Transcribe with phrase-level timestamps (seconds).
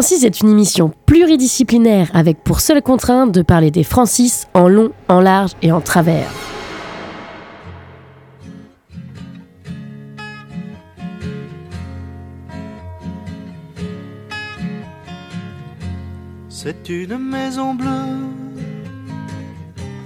[0.00, 4.92] Francis est une émission pluridisciplinaire avec pour seule contrainte de parler des Francis en long,
[5.08, 6.26] en large et en travers.
[16.48, 18.30] C'est une maison bleue,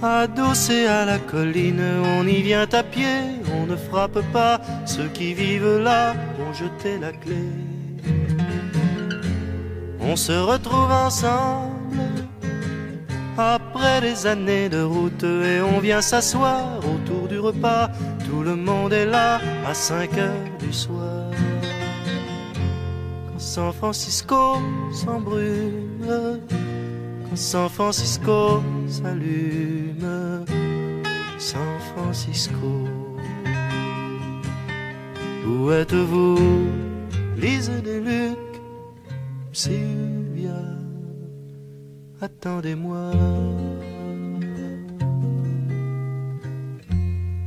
[0.03, 1.81] adossée à la colline.
[2.19, 3.21] On y vient à pied,
[3.53, 4.59] on ne frappe pas.
[4.85, 6.15] Ceux qui vivent là
[6.45, 7.74] ont jeté la clé.
[10.07, 11.97] On se retrouve ensemble
[13.37, 17.89] après des années de route et on vient s'asseoir autour du repas.
[18.29, 21.31] Tout le monde est là à 5 heures du soir.
[23.27, 24.57] Quand San Francisco
[24.93, 26.39] s'embrume,
[27.27, 30.45] quand San Francisco s'allume,
[31.39, 32.87] San Francisco.
[35.47, 36.37] Où êtes-vous,
[37.37, 38.37] Lise des Luc,
[39.55, 40.51] Sylvia,
[42.19, 43.11] attendez-moi.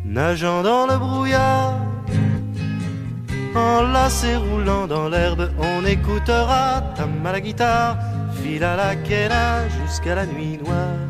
[0.06, 1.76] Nageant dans le brouillard,
[3.54, 7.98] enlacé roulant dans l'herbe, on écoutera tam à la guitare,
[8.42, 11.04] fil à la quena jusqu'à la nuit noire.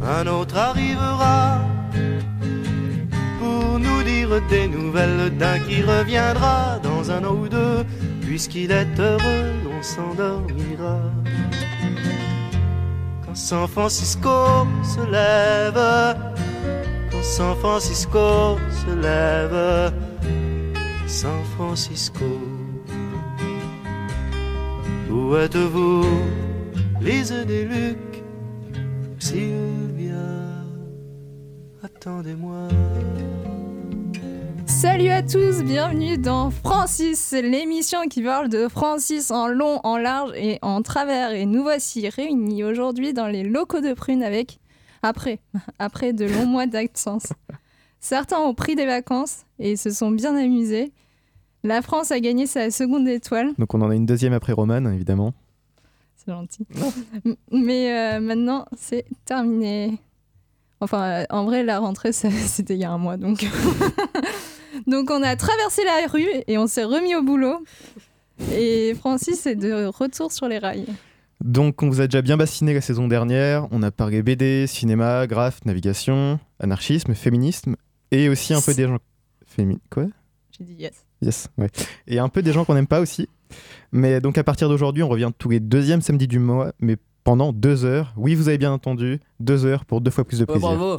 [0.00, 1.62] Un autre arrivera
[3.40, 7.84] pour nous dire des nouvelles d'un qui reviendra dans un an ou deux.
[8.28, 11.00] Puisqu'il est heureux, on s'endormira.
[13.24, 16.14] Quand San Francisco se lève,
[17.10, 19.94] quand San Francisco se lève,
[21.06, 22.26] San Francisco.
[25.10, 26.04] Où êtes-vous,
[27.00, 28.22] Lise des Luc,
[29.18, 30.28] Sylvia,
[31.82, 32.68] attendez-moi.
[34.80, 40.30] Salut à tous, bienvenue dans Francis, l'émission qui parle de Francis en long, en large
[40.36, 41.32] et en travers.
[41.32, 44.60] Et nous voici réunis aujourd'hui dans les locaux de Prune avec,
[45.02, 45.40] après,
[45.80, 47.32] après de longs mois d'absence.
[47.98, 50.92] Certains ont pris des vacances et se sont bien amusés.
[51.64, 53.54] La France a gagné sa seconde étoile.
[53.58, 55.34] Donc on en a une deuxième après Roman, évidemment.
[56.14, 56.64] C'est gentil.
[57.50, 59.98] Mais euh, maintenant, c'est terminé.
[60.80, 63.44] Enfin, euh, en vrai, la rentrée, c'était il y a un mois, donc.
[64.86, 67.64] donc, on a traversé la rue et on s'est remis au boulot.
[68.52, 70.86] Et Francis est de retour sur les rails.
[71.44, 73.66] Donc on vous a déjà bien bassiné la saison dernière.
[73.70, 77.76] On a parlé BD, cinéma, graphe, navigation, anarchisme, féminisme
[78.10, 78.98] et aussi un peu des gens...
[79.46, 79.78] Fémi...
[79.90, 80.06] Quoi?
[80.58, 80.92] J'ai dit yes.
[81.22, 81.68] Yes, ouais.
[82.08, 83.28] Et un peu des gens qu'on n'aime pas aussi.
[83.92, 87.52] Mais donc à partir d'aujourd'hui, on revient tous les deuxièmes samedis du mois, mais pendant
[87.52, 88.12] deux heures.
[88.16, 90.68] Oui, vous avez bien entendu, deux heures pour deux fois plus de Ouais, plaisir.
[90.68, 90.96] bravo.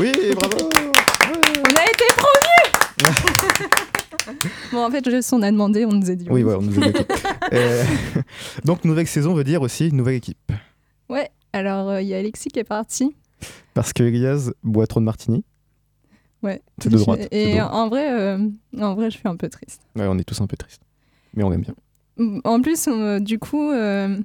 [0.00, 2.31] Oui, bravo On a été promus
[4.72, 6.26] Bon, en fait, juste on a demandé, on nous a dit.
[6.30, 7.00] Oui, voilà, on nous a dit.
[7.52, 7.84] Euh,
[8.64, 10.52] Donc nouvelle saison veut dire aussi nouvelle équipe.
[11.10, 13.14] Ouais, alors euh, il y a Alexis qui est parti.
[13.74, 15.44] Parce que Elias boit trop de martini.
[16.42, 16.62] Ouais.
[16.82, 17.20] C'est de droite.
[17.20, 17.68] de Et droite.
[17.74, 18.38] en vrai, euh,
[18.80, 19.82] en vrai, je suis un peu triste.
[19.96, 20.80] Ouais, on est tous un peu tristes.
[21.34, 21.74] Mais on aime bien.
[22.44, 24.16] En plus, euh, du coup, euh,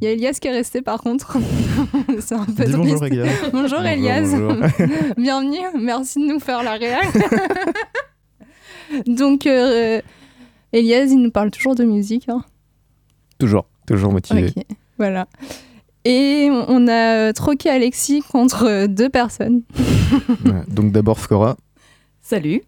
[0.00, 1.36] il y a Elias qui est resté par contre.
[2.20, 2.76] C'est un peu Dis triste.
[2.78, 3.26] bonjour Elias.
[3.52, 4.28] Bonjour, Bonjour, Elias.
[4.32, 4.56] bonjour.
[5.16, 5.66] Bienvenue.
[5.78, 7.06] Merci de nous faire la réal.
[9.06, 10.00] Donc, euh,
[10.72, 12.28] Elias, il nous parle toujours de musique.
[12.28, 12.42] hein.
[13.38, 14.52] Toujours, toujours motivé.
[14.56, 14.64] Ok,
[14.98, 15.26] voilà.
[16.04, 19.62] Et on- a euh, troqué Alexis contre euh, deux personnes.
[20.44, 21.56] Ouais, Donc d'abord Flora,
[22.20, 22.62] Salut.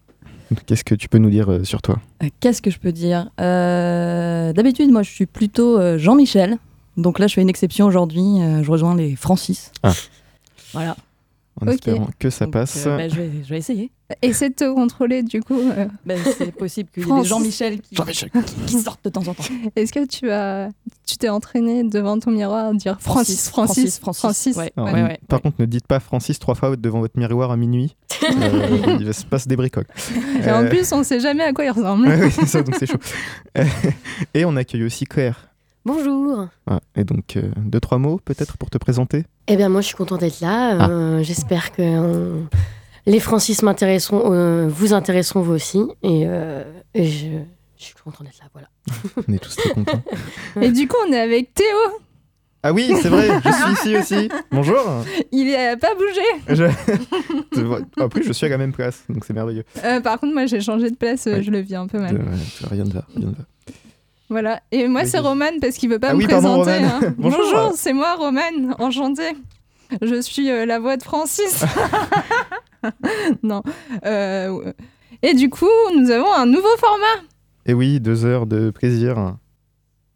[0.65, 1.99] qu'est-ce que tu peux nous dire euh, sur toi?
[2.23, 3.29] Euh, Qu'est-ce que je peux dire?
[3.41, 6.57] Euh, D'habitude, moi, je suis plutôt euh, Jean-Michel.
[6.97, 8.23] Donc là, je fais une exception aujourd'hui.
[8.41, 9.71] euh, je rejoins les Francis.
[9.83, 9.91] Ah.
[10.73, 10.95] Voilà.
[11.61, 12.85] En espérant que ça Donc, passe.
[12.85, 13.89] euh, bah, je, vais, je vais essayer.
[14.21, 15.57] Essaie de te contrôler, du coup.
[15.57, 17.79] euh, Bah, c'est possible qu'il y ait des Jean-Michel
[18.67, 19.43] qui, sortent de temps en temps.
[19.75, 20.69] Est-ce que tu as,
[21.07, 24.73] tu t'es entraîné devant ton miroir à dire Francis, Francis, Francis, Francis, ouais.
[24.75, 25.43] Alors, ouais, ouais, Par ouais.
[25.43, 27.95] contre, ne dites pas Francis trois fois devant votre miroir à minuit.
[28.25, 29.85] Euh, il va se passe des bricoles.
[30.43, 32.07] Et en Euh, plus, on sait jamais à quoi il ressemble.
[32.07, 32.97] ouais, oui, c'est ça, donc c'est chaud.
[33.57, 33.63] Euh,
[34.33, 35.49] Et on accueille aussi Claire.
[35.85, 36.47] Bonjour.
[36.65, 39.23] Ah, et donc, euh, deux, trois mots peut-être pour te présenter?
[39.47, 40.89] Eh bien, moi, je suis contente d'être là.
[40.89, 42.41] Euh, J'espère que euh,
[43.05, 45.83] les Francis m'intéresseront, euh, vous intéresseront vous aussi.
[46.01, 46.63] Et, euh,
[46.95, 47.27] et je,
[47.77, 48.67] je suis contente d'être là, voilà.
[49.27, 50.01] On est tous très contents.
[50.61, 51.67] Et du coup, on est avec Théo.
[52.63, 54.29] Ah oui, c'est vrai, je suis ici aussi.
[54.51, 54.77] Bonjour.
[55.31, 56.55] Il a pas bougé.
[56.55, 58.01] Je...
[58.01, 59.63] Après, je suis à la même place, donc c'est merveilleux.
[59.83, 61.25] Euh, par contre, moi, j'ai changé de place.
[61.41, 62.13] Je le vis un peu mal.
[62.15, 63.43] De- ouais, rien ne va, rien ne va.
[64.29, 64.61] Voilà.
[64.71, 65.19] Et moi, c'est.
[65.19, 66.71] Roman parce qu'il veut pas Ah me oui, présenter.
[66.71, 67.13] Hein.
[67.17, 67.73] Bonjour.
[67.75, 68.41] c'est moi, Roman.
[68.79, 69.31] Enchantée.
[70.01, 71.63] Je suis euh, la voix de Francis.
[73.43, 73.61] non.
[74.05, 74.71] Euh,
[75.21, 77.23] Et du coup, nous avons un nouveau format.
[77.65, 79.35] Et oui, deux heures de plaisir.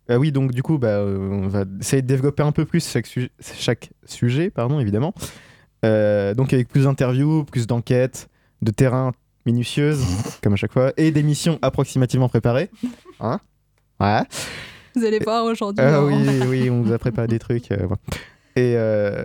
[0.10, 2.88] Ah oui, donc du coup, bah, euh, on va essayer de développer un peu plus
[2.88, 5.14] chaque, sujet- chaque sujet, pardon, évidemment.
[5.84, 8.28] Donc avec plus d'interviews, plus d'enquêtes,
[8.62, 9.12] de terrain
[9.46, 10.04] minutieuses,
[10.44, 12.70] comme à chaque fois, et d'émissions approximativement préparées.
[13.20, 13.40] Hein
[14.00, 14.22] Ouais.
[14.96, 15.84] Vous allez voir aujourd'hui.
[15.86, 16.04] Hein.
[16.04, 16.16] oui,
[16.48, 17.72] oui, on vous a préparé des trucs.
[17.72, 17.88] euh.
[18.56, 19.24] Et euh,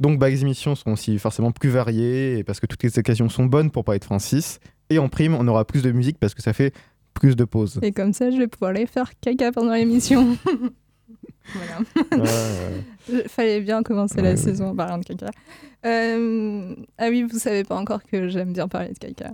[0.00, 3.46] donc, bah, les émissions seront aussi forcément plus variées, parce que toutes les occasions sont
[3.46, 4.60] bonnes pour parler de Francis.
[4.90, 6.72] Et en prime, on aura plus de musique parce que ça fait
[7.14, 7.78] plus de pauses.
[7.82, 10.36] Et comme ça, je vais pouvoir aller faire caca pendant l'émission.
[11.54, 12.24] voilà.
[12.24, 12.30] Ouais,
[13.08, 14.36] Il Fallait bien commencer Ouais, la ouais.
[14.36, 15.26] saison en parlant de caca.
[15.84, 19.32] Euh, Ah oui, vous savez pas encore que j'aime bien parler de caca.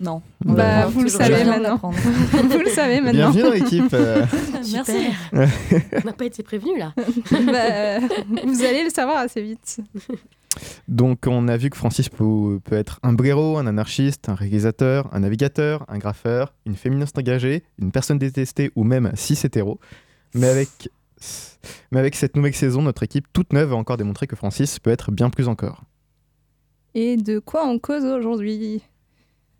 [0.00, 0.20] Non.
[0.44, 1.76] Bah, Bah, vous le savez maintenant.
[1.82, 3.30] vous le savez maintenant.
[3.30, 3.94] Bienvenue dans l'équipe.
[3.94, 4.24] euh.
[4.72, 5.06] Merci.
[5.32, 6.92] On n'a pas été prévenus, là.
[7.30, 8.00] Bah, euh,
[8.44, 9.78] vous allez le savoir assez vite.
[10.88, 15.08] Donc, on a vu que Francis peut, peut être un blaireau, un anarchiste, un réalisateur,
[15.12, 19.78] un navigateur, un graffeur, une féministe engagée, une personne détestée ou même cis hétéro.
[20.34, 20.68] Mais avec,
[21.90, 24.90] mais avec cette nouvelle saison, notre équipe toute neuve a encore démontré que Francis peut
[24.90, 25.82] être bien plus encore.
[26.94, 28.82] Et de quoi on cause aujourd'hui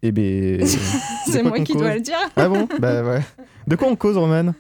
[0.03, 0.65] Eh ben.
[1.27, 2.17] C'est moi qui dois le dire.
[2.37, 2.69] Ah bon?
[2.79, 3.21] Bah ouais.
[3.67, 4.55] De quoi on cause, Roman?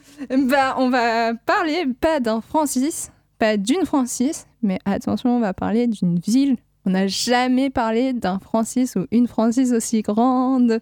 [0.48, 5.86] Bah, on va parler pas d'un Francis, pas d'une Francis, mais attention, on va parler
[5.86, 6.56] d'une ville.
[6.84, 10.80] On n'a jamais parlé d'un Francis ou une Francis aussi grande.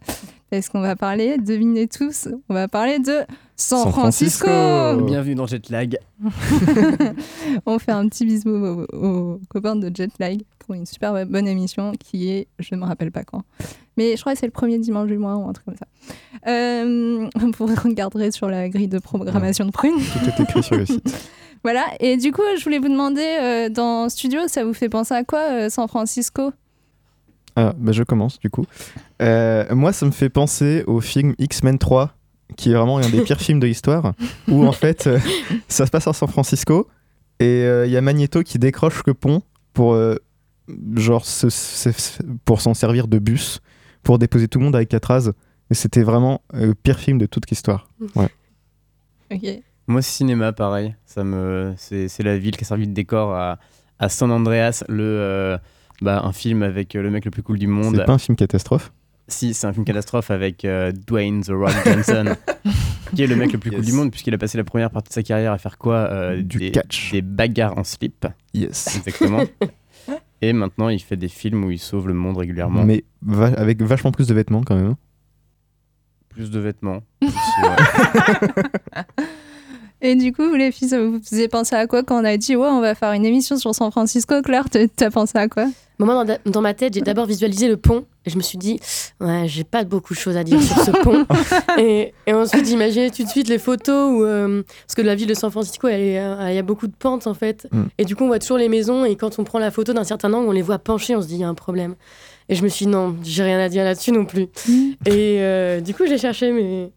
[0.55, 3.23] Parce qu'on va parler, devinez tous, on va parler de
[3.57, 4.47] San, San Francisco.
[4.47, 5.05] Francisco.
[5.05, 5.99] Bienvenue dans Jetlag.
[7.67, 11.49] on fait un petit bisou aux, aux copains de Jetlag qui ont une super bonne
[11.49, 13.43] émission qui est, je ne me rappelle pas quand,
[13.97, 15.89] mais je crois que c'est le premier dimanche du mois ou un truc comme ça.
[16.47, 17.29] Euh,
[17.59, 19.97] vous regarderez sur la grille de programmation de Prune.
[19.97, 21.31] Tout est écrit sur le site.
[21.65, 25.15] Voilà, et du coup, je voulais vous demander, euh, dans Studio, ça vous fait penser
[25.15, 26.53] à quoi, euh, San Francisco?
[27.57, 28.67] Ah, bah je commence du coup.
[29.23, 32.11] Euh, moi, ça me fait penser au film X-Men 3,
[32.57, 34.13] qui est vraiment un des pires films de l'histoire,
[34.49, 35.19] où en fait, euh,
[35.69, 36.89] ça se passe à San Francisco,
[37.41, 39.43] et euh, il y a Magneto qui décroche le pont
[39.73, 40.17] pour, euh,
[40.97, 41.89] genre, se- se-
[42.45, 43.61] pour s'en servir de bus,
[44.03, 45.31] pour déposer tout le monde avec Catraz.
[45.71, 47.89] Et c'était vraiment euh, le pire film de toute l'histoire.
[48.17, 48.29] Ouais.
[49.33, 49.63] Ok.
[49.87, 50.95] Moi, cinéma, pareil.
[51.07, 53.59] Ça me, c'est, c'est la ville qui a servi de décor à,
[53.99, 55.59] à San Andreas, le, euh,
[56.03, 57.97] bah, un film avec euh, le mec le plus cool du monde.
[57.97, 58.93] C'est pas un film catastrophe.
[59.27, 62.37] Si, c'est un film catastrophe avec euh, Dwayne The Rock Johnson,
[63.17, 65.09] qui est le mec le plus cool du monde, puisqu'il a passé la première partie
[65.09, 67.13] de sa carrière à faire quoi Euh, Du des, catch.
[67.13, 68.97] Des bagarres en slip, Yes.
[68.97, 69.43] exactement.
[70.43, 72.85] Et maintenant, il fait des films où il sauve le monde régulièrement.
[72.85, 74.89] Mais va- avec vachement plus de vêtements quand même.
[74.89, 74.99] hein.
[76.29, 77.01] Plus de vêtements.
[80.01, 82.57] Et du coup, les filles, ça vous faisait penser à quoi quand on a dit,
[82.57, 85.67] ouais, on va faire une émission sur San Francisco Claire, t'as- t'as pensé à quoi?
[85.99, 88.81] Moi, dans, dans ma tête, j'ai d'abord visualisé le pont et je me suis dit,
[89.21, 91.27] ouais, j'ai pas beaucoup de choses à dire sur ce pont.
[91.79, 94.25] et, et ensuite, j'imaginais tout de suite les photos où.
[94.25, 97.27] euh, parce que la ville de San Francisco, euh, il y a beaucoup de pentes
[97.27, 97.69] en fait.
[97.71, 97.83] Mm.
[97.99, 100.05] Et du coup, on voit toujours les maisons et quand on prend la photo d'un
[100.05, 101.95] certain angle, on les voit penchées, on se dit, il y a un problème.
[102.49, 104.49] Et je me suis dit, non, j'ai rien à dire là-dessus non plus.
[105.07, 106.91] et euh, du coup, j'ai cherché, mais.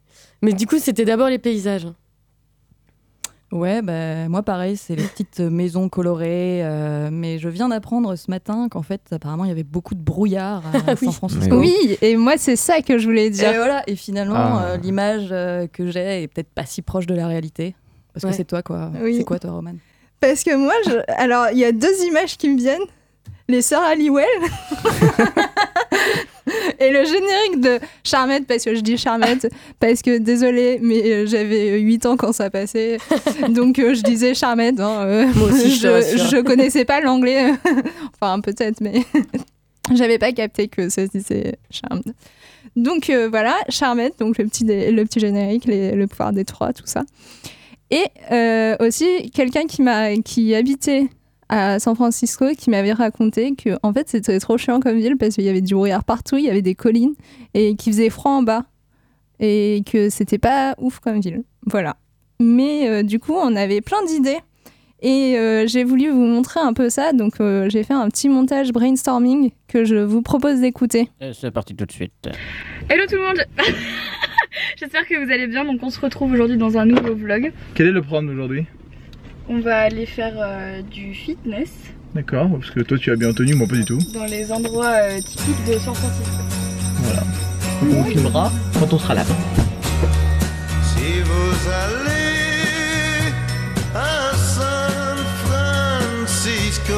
[0.43, 1.87] Mais du coup, c'était d'abord les paysages.
[3.53, 6.61] Ouais, bah, moi pareil, c'est les petites maisons colorées.
[6.65, 10.01] euh, mais je viens d'apprendre ce matin qu'en fait, apparemment, il y avait beaucoup de
[10.01, 11.05] brouillard à Ah oui.
[11.05, 11.57] San Francisco.
[11.57, 11.97] Oui.
[12.01, 13.53] Et moi, c'est ça que je voulais Et dire.
[13.55, 14.65] voilà, et finalement, Ah.
[14.71, 17.73] euh, l'image euh, que j'ai est peut-être pas si proche de la réalité.
[18.13, 18.31] Parce Ouais.
[18.31, 18.91] que c'est toi, quoi.
[19.01, 19.15] Oui.
[19.17, 19.75] C'est quoi, toi, Roman?
[20.19, 20.97] Parce que moi, je...
[21.15, 22.81] alors, il y a deux images qui me viennent.
[23.47, 24.25] Les sœurs Halliwell.
[26.79, 29.47] Et le générique de Charmette, parce que je dis Charmette,
[29.79, 32.97] parce que désolé, mais euh, j'avais 8 ans quand ça passait.
[33.49, 34.79] Donc euh, je disais Charmette.
[34.79, 35.87] hein, euh, Moi aussi, je
[36.17, 37.51] je, je connaissais pas l'anglais.
[38.19, 39.03] enfin, peut-être, mais
[39.93, 42.13] j'avais pas capté que ça se disait Charmed.
[42.75, 46.73] Donc euh, voilà, Charmette, donc le petit, le petit générique, les- le pouvoir des trois,
[46.73, 47.03] tout ça.
[47.89, 49.81] Et euh, aussi, quelqu'un qui,
[50.23, 51.07] qui habitait
[51.49, 55.35] à San Francisco qui m'avait raconté que en fait c'était trop chiant comme ville parce
[55.35, 57.13] qu'il y avait du brouillard partout, il y avait des collines
[57.53, 58.65] et qu'il faisait froid en bas
[59.39, 61.43] et que c'était pas ouf comme ville.
[61.65, 61.97] Voilà.
[62.39, 64.39] mais euh, du coup, on avait plein d'idées.
[65.01, 68.29] Et euh, j'ai voulu vous montrer un peu ça, donc euh, j'ai fait un petit
[68.29, 71.09] montage brainstorming que je vous propose d'écouter.
[71.33, 72.29] C'est parti tout de suite.
[72.89, 73.45] Hello tout le monde
[74.79, 77.51] J'espère que vous allez bien, donc on se retrouve aujourd'hui dans un nouveau vlog.
[77.75, 78.65] Quel est le programme d'aujourd'hui
[79.49, 81.69] On va aller faire euh, du fitness
[82.13, 83.99] D'accord, parce que toi tu as bien tenu, moi pas du tout.
[84.13, 86.31] dans les endroits euh, typiques de San Francisco.
[87.03, 87.23] Voilà.
[87.83, 89.23] On filmera quand on sera là.
[90.83, 93.31] Si vous allez
[93.95, 96.93] à San Francisco,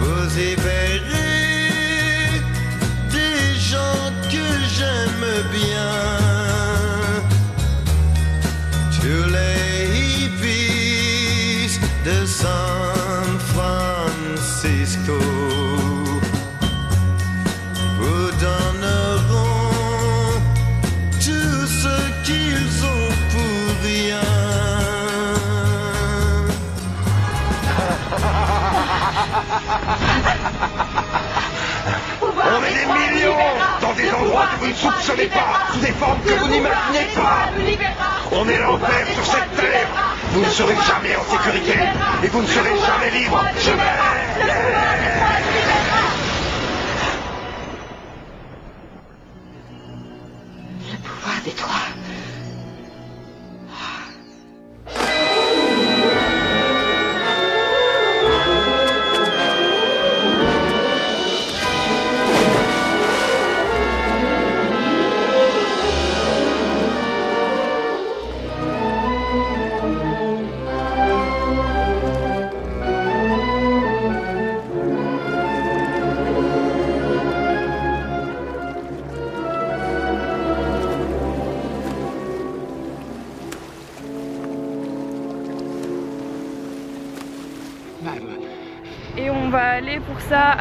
[0.00, 1.00] vous y verrez
[3.12, 6.45] des gens que j'aime bien.
[9.94, 15.18] Hippies de San Francisco
[17.98, 19.70] vous donneront
[21.20, 22.06] tout ce.
[32.66, 33.36] Des millions
[33.80, 37.50] dans des endroits que vous ne soupçonnez pas, sous des formes que vous n'imaginez pas.
[38.32, 39.86] On est l'enfer sur cette terre.
[40.32, 41.78] Vous ne serez jamais en sécurité
[42.24, 43.44] et vous ne serez jamais libre.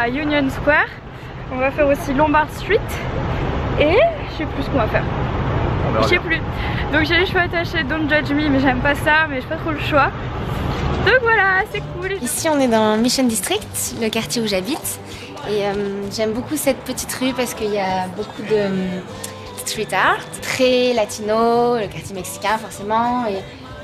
[0.06, 0.86] À Union Square.
[1.52, 2.90] On va faire aussi Lombard Street.
[3.80, 3.98] Et
[4.32, 5.04] je sais plus ce qu'on va faire.
[6.02, 6.40] Je sais plus.
[6.94, 9.56] Donc j'ai les cheveux attachés, don't judge me, mais j'aime pas ça, mais j'ai pas
[9.56, 10.12] trop le choix.
[11.08, 12.14] Donc voilà, c'est cool.
[12.22, 15.00] Ici, on est dans Mission District, le quartier où j'habite.
[15.50, 15.74] Et euh,
[16.16, 19.00] j'aime beaucoup cette petite rue parce qu'il y a beaucoup de euh,
[19.66, 23.26] street art, très latino, le quartier mexicain forcément.
[23.28, 23.40] Et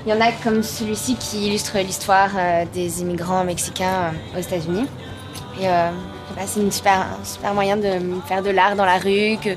[0.06, 4.88] il y en a comme celui-ci qui illustre l'histoire euh, des immigrants mexicains aux États-Unis.
[5.62, 5.92] Euh,
[6.36, 9.54] pas, c'est super, un super moyen de faire de l'art dans la rue, que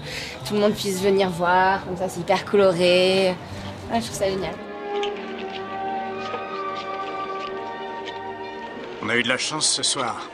[0.46, 1.84] tout le monde puisse venir voir.
[1.84, 3.34] Comme ça, c'est hyper coloré.
[3.92, 4.54] Je trouve ça génial.
[9.02, 10.28] On a eu de la chance ce soir.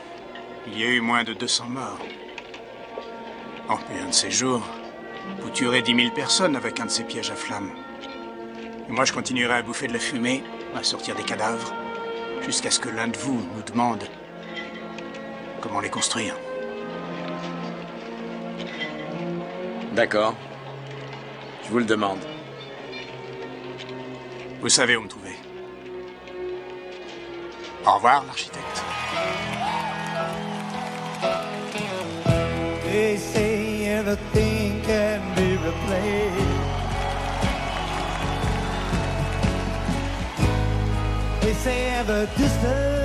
[0.67, 1.99] Il y a eu moins de 200 morts.
[3.95, 4.61] Et un de ces jours,
[5.41, 7.71] vous tuerez 10 000 personnes avec un de ces pièges à flammes.
[8.89, 10.43] Et moi, je continuerai à bouffer de la fumée,
[10.75, 11.73] à sortir des cadavres,
[12.45, 14.03] jusqu'à ce que l'un de vous nous demande
[15.61, 16.35] comment les construire.
[19.93, 20.35] D'accord.
[21.63, 22.19] Je vous le demande.
[24.61, 25.35] Vous savez où me trouver.
[27.85, 28.83] Au revoir, l'architecte.
[32.83, 36.51] They say everything can be replaced.
[41.41, 43.00] They say the distance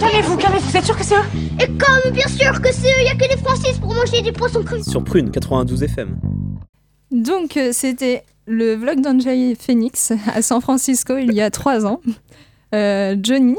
[0.00, 1.24] Calmez-vous, calmez-vous, vous êtes sûr que c'est eux
[1.60, 4.22] Et comme bien sûr que c'est eux, il y a que les Francis pour manger
[4.22, 6.16] du poisson cru Sur Prune 92 FM.
[7.10, 12.00] Donc, euh, c'était le vlog d'Angel Phoenix à San Francisco il y a trois ans.
[12.74, 13.56] Euh, Johnny,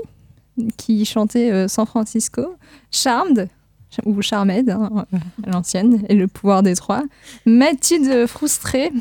[0.77, 2.55] qui chantait euh, San Francisco.
[2.91, 3.47] Charmed,
[4.05, 7.03] ou Charmed, hein, euh, à l'ancienne, et le pouvoir des trois.
[7.45, 8.91] Mathilde Frustrée,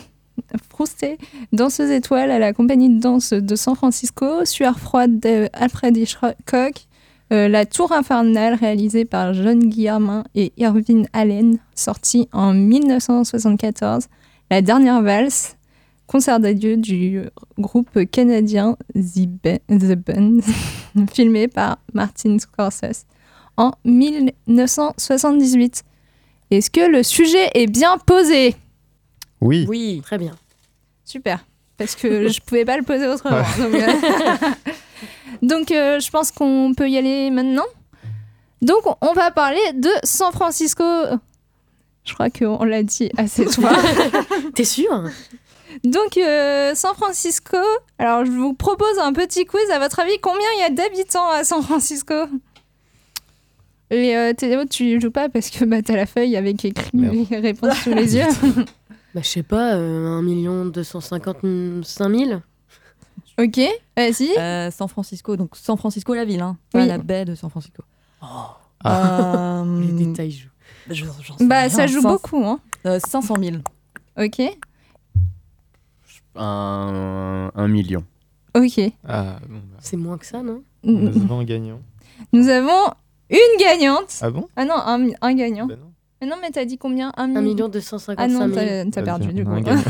[0.68, 1.16] Frustrée,
[1.52, 4.44] danseuse étoile à la compagnie de danse de San Francisco.
[4.44, 6.86] Sueur froide d'Alfred Hitchcock.
[7.32, 14.06] Euh, la Tour infernale, réalisée par John Guillermin et Irving Allen, sortie en 1974.
[14.50, 15.56] La dernière valse,
[16.08, 17.20] concert d'adieu du
[17.58, 20.38] groupe canadien The, Ba- The Band,
[21.12, 23.06] filmé par Martin Scorsese
[23.56, 25.84] en 1978.
[26.50, 28.56] Est-ce que le sujet est bien posé?
[29.40, 29.66] Oui.
[29.68, 30.00] Oui.
[30.04, 30.32] Très bien.
[31.04, 31.44] Super.
[31.78, 33.42] Parce que je pouvais pas le poser autrement.
[33.58, 33.86] Donc, euh,
[35.42, 37.66] donc, euh, je pense qu'on peut y aller maintenant.
[38.62, 40.84] Donc, on va parler de San Francisco.
[42.04, 43.72] Je crois qu'on l'a dit assez fois.
[44.54, 45.04] T'es sûr?
[45.84, 47.56] Donc, euh, San Francisco.
[47.98, 49.70] Alors, je vous propose un petit quiz.
[49.70, 52.14] À votre avis, combien il y a d'habitants à San Francisco?
[53.90, 57.38] Et euh, Théo, tu joues pas parce que bah, t'as la feuille avec écrit les
[57.38, 58.28] réponses sous les yeux.
[59.12, 62.40] Bah, je sais pas, euh, 1 255 000
[63.38, 63.60] ok,
[63.96, 64.30] vas-y.
[64.38, 66.86] Euh, San Francisco, donc San Francisco la ville, hein, pas Oui.
[66.86, 67.82] la baie de San Francisco.
[68.20, 68.56] Ah.
[68.86, 70.48] Euh, Les détails jouent.
[70.90, 72.44] je- j'en sais Bah, rien, ça joue cinq- beaucoup.
[72.44, 72.60] Hein.
[72.86, 73.56] euh, 500 000.
[74.18, 74.40] Ok,
[76.36, 78.04] Un, un million.
[78.54, 78.80] ok.
[79.06, 80.62] Ah, bon, bah, C'est moins que ça, non?
[80.84, 81.80] Nous avons un gagnant.
[82.32, 82.92] Nous avons
[83.30, 84.18] une gagnante.
[84.22, 84.48] Ah bon?
[84.56, 85.66] Ah non, un, un gagnant.
[85.66, 85.92] Bah non.
[86.20, 87.12] Mais non, mais t'as dit combien?
[87.16, 88.46] 1 1 million 255 Ah 000.
[88.48, 89.50] non, t'as t'as perdu du on coup.
[89.52, 89.82] a un gagnant.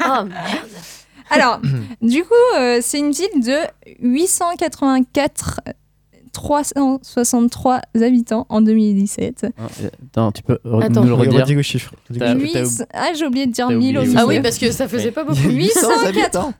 [0.00, 0.68] Ah merde
[1.30, 1.60] Alors,
[2.02, 3.56] du coup, euh, c'est une ville de
[4.00, 5.60] 884
[6.32, 9.44] 363 habitants en 2017.
[9.44, 9.50] Hein,
[9.84, 11.02] euh, Attends, tu peux re- Attends.
[11.02, 11.92] nous le redire redis le chiffre.
[12.10, 12.52] Le T'as- chiffre.
[12.78, 14.16] t'as Ah, j'ai oublié de dire t'as 1000 oublié aussi.
[14.18, 15.38] Ah oui, parce que ça faisait pas beaucoup.
[15.48, 16.52] 800 habitants.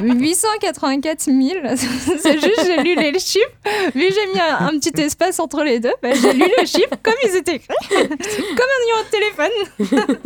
[0.00, 1.36] 884 000,
[2.18, 3.50] c'est juste j'ai lu les chiffres,
[3.94, 6.66] vu que j'ai mis un, un petit espace entre les deux, bah, j'ai lu les
[6.66, 10.20] chiffres comme ils étaient écrits, comme un numéro de téléphone.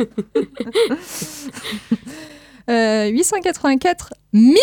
[2.69, 4.55] Euh, 884 000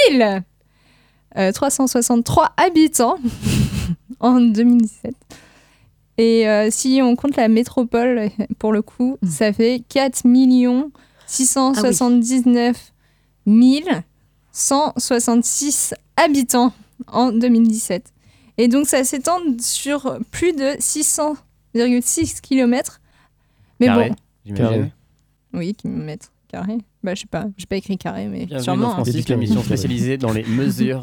[1.39, 3.17] euh, 363 habitants
[4.21, 5.15] en 2017.
[6.19, 10.23] Et euh, si on compte la métropole, pour le coup, ça fait 4
[11.27, 12.93] 679
[14.53, 16.73] 166 habitants
[17.07, 18.13] en 2017.
[18.59, 23.01] Et donc ça s'étend sur plus de 600,6 km.
[23.81, 24.91] Mais Carré, bon, j'imagine.
[25.55, 26.79] oui, kilomètres carrés.
[27.05, 28.83] Bah, je sais pas, j'ai pas écrit carré, mais Bienvenue sûrement.
[28.83, 28.95] dans hein.
[28.95, 31.03] Francis, l'émission spécialisée dans les mesures.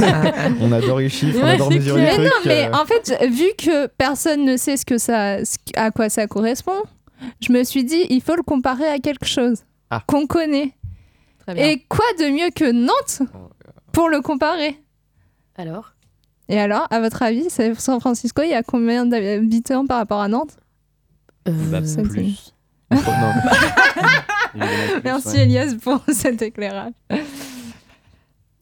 [0.60, 2.46] On adore les chiffres, on adore mesurer Mais les non, trucs.
[2.46, 6.08] mais euh, en fait, vu que personne ne sait ce que ça, ce- à quoi
[6.08, 6.82] ça correspond,
[7.40, 9.58] je me suis dit, il faut le comparer à quelque chose
[9.90, 10.02] Ah.
[10.06, 10.72] qu'on connaît.
[11.46, 11.66] Très bien.
[11.68, 13.22] Et quoi de mieux que Nantes
[13.92, 14.78] pour le comparer?
[15.56, 15.92] Alors?
[16.48, 20.28] Et alors, à votre avis, San Francisco, il y a combien d'habitants par rapport à
[20.28, 20.56] Nantes?
[21.48, 22.54] Euh, Bah, plus.
[22.90, 22.98] non,
[24.58, 25.42] plus, Merci ouais.
[25.42, 26.92] Elias pour cet éclairage.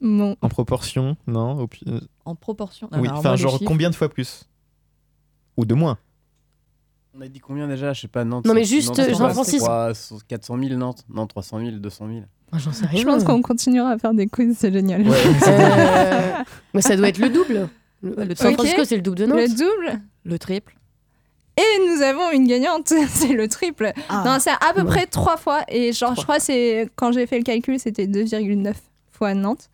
[0.00, 2.88] Bon, En proportion, non euh, En proportion.
[2.92, 4.44] Oui, enfin, genre chiffres- combien de fois plus
[5.57, 5.96] Ou de moins
[7.16, 7.92] On a dit combien déjà?
[7.94, 8.44] Je sais pas, Nantes.
[8.44, 9.52] Non, mais juste, Nantes, c'est Jean quoi, Francis.
[9.54, 9.92] c'est quoi,
[10.28, 11.04] 400 000 Nantes?
[11.09, 12.18] Non, 300 000, 200 000.
[12.52, 13.00] Moi, J'en sais rien.
[13.00, 15.04] je pense qu'on continuera à faire des quiz, c'est génial.
[15.48, 16.42] Euh,
[16.74, 17.68] mais ça doit être le double.
[18.02, 18.54] Le, le San Ok.
[18.54, 19.38] Francisco, c'est le double de Nantes.
[19.38, 20.00] Le double?
[20.24, 20.76] Le triple.
[21.56, 23.92] Et nous avons une gagnante, c'est le triple.
[24.08, 24.24] Ah.
[24.26, 24.86] Non, c'est à peu Ouais.
[24.86, 25.62] près trois fois.
[25.68, 28.74] Et genre, je crois c'est quand j'ai fait le calcul, c'était 2,9
[29.12, 29.70] fois Nantes.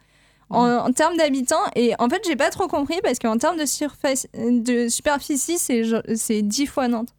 [0.52, 3.66] En, en termes d'habitants, et en fait, j'ai pas trop compris parce qu'en termes de,
[3.66, 7.14] surface, de superficie, c'est genre- c'est 10 fois Nantes.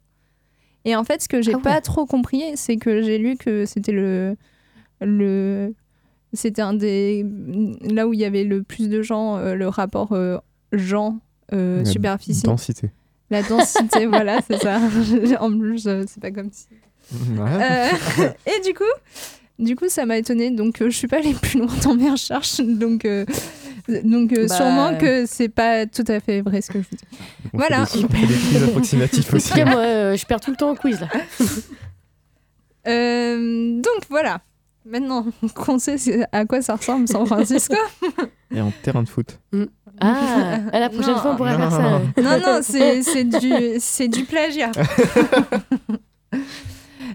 [0.84, 1.62] Et en fait, ce que j'ai Ah ouais.
[1.62, 4.36] pas trop compris, c'est que j'ai lu que c'était le.
[5.00, 5.74] le
[6.34, 7.24] c'était un des.
[7.82, 10.38] Là où il y avait le plus de gens, euh, le rapport euh,
[10.72, 11.18] gens.
[11.52, 12.42] euh, superficie.
[12.42, 12.90] Densité.
[13.32, 14.78] La densité, voilà, c'est ça.
[15.40, 16.66] en plus, euh, c'est pas comme si.
[17.36, 17.90] Ouais.
[18.20, 18.84] Euh, et du coup,
[19.58, 20.50] du coup, ça m'a étonné.
[20.50, 22.60] Donc, euh, je suis pas allée plus loin dans mes recherches.
[22.60, 23.24] Donc, euh,
[24.04, 26.96] donc euh, Bah, sûrement que c'est pas tout à fait vrai ce que je vous
[26.96, 27.18] dis.
[27.52, 27.86] On Voilà.
[27.86, 29.48] fait des- on fait des quiz approximatifs En aussi.
[29.48, 31.08] tout cas, moi, euh, je perds tout le temps au quiz là.
[32.88, 34.40] Euh, donc voilà.
[34.84, 35.96] Maintenant qu'on sait
[36.32, 37.76] à quoi ça ressemble San Francisco.
[38.54, 39.38] Et en terrain de foot.
[40.00, 41.20] Ah, à la prochaine Non.
[41.20, 41.70] fois, on pourra Non.
[41.70, 42.00] faire ça.
[42.22, 44.72] Non, non, c'est c'est du, c'est du plagiat.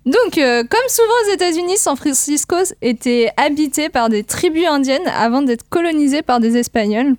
[0.06, 5.42] Donc, euh, comme souvent aux États-Unis, San Francisco était habité par des tribus indiennes avant
[5.42, 7.16] d'être colonisé par des Espagnols.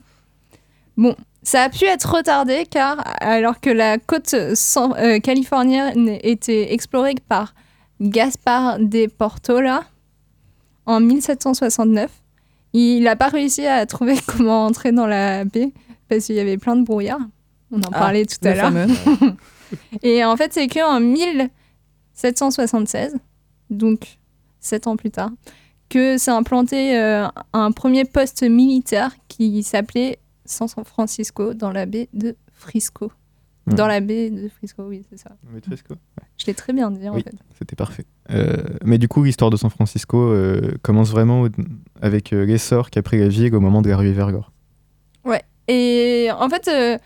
[0.97, 7.15] Bon, ça a pu être retardé car, alors que la côte euh, californienne était explorée
[7.29, 7.53] par
[8.01, 9.83] Gaspar de Portola
[10.89, 12.11] en 1769,
[12.73, 15.73] il n'a pas réussi à trouver comment entrer dans la baie
[16.09, 17.21] parce qu'il y avait plein de brouillard.
[17.71, 18.73] On en Ah, parlait tout à l'heure.
[20.03, 20.99] Et en fait, c'est qu'en
[22.15, 23.17] 1776,
[23.71, 24.19] donc
[24.61, 25.31] sept ans plus tard,
[25.89, 32.09] que s'est implanté euh, un premier poste militaire qui s'appelait San Francisco dans la baie
[32.13, 33.13] de Frisco.
[33.67, 33.75] Ouais.
[33.75, 35.31] Dans la baie de Frisco, oui, c'est ça.
[35.53, 36.27] Mais Frisco, ouais.
[36.39, 37.35] Je l'ai très bien dit en Oui, fait.
[37.59, 38.05] c'était parfait.
[38.31, 41.47] Euh, mais du coup, l'histoire de San Francisco euh, commence vraiment
[42.03, 44.53] avec euh, l'essor qu'a pris la ville au moment de l'arrivée Vergor.
[45.25, 45.43] Ouais.
[45.69, 46.99] Et en fait, il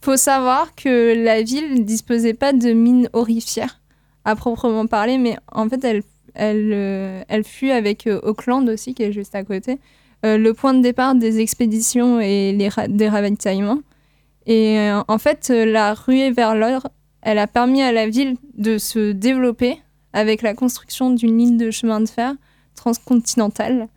[0.00, 3.80] faut savoir que la ville ne disposait pas de mines aurifères
[4.24, 6.02] à proprement parler, mais en fait, elle,
[6.34, 9.78] elle, euh, elle fut avec euh, Auckland aussi, qui est juste à côté,
[10.24, 12.52] euh, le point de départ des expéditions et
[12.88, 13.80] des ravitaillements.
[14.46, 16.88] Et euh, en fait, euh, la ruée vers l'or,
[17.22, 19.78] elle a permis à la ville de se développer
[20.12, 22.34] avec la construction d'une ligne de chemin de fer
[22.74, 23.88] transcontinentale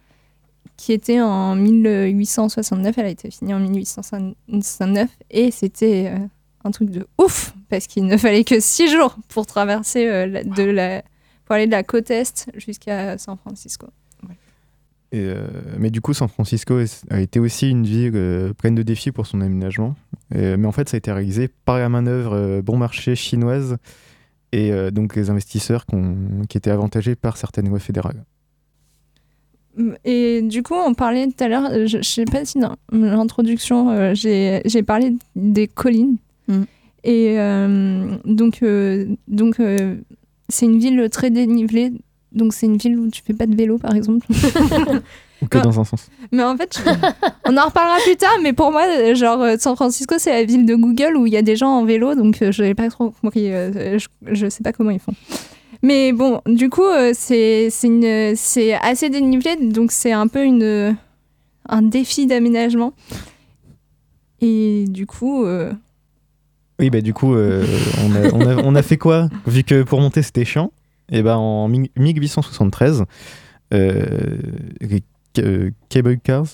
[0.78, 2.98] qui était en 1869.
[2.98, 6.26] Elle a été finie en 1869 et c'était euh,
[6.64, 10.64] un truc de ouf parce qu'il ne fallait que six jours pour traverser euh, de
[10.64, 11.04] la,
[11.46, 13.88] pour aller de la côte est jusqu'à San Francisco.
[15.14, 15.48] Euh,
[15.78, 19.42] mais du coup, San Francisco a été aussi une ville pleine de défis pour son
[19.42, 19.96] aménagement.
[20.32, 23.78] Mais en fait, ça a été réalisé par la manœuvre euh, bon marché chinoise
[24.54, 25.86] et euh, donc les investisseurs
[26.48, 28.24] qui étaient avantagés par certaines lois fédérales.
[30.06, 32.76] Et du coup, on parlait tout à l'heure, euh, je, je sais pas si dans
[32.92, 36.18] l'introduction, euh, j'ai parlé des collines.
[37.04, 39.98] Et euh, donc, euh, donc euh,
[40.48, 41.92] c'est une ville très dénivelée.
[42.34, 44.26] Donc, c'est une ville où tu fais pas de vélo, par exemple.
[45.42, 46.10] Ou que dans un sens.
[46.32, 46.90] Mais en fait, je-
[47.50, 48.32] on en reparlera plus tard.
[48.42, 51.38] Mais pour moi, genre, euh, San Francisco, c'est la ville de Google où il y
[51.38, 52.16] a des gens en vélo.
[52.16, 53.52] Donc, euh, je n'ai pas trop compris.
[53.52, 55.14] euh, je, je sais pas comment ils font.
[55.82, 57.68] Mais bon, du coup, c'est
[58.82, 59.58] assez dénivelé.
[59.58, 60.96] Donc, c'est un peu une,
[61.68, 62.94] un défi d'aménagement.
[64.42, 65.72] Et du coup, euh,
[66.80, 67.66] Oui, bah du coup, euh,
[68.06, 69.30] on, a, on, a, on a fait quoi?
[69.48, 70.72] Vu que pour monter c'était chiant,
[71.10, 73.04] et ben en mi- 1873,
[73.74, 74.38] euh,
[75.40, 76.46] euh, cable cars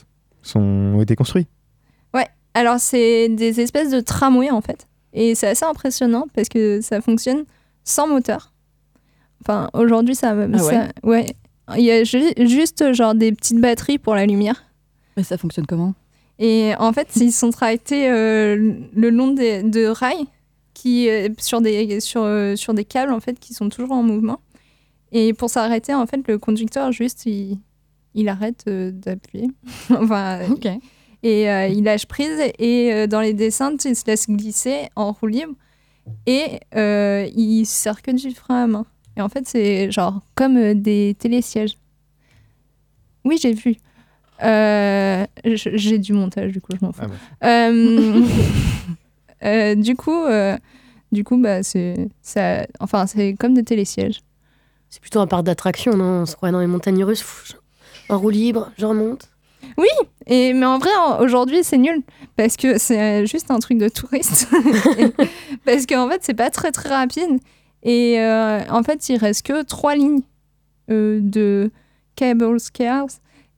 [0.42, 1.48] sont, ont été construits.
[2.14, 4.88] Ouais, alors c'est des espèces de tramways en fait.
[5.14, 7.44] Et c'est assez impressionnant parce que ça fonctionne
[7.84, 8.54] sans moteur.
[9.44, 10.88] Enfin, aujourd'hui, ça, Ah ça- ouais?
[11.04, 11.26] ouais.
[11.78, 14.64] Il y a ju- juste genre des petites batteries pour la lumière.
[15.18, 15.94] Mais ça fonctionne comment?
[16.40, 20.26] Et en fait, ils sont traités euh, le long des, de rails
[20.74, 24.04] qui, euh, sur, des, sur, euh, sur des câbles en fait, qui sont toujours en
[24.04, 24.40] mouvement.
[25.12, 27.58] Et pour s'arrêter, en fait, le conducteur, juste, il,
[28.14, 29.50] il arrête euh, d'appuyer.
[29.90, 30.40] enfin,
[31.24, 35.12] Et euh, il lâche prise et euh, dans les descentes, il se laisse glisser en
[35.12, 35.54] roue libre
[36.26, 38.86] et euh, il sert que du frein à main.
[39.18, 41.78] Et en fait, c'est genre comme euh, des télésièges.
[43.26, 43.76] Oui, j'ai vu.
[44.42, 47.02] Euh, j'ai du montage, du coup, je m'en fous.
[47.44, 48.22] Euh,
[49.44, 50.58] euh, du coup, euh,
[51.12, 54.22] du coup, bah, c'est, ça, enfin, c'est comme des télésièges.
[54.90, 56.22] C'est plutôt un parc d'attraction, non?
[56.22, 57.56] On se croit dans les montagnes russes.
[58.10, 59.30] En roue libre, je remonte.
[59.78, 59.88] Oui,
[60.26, 62.02] et, mais en vrai, aujourd'hui, c'est nul.
[62.36, 64.48] Parce que c'est juste un truc de touriste.
[65.66, 67.40] parce qu'en fait, c'est pas très très rapide.
[67.84, 70.22] Et euh, en fait, il reste que trois lignes
[70.90, 71.72] euh, de
[72.16, 73.08] cable cars.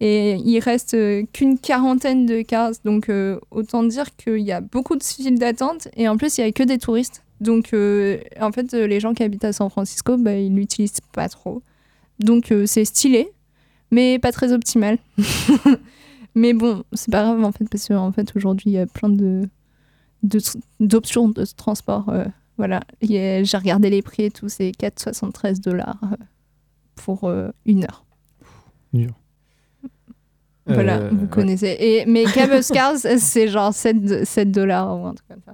[0.01, 2.71] Et il reste euh, qu'une quarantaine de cars.
[2.83, 5.87] Donc, euh, autant dire qu'il y a beaucoup de files d'attente.
[5.95, 7.23] Et en plus, il y a que des touristes.
[7.39, 11.29] Donc, euh, en fait, les gens qui habitent à San Francisco, bah, ils l'utilisent pas
[11.29, 11.61] trop.
[12.19, 13.31] Donc, c'est stylé,
[13.89, 14.99] mais pas très optimal.
[16.35, 19.09] Mais bon, c'est pas grave en fait, parce qu'en fait, aujourd'hui, il y a plein
[19.09, 19.49] de
[20.23, 20.39] de
[20.79, 22.09] d'options de, transport.
[22.09, 22.25] euh,
[22.57, 25.99] voilà, j'ai regardé les prix et tout, c'est 4,73 dollars
[26.95, 28.05] pour euh, une heure.
[30.67, 31.27] Voilà, Euh, vous ouais.
[31.29, 31.75] connaissez.
[31.79, 35.53] Et, mais Cable Cars, c'est genre 7, 7 dollars ou un truc comme ça.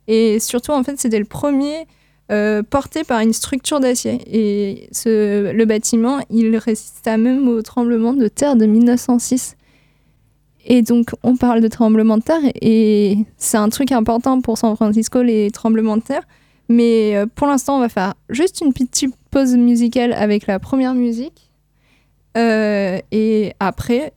[0.07, 1.87] Et surtout, en fait, c'était le premier
[2.31, 4.19] euh, porté par une structure d'acier.
[4.27, 9.55] Et le bâtiment, il résista même au tremblement de terre de 1906.
[10.65, 14.75] Et donc, on parle de tremblement de terre, et c'est un truc important pour San
[14.75, 16.23] Francisco, les tremblements de terre.
[16.69, 20.93] Mais euh, pour l'instant, on va faire juste une petite pause musicale avec la première
[20.93, 21.45] musique.
[22.37, 24.13] Euh, et après,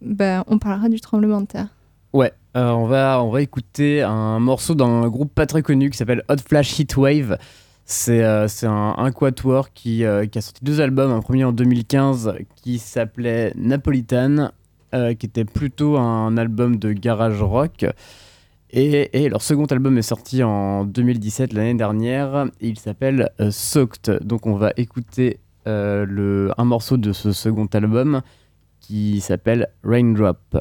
[0.00, 1.68] ben, on parlera du tremblement de terre.
[2.12, 5.96] Ouais, euh, on, va, on va écouter un morceau d'un groupe pas très connu qui
[5.96, 7.38] s'appelle Hot Flash Heatwave.
[7.86, 12.34] C'est euh, c'est un, quatuor qui, qui a sorti deux albums, un premier en 2015
[12.56, 14.50] qui s'appelait Napolitan,
[14.92, 17.84] qui était plutôt un album de garage rock.
[18.76, 22.46] Et, leur second album est sorti en 2017, l'année dernière.
[22.60, 24.18] Il s'appelle euh, Soaked.
[24.24, 28.20] Donc on va écouter euh, un morceau de ce second album
[28.80, 30.58] qui s'appelle Raindrop.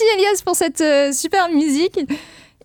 [0.00, 1.98] Merci Elias pour cette euh, super musique.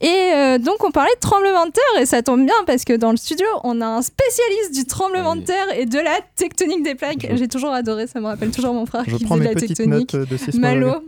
[0.02, 2.94] Et euh, donc on parlait de tremblement de terre et ça tombe bien parce que
[2.94, 6.84] dans le studio on a un spécialiste du tremblement de terre et de la tectonique
[6.84, 7.28] des plaques.
[7.34, 9.68] J'ai toujours adoré, ça me rappelle toujours mon frère Je qui prends faisait de la
[9.68, 10.14] tectonique.
[10.14, 10.82] notes de sismologue.
[10.82, 11.02] Malo.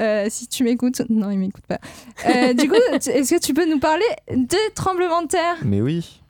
[0.00, 1.78] Euh, si tu m'écoutes, non il m'écoute pas.
[2.26, 6.20] Euh, du coup, est-ce que tu peux nous parler de tremblement de terre Mais oui.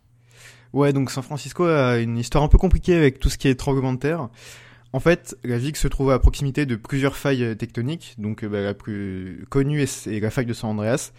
[0.73, 3.57] Ouais, donc San Francisco a une histoire un peu compliquée avec tout ce qui est
[3.57, 4.29] tremblement de terre.
[4.93, 8.49] En fait, la digue se trouve à proximité de plusieurs failles euh, tectoniques, donc euh,
[8.49, 11.13] bah, la plus connue est, la faille de San Andreas,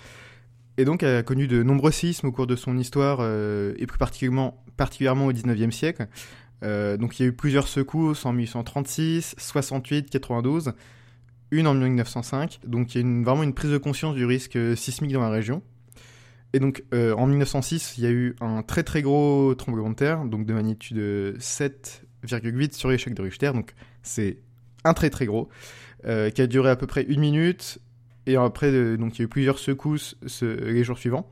[0.78, 3.88] et donc elle a connu de nombreux séismes au cours de son histoire, euh, et
[3.88, 6.08] plus particulièrement, particulièrement au 19e siècle.
[6.64, 10.74] Donc il y a eu plusieurs secousses en 1836, 68, 92,
[11.50, 14.60] une en 1905, donc il y a une, vraiment une prise de conscience du risque
[14.78, 15.64] sismique dans la région.
[16.54, 20.24] Et donc en 1906, il y a eu un très très gros tremblement de terre,
[20.24, 24.38] donc de magnitude 7 9,8 sur l'échec de Richter, donc c'est
[24.84, 25.50] un très très gros,
[26.06, 27.80] euh, qui a duré à peu près une minute,
[28.26, 31.30] et après, euh, donc il y a eu plusieurs secousses les jours suivants.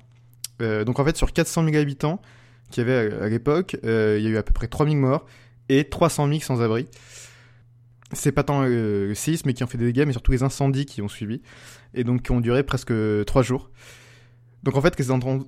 [0.62, 2.22] Euh, donc en fait, sur 400 000 habitants
[2.70, 5.26] qu'il y avait à, l'époque, il y a eu à peu près 3 000 morts
[5.70, 6.88] et 300 000 sans-abri.
[8.12, 11.02] C'est pas tant le séisme qui ont fait des dégâts, mais surtout les incendies qui
[11.02, 11.42] ont suivi,
[11.94, 12.94] et donc qui ont duré presque
[13.26, 13.72] 3 jours.
[14.62, 15.00] Donc en fait,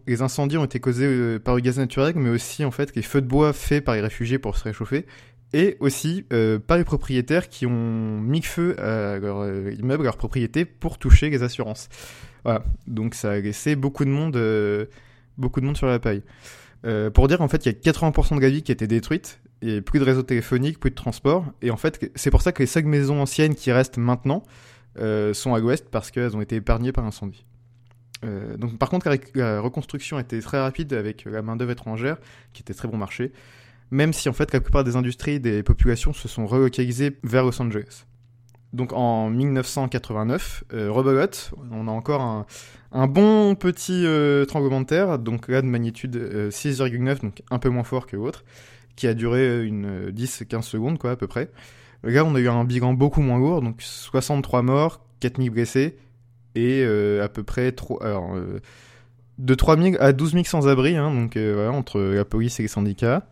[0.07, 3.21] les incendies ont été causés par le gaz naturel, mais aussi en fait les feux
[3.21, 5.05] de bois faits par les réfugiés pour se réchauffer,
[5.53, 10.05] et aussi euh, par les propriétaires qui ont mis feu à leur euh, immeuble, à
[10.05, 11.89] leur propriété, pour toucher les assurances.
[12.43, 14.85] Voilà, donc ça a laissé beaucoup de monde, euh,
[15.37, 16.23] beaucoup de monde sur la paille.
[17.13, 19.39] Pour dire, en fait, il y a 80% de la vie qui a été détruite,
[19.61, 22.63] et plus de réseau téléphonique, plus de transport, et en fait, c'est pour ça que
[22.63, 24.41] les cinq maisons anciennes qui restent maintenant
[24.95, 27.45] sont à l'ouest, parce qu'elles ont été épargnées par l'incendie.
[28.57, 32.17] Donc, par contre, la, la reconstruction était très rapide avec la main-d'œuvre étrangère,
[32.51, 33.31] qui était très bon marché,
[33.91, 37.61] même si en fait la plupart des industries des populations se sont relocalisées vers Los
[37.61, 38.05] Angeles.
[38.73, 40.89] Donc en 1989, euh,
[41.71, 42.45] on a encore
[42.91, 47.59] un, bon petit euh, tremblement de terre, donc là de magnitude euh, 6,9, donc un
[47.59, 48.45] peu moins fort que l'autre,
[48.95, 51.51] qui a duré une euh, 10-15 secondes quoi à peu près.
[52.03, 55.97] Là on a eu un bilan beaucoup moins lourd, donc 63 morts, 4000 blessés,
[56.55, 58.59] et euh, à peu près trop, alors, euh,
[59.37, 63.27] de 3000 à 12 000 sans-abri, donc euh, voilà, entre la police et les syndicats.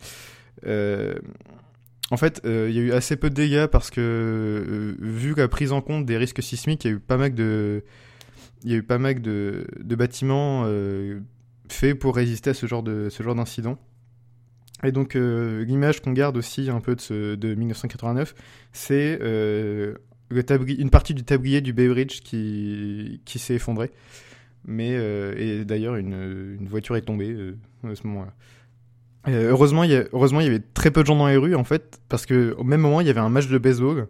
[0.65, 1.13] Euh,
[2.11, 5.35] en fait, euh, il y a eu assez peu de dégâts parce que, euh, vu
[5.35, 7.83] la prise en compte des risques sismiques, il y a eu pas mal de,
[8.63, 10.65] y a eu pas mal de, bâtiments
[11.69, 13.77] faits pour résister à ce genre d'incident.
[14.83, 18.33] Et donc l'image qu'on garde aussi un peu de, ce, de 1989,
[18.71, 19.19] c'est
[20.31, 23.91] une partie du tablier du Bay Bridge qui, qui s'est effondré.
[24.65, 24.93] Mais
[25.37, 28.33] et d'ailleurs une, voiture est tombée à ce moment-là.
[29.27, 31.55] Euh, heureusement, il y heureusement, il y avait très peu de gens dans les rues
[31.55, 34.07] en fait, parce que au même moment, il y avait un match de baseball,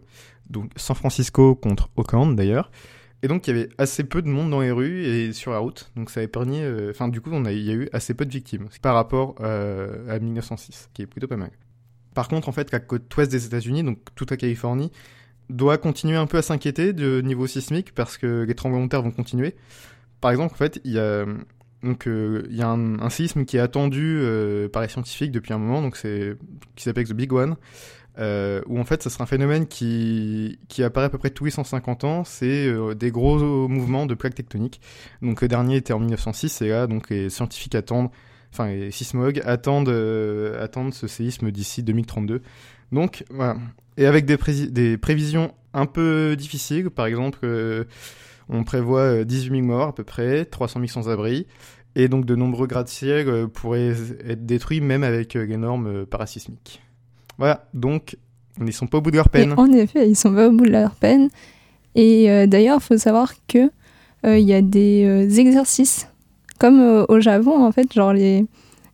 [0.48, 2.70] donc San Francisco contre Oakland d'ailleurs,
[3.22, 5.58] et donc il y avait assez peu de monde dans les rues et sur la
[5.58, 6.62] route, donc ça a épargné.
[6.62, 10.08] euh, Enfin, du coup, il y a eu assez peu de victimes par rapport euh,
[10.14, 11.50] à 1906, qui est plutôt pas mal.
[12.14, 14.90] Par contre, en fait, la côte ouest des États-Unis, donc toute la Californie,
[15.48, 19.02] doit continuer un peu à s'inquiéter du niveau sismique parce que les tremblements de terre
[19.02, 19.56] vont continuer.
[20.20, 21.26] Par exemple, en fait, il y a
[21.82, 25.54] donc euh, il y a un, séisme qui est attendu euh, par les scientifiques depuis
[25.54, 27.56] un moment, donc qui s'appelle The Big One,
[28.18, 31.46] euh, où en fait, ça sera un phénomène qui qui apparaît à peu près tous
[31.46, 32.24] les 150 ans.
[32.24, 34.80] C'est des gros mouvements de plaques tectoniques.
[35.22, 38.10] Donc le dernier était en 1906 et là, donc les scientifiques attendent,
[38.52, 39.88] enfin les sismologues attendent
[40.60, 42.42] attendent ce séisme d'ici 2032.
[42.92, 43.56] Donc voilà.
[43.96, 47.46] Et avec des, prévisions un peu difficiles, par exemple,
[48.50, 51.46] on prévoit euh, 18 000 morts à peu près, 300 000 sans-abri,
[51.96, 53.94] et donc de nombreux gratte-ciel euh, pourraient
[54.28, 56.82] être détruits même avec euh, les normes euh, parasismiques.
[57.38, 58.16] Voilà, donc
[58.58, 59.54] ils ne sont pas au bout de leur Et peine.
[59.56, 61.28] en effet, ils sont pas au bout de leur peine.
[61.94, 63.70] Et euh, d'ailleurs, il faut savoir que
[64.26, 66.06] euh, il y a des euh, exercices,
[66.58, 68.44] comme euh, au Japon, en fait, genre les,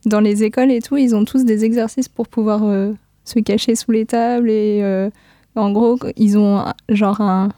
[0.04, 2.92] dans les écoles et tout, ils ont tous des exercices pour pouvoir euh,
[3.24, 4.48] se cacher sous les tables.
[4.50, 5.10] Et euh,
[5.56, 7.48] en gros, ils ont genre un,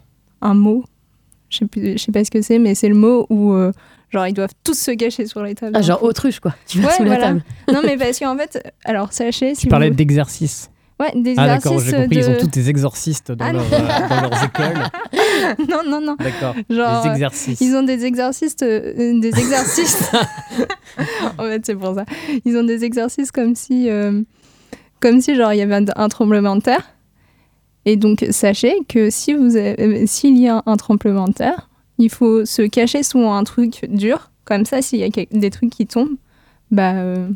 [0.41, 0.85] un mot,
[1.51, 3.73] je sais, plus, je sais pas ce que c'est, mais c'est le mot où euh,
[4.11, 5.73] genre ils doivent tous se cacher sur les tables.
[5.77, 6.55] Ah, genre autruche, quoi.
[6.67, 7.25] Tu vas Ouais, sous la voilà.
[7.29, 7.43] table.
[7.73, 10.71] Non, mais parce qu'en fait, alors sachez si Tu parlais vous- d'exercice.
[11.01, 13.63] Ouais, des Ah d'accord, j'ai exercices compris, ils ont tous des exorcistes dans, Ah, leur,
[13.63, 14.83] euh, dans leurs écoles.
[15.71, 16.17] non, non, non.
[16.19, 17.61] D'accord, Genre, des euh, exercices.
[17.61, 20.11] Ils ont des exercices, euh, des exercices.
[21.39, 22.05] en fait, c'est pour ça.
[22.45, 24.23] Ils ont des exercices comme si, euh,
[25.01, 26.83] comme si genre il y avait un, un tremblement de terre.
[27.89, 32.11] Et donc sachez que si vous, euh, s'il y a un tremblement de terre, il
[32.11, 34.31] faut se cacher sous un truc dur.
[34.45, 36.19] Comme ça, s'il y a des trucs qui tombent,
[36.71, 37.31] bah, euh,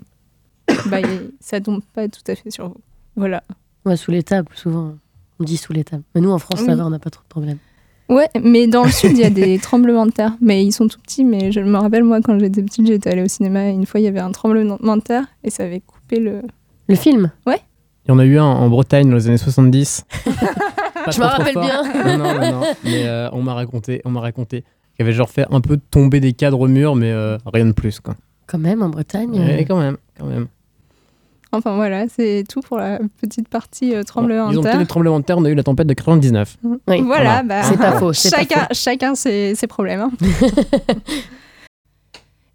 [0.91, 0.99] bah
[1.41, 2.77] ça tombe pas tout à fait sur vous.
[3.17, 3.43] Voilà.
[3.87, 4.95] Ouais, sous les tables, souvent.
[5.41, 6.03] On dit sous les tables.
[6.15, 6.77] Mais nous, en France, ça Oui.
[6.79, 7.59] va, on n'a pas trop de problèmes.
[8.11, 10.37] Ouais, mais dans le sud, il y a des tremblements de terre.
[10.43, 11.25] Mais ils sont tout petits.
[11.25, 13.71] Mais je me rappelle, moi, quand j'étais petite, j'étais allée au cinéma.
[13.71, 16.43] Et une fois, il y avait un tremblement de terre et ça avait coupé le.
[16.89, 17.31] Le film?
[17.47, 17.61] Ouais.
[18.07, 20.05] Il y en a eu un en Bretagne dans les années 70.
[21.05, 21.63] Pas Je me trop, trop rappelle fort.
[21.63, 21.83] bien.
[22.05, 22.67] Non, non, non, non.
[22.85, 25.79] Mais euh, on m'a raconté, on m'a raconté qu'il y avait genre fait un peu
[25.91, 28.15] tomber des cadres au mur, mais euh, rien de plus, quoi.
[28.47, 29.35] Quand même, en Bretagne.
[29.35, 30.47] Et euh, quand même, quand même.
[31.55, 34.73] Enfin, voilà, c'est tout pour la petite partie euh, tremblement Ils de ont terre.
[34.73, 36.57] peut-être le tremblement de terre, on a eu la tempête de 99.
[37.05, 38.67] Voilà, bah, C'est pas faux, pas chacun, faux.
[38.73, 40.01] chacun ses, ses problèmes.
[40.01, 40.11] hein.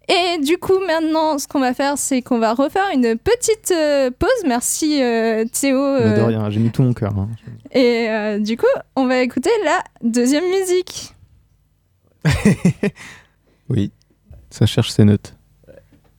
[0.08, 4.10] Et du coup, maintenant, ce qu'on va faire, c'est qu'on va refaire une petite euh,
[4.10, 4.30] pause.
[4.46, 5.76] Merci euh, Théo.
[5.76, 7.12] De euh, rien, j'ai mis tout mon cœur.
[7.18, 7.28] hein.
[7.72, 8.64] et euh, du coup,
[8.96, 11.14] on va écouter la deuxième musique.
[13.70, 13.92] Oui,
[14.48, 15.34] ça cherche ses notes.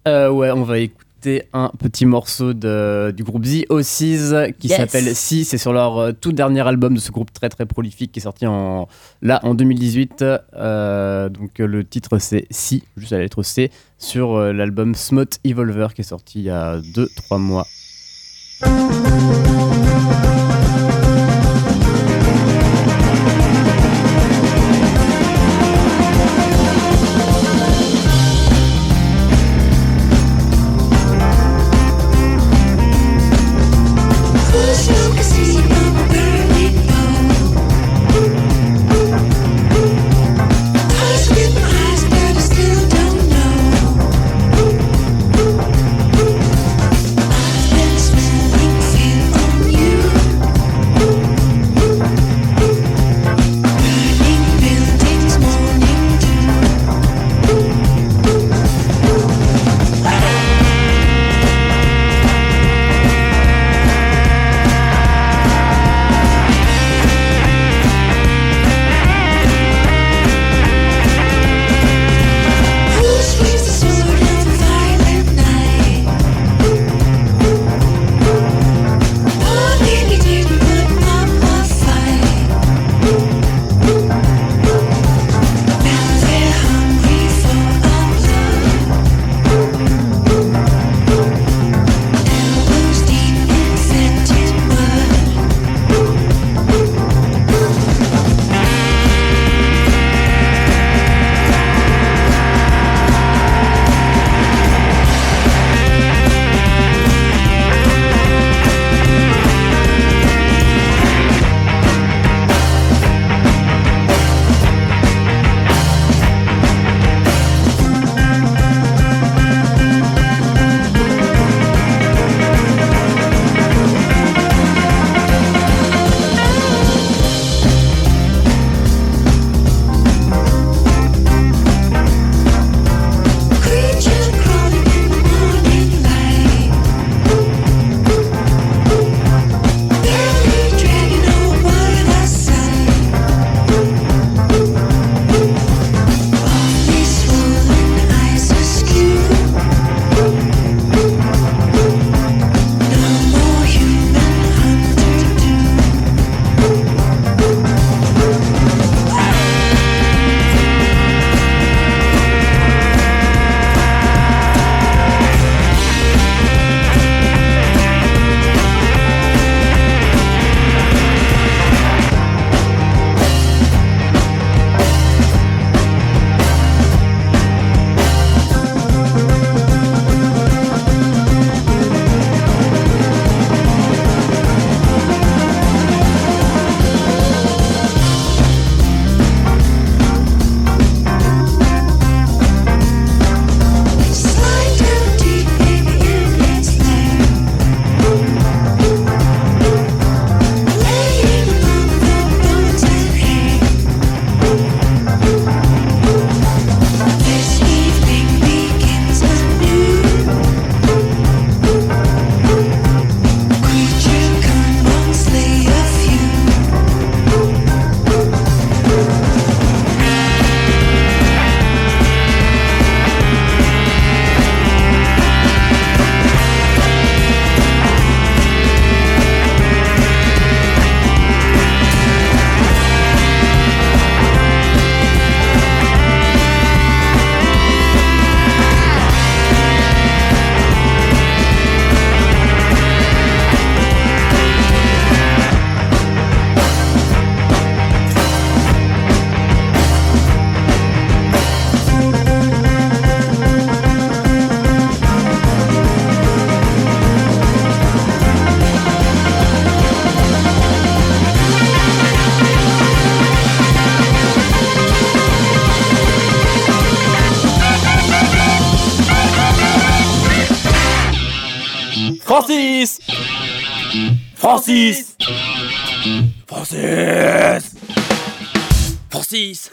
[0.08, 1.09] Euh, ouais, on va écouter
[1.54, 4.78] un petit morceau de, du groupe The Ossies qui Yes.
[4.78, 5.44] s'appelle Si.
[5.46, 8.24] C'est sur leur euh, tout dernier album de ce groupe très très prolifique qui est
[8.24, 8.88] sorti en,
[9.22, 10.24] là en 2018.
[10.56, 15.40] Euh, donc euh, le titre c'est Si, juste à la lettre C, sur l'album Smut
[15.44, 17.66] Evolver qui est sorti il y a 2-3 mois.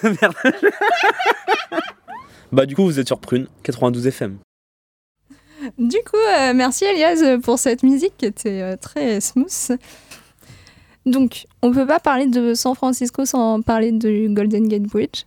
[0.23, 0.35] Merde
[2.53, 4.39] Bah, du coup, vous êtes sur Prune, 92 FM.
[5.79, 9.79] Du coup, euh, merci Elias pour cette musique qui était euh, très smooth.
[11.07, 15.25] Donc, on peut pas parler de San Francisco sans parler du Golden Gate Bridge,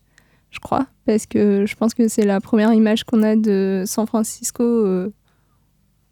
[0.52, 4.06] je crois, parce que je pense que c'est la première image qu'on a de San
[4.06, 5.12] Francisco euh,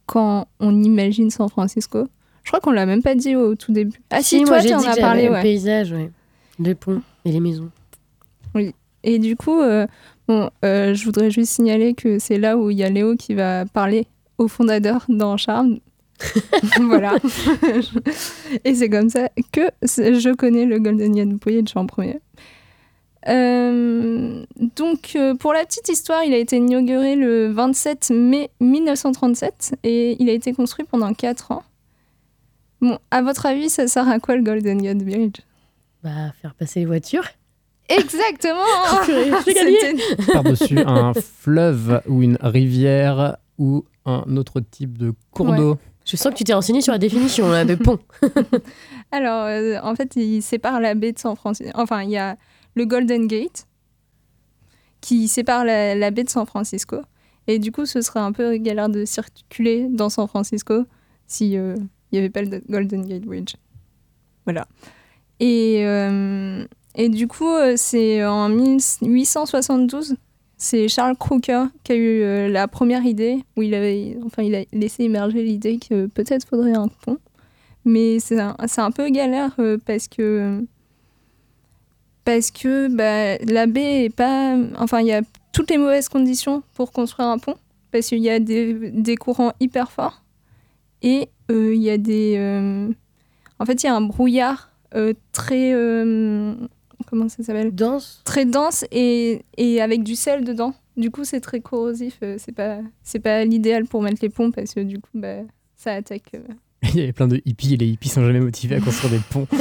[0.06, 2.08] quand on imagine San Francisco.
[2.44, 4.00] Je crois qu'on l'a même pas dit au tout début.
[4.10, 5.36] Ah si, moi toi, j'ai tu en dit as parlé, ouais.
[5.36, 6.12] le paysage, ouais.
[6.60, 7.70] Les ponts et les maisons.
[9.08, 9.88] Et du coup, euh,
[10.28, 13.36] bon, euh, je voudrais juste signaler que c'est là où il y a Léo qui
[13.36, 14.06] va parler
[14.38, 15.80] au fondateur dans Charme.
[16.82, 17.16] voilà.
[18.66, 22.20] Et c'est comme ça que je connais le Golden Gate Bridge en premier.
[23.30, 24.44] Euh,
[24.76, 30.22] donc, euh, pour la petite histoire, il a été inauguré le 27 mai 1937 et
[30.22, 31.64] il a été construit pendant 4 ans.
[32.82, 35.40] Bon, à votre avis, ça sert à quoi le Golden Gate Bridge
[36.04, 37.24] Bah, faire passer les voitures.
[37.90, 38.64] Exactement.
[39.46, 39.96] C'était-
[40.34, 45.58] Par-dessus un fleuve ou une rivière ou un autre type de cours Ouais.
[45.58, 45.78] d'eau.
[46.06, 48.00] Je sens que tu t'es renseigné sur la définition là, de pont.
[49.12, 51.72] Alors, euh, en fait, il sépare la baie de San Francisco.
[51.76, 52.38] Enfin, il y a
[52.76, 53.68] le Golden Gate
[55.02, 56.98] qui sépare la, la baie de San Francisco.
[57.48, 60.86] Et du coup, ce serait un peu galère de circuler dans San Francisco
[61.28, 61.76] si euh,
[62.12, 63.56] il n'y avait pas le Golden Gate Bridge.
[64.46, 64.68] Voilà.
[65.40, 66.66] Et, euh,
[67.00, 70.16] et du coup, euh, c'est en 1872,
[70.58, 74.56] c'est Charles Crooker qui a eu euh, la première idée, où il, avait, enfin, il
[74.56, 77.20] a laissé émerger l'idée que peut-être faudrait un pont.
[77.86, 80.66] Mais c'est un, un peu galère euh, parce que
[82.26, 84.58] parce que bah, la baie est pas.
[84.78, 85.22] Enfin, il y a
[85.54, 87.56] toutes les mauvaises conditions pour construire un pont
[87.92, 90.24] parce qu'il y a des, courants hyper forts
[91.02, 92.90] et il y a des.
[93.60, 94.72] en fait, il y a un brouillard
[95.32, 95.74] très.
[97.08, 98.22] Comment ça s'appelle Dense.
[98.26, 100.74] Très dense et, et avec du sel dedans.
[100.96, 102.18] Du coup, c'est très corrosif.
[102.24, 105.38] euh, c'est pas, c'est pas l'idéal pour mettre les ponts parce que du coup, bah,
[105.76, 106.32] ça attaque.
[106.36, 106.40] euh,
[106.94, 109.22] Il y avait plein de hippies et les hippies sont jamais motivés à construire des
[109.32, 109.48] ponts.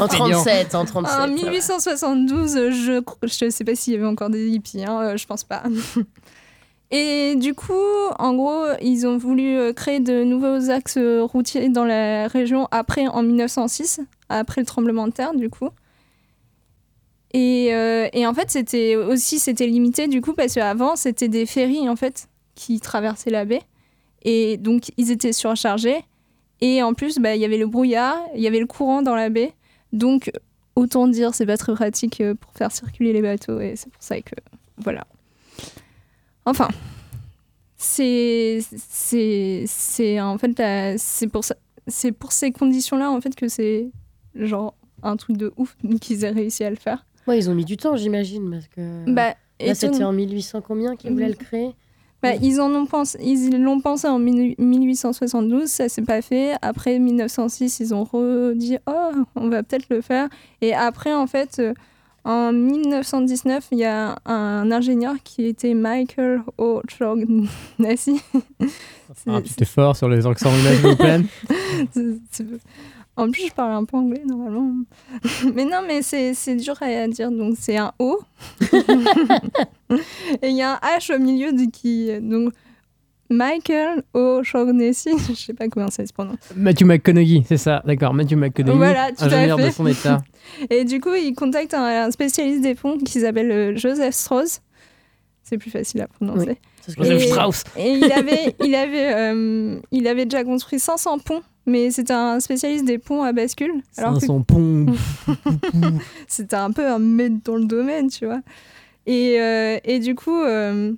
[0.00, 0.42] En feignants.
[0.42, 1.18] 37, en 37.
[1.20, 5.16] En 1872, euh, je je sais pas s'il y avait encore des hippies, hein, euh,
[5.16, 5.62] je pense pas.
[6.90, 7.72] Et du coup,
[8.18, 13.22] en gros, ils ont voulu créer de nouveaux axes routiers dans la région après, en
[13.22, 15.68] 1906, après le tremblement de terre, du coup.
[17.36, 21.44] Et, euh, et en fait, c'était aussi c'était limité, du coup, parce qu'avant, c'était des
[21.44, 23.60] ferries, en fait, qui traversaient la baie.
[24.22, 26.02] Et donc, ils étaient surchargés.
[26.62, 29.14] Et en plus, bah, il y avait le brouillard, il y avait le courant dans
[29.14, 29.52] la baie.
[29.92, 30.30] Donc,
[30.76, 33.60] autant dire, c'est pas très pratique euh, pour faire circuler les bateaux.
[33.60, 34.34] Et c'est pour ça que.
[34.78, 35.06] Voilà.
[36.46, 36.68] Enfin.
[37.76, 38.62] C'est.
[40.22, 40.62] En fait,
[40.96, 41.54] c'est pour ça.
[41.86, 43.90] C'est pour ces conditions-là, en fait, que c'est
[44.34, 47.04] genre un truc de ouf qu'ils aient réussi à le faire.
[47.26, 49.10] Ouais, ils ont mis du temps, j'imagine, parce que.
[49.10, 51.74] Bah, Là, c'était en 1800 combien qu'ils voulaient le créer?
[52.22, 56.54] Bah, ils en ont pensé, ils l'ont pensé en 1872, ça s'est pas fait.
[56.62, 60.28] Après 1906, ils ont redit oh, on va peut-être le faire.
[60.60, 61.74] Et après, en fait, euh,
[62.24, 68.20] en 1919, il y a un ingénieur qui était Michael O'Shaughnessy.
[69.26, 71.20] Un petit effort sur les accents anglais,
[73.18, 74.72] En plus, je parle un peu anglais normalement.
[75.54, 77.30] mais non, mais c'est c'est dur à dire.
[77.30, 78.20] Donc, c'est un O.
[80.42, 82.10] Et il y a un H au milieu de qui.
[82.20, 82.52] Donc,
[83.30, 85.10] Michael O'Shaughnessy.
[85.28, 86.36] Je sais pas comment ça se prononce.
[86.54, 88.14] Matthew McConaughey, c'est ça, d'accord.
[88.14, 89.66] Matthew McConaughey, Voilà, tout à ingénieur fait.
[89.66, 90.22] de son état.
[90.70, 94.60] Et du coup, il contacte un, un spécialiste des ponts qui s'appelle euh, Joseph Strauss.
[95.42, 96.58] C'est plus facile à prononcer.
[96.88, 97.64] Oui, Et- Joseph Strauss.
[97.76, 102.40] Et il avait, il, avait, euh, il avait déjà construit 500 ponts, mais c'était un
[102.40, 103.82] spécialiste des ponts à bascule.
[103.96, 104.86] alors que- 500 ponts.
[106.28, 108.40] c'était un peu un maître dans le domaine, tu vois.
[109.06, 110.92] Et, euh, et du coup, euh,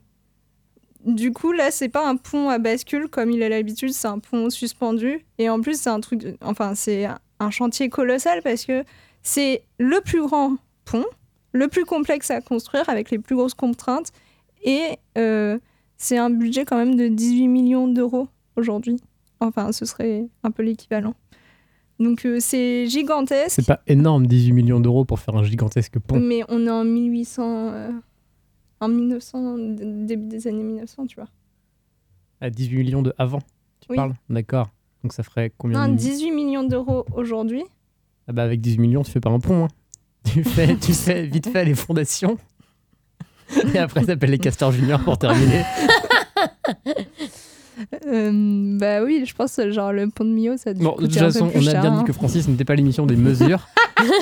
[1.04, 4.18] du coup, là, c'est pas un pont à bascule comme il a l'habitude, c'est un
[4.18, 5.24] pont suspendu.
[5.38, 7.06] Et en plus, c'est un truc, enfin, c'est
[7.40, 8.84] un chantier colossal parce que
[9.22, 11.04] c'est le plus grand pont,
[11.52, 14.10] le plus complexe à construire avec les plus grosses contraintes.
[14.64, 14.82] Et
[15.16, 15.58] euh,
[15.96, 18.96] c'est un budget quand même de 18 millions d'euros aujourd'hui.
[19.40, 21.14] Enfin, ce serait un peu l'équivalent.
[22.00, 23.50] Donc euh, c'est gigantesque.
[23.56, 26.20] C'est pas énorme, 18 millions d'euros pour faire un gigantesque pont.
[26.20, 27.90] Mais on est en 1800, euh,
[28.80, 29.76] en 1900, d-
[30.06, 31.28] début des années 1900, tu vois.
[32.40, 33.40] À 18 millions de avant,
[33.80, 33.96] tu Oui.
[33.96, 34.14] parles?
[34.30, 34.68] D'accord.
[35.02, 35.98] Donc ça ferait combien Non, de...
[35.98, 37.64] 18 millions d'euros aujourd'hui.
[38.28, 39.64] Ah bah avec 18 millions, tu fais pas un pont.
[39.64, 39.68] hein.
[40.24, 42.36] Tu, fais, tu fais vite fait les fondations.
[43.74, 45.62] Et après, t'appelles les castors juniors pour terminer.
[48.06, 51.50] Euh, bah oui, je pense genre le pont de Millau, ça Bon, de toute façon,
[51.54, 51.98] on a cher, bien hein.
[51.98, 53.68] dit que Francis n'était pas l'émission des mesures.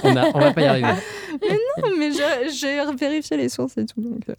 [0.02, 0.88] on, a, on va pas y arriver.
[1.42, 2.10] Mais non, mais
[2.50, 4.00] j'ai vérifié les sources et tout.
[4.00, 4.34] Donc, euh,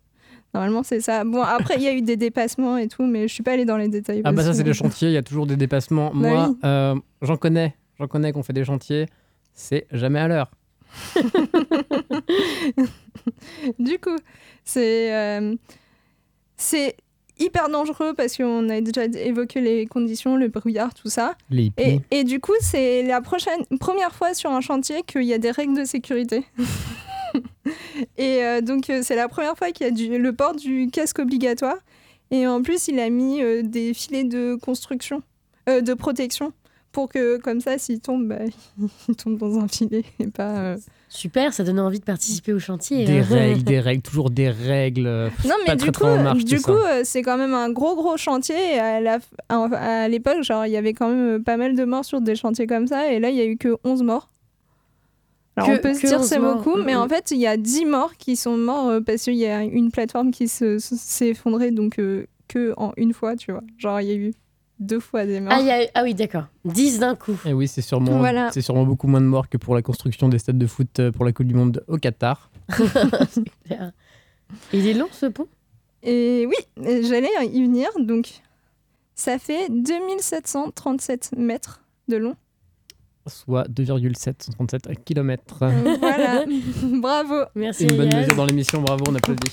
[0.53, 1.23] Normalement, c'est ça.
[1.23, 3.65] Bon, après, il y a eu des dépassements et tout, mais je suis pas allée
[3.65, 4.21] dans les détails.
[4.23, 6.09] Ah bah ça c'est les chantiers, il y a toujours des dépassements.
[6.15, 6.55] Bah Moi, oui.
[6.63, 9.05] euh, j'en connais, j'en connais qu'on fait des chantiers,
[9.53, 10.49] c'est jamais à l'heure.
[13.79, 14.15] du coup,
[14.63, 15.55] c'est euh,
[16.55, 16.95] c'est
[17.39, 21.35] hyper dangereux parce qu'on a déjà évoqué les conditions, le brouillard, tout ça.
[21.49, 21.71] Les
[22.11, 25.51] Et, du coup, c'est la prochaine, première fois sur un chantier qu'il y a des
[25.51, 26.45] règles de sécurité.
[28.17, 30.89] et euh, donc, euh, c'est la première fois qu'il y a du, le port du
[30.91, 31.77] casque obligatoire.
[32.31, 35.21] Et en plus, il a mis euh, des filets de construction,
[35.69, 36.51] euh, de protection,
[36.91, 38.39] pour que, comme ça, s'il tombe, bah,
[39.09, 40.57] il tombe dans un filet et pas.
[40.57, 40.77] euh,
[41.09, 43.05] Super, ça donne envie de participer au chantier.
[43.05, 43.25] Des hein.
[43.29, 45.05] règles, des règles, toujours des règles.
[45.07, 47.37] euh, Non, mais pas du très, coup, très en marche, du coup euh, c'est quand
[47.37, 48.55] même un gros, gros chantier.
[48.75, 49.19] Et à la-
[49.49, 52.35] à, à l'époque, genre, il y avait quand même pas mal de morts sur des
[52.35, 53.11] chantiers comme ça.
[53.13, 54.29] Et là, il y a eu que 11 morts.
[55.55, 57.57] Alors, Que- on peut se dire 11 c'est beaucoup, mais en fait, il y a
[57.57, 60.95] 10 morts qui sont morts euh, parce qu'il y a une plateforme qui se- se-
[60.95, 63.63] s'est effondrée, donc euh, que en une fois, tu vois.
[63.77, 64.33] Genre, il y a eu
[64.79, 65.53] deux fois des morts.
[65.55, 66.45] Ah, il y a- ah oui, d'accord.
[66.65, 67.37] 10 d'un coup.
[67.45, 68.51] Et oui, c'est sûrement, Voilà.
[68.51, 71.11] c'est sûrement beaucoup moins de morts que pour la construction des stades de foot euh,
[71.11, 72.49] pour la Coupe du Monde au Qatar.
[74.73, 75.47] Il est long ce pont?
[76.03, 76.55] Et oui,
[77.07, 77.89] j'allais y venir.
[77.99, 78.29] Donc,
[79.15, 82.35] ça fait 2737 mètres de long.
[83.25, 85.65] Soit 2,737 km.
[85.99, 86.45] voilà,
[86.83, 87.35] bravo.
[87.55, 87.85] Merci.
[87.85, 89.51] Une bonne mesure dans l'émission, bravo, on applaudit.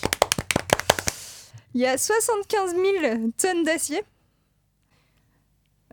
[1.75, 4.03] Il y a 75 000 tonnes d'acier.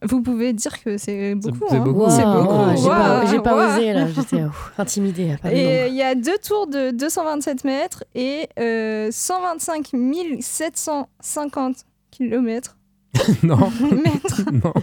[0.04, 1.66] Vous pouvez dire que c'est beaucoup.
[1.70, 1.84] c'est hein.
[1.84, 2.10] beaucoup.
[2.10, 2.76] C'est Waouh, beaucoup.
[2.76, 3.76] J'ai pas, j'ai waouh.
[3.76, 5.36] osé là, j'étais ouf, intimidée.
[5.52, 9.92] Et il y a deux tours de 227 mètres et euh, 125
[10.40, 12.78] 750 kilomètres.
[13.44, 13.58] non.
[13.92, 14.42] mètres.
[14.52, 14.74] non.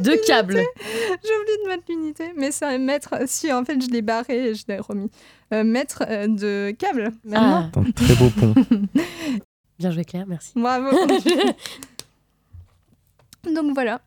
[0.00, 0.54] Deux câbles.
[0.54, 3.14] J'ai oublié de mettre l'unité, mais c'est un mètre.
[3.26, 5.10] Si, en fait, je l'ai barré et je l'ai remis.
[5.52, 7.12] Euh, mètre euh, de câble.
[7.34, 7.68] Ah.
[7.76, 8.54] Un très beau pont.
[9.78, 10.52] Bien joué Claire, merci.
[10.56, 10.90] Bravo.
[13.54, 14.00] Donc voilà,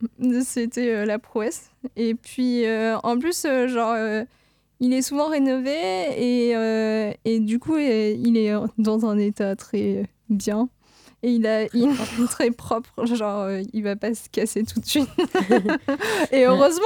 [0.43, 1.71] c'était euh, la prouesse.
[1.95, 3.95] Et puis euh, en plus, euh, genre,
[4.79, 5.75] il est souvent rénové
[6.17, 10.69] et, et du coup, il est dans un état très bien.
[11.23, 14.79] Et il, a, il est très propre, genre, euh, il va pas se casser tout
[14.79, 15.09] de suite.
[16.31, 16.83] et heureusement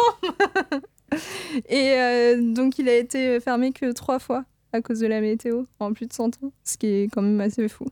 [1.67, 5.63] Et euh, donc, il a été fermé que trois fois à cause de la météo
[5.79, 7.85] en plus de 100 ans, ce qui est quand même assez fou.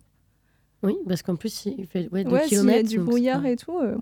[0.84, 3.56] Oui, parce qu'en plus, il fait ouais, 2 Ouais, s'il y a du brouillard et
[3.56, 3.95] tout, euh,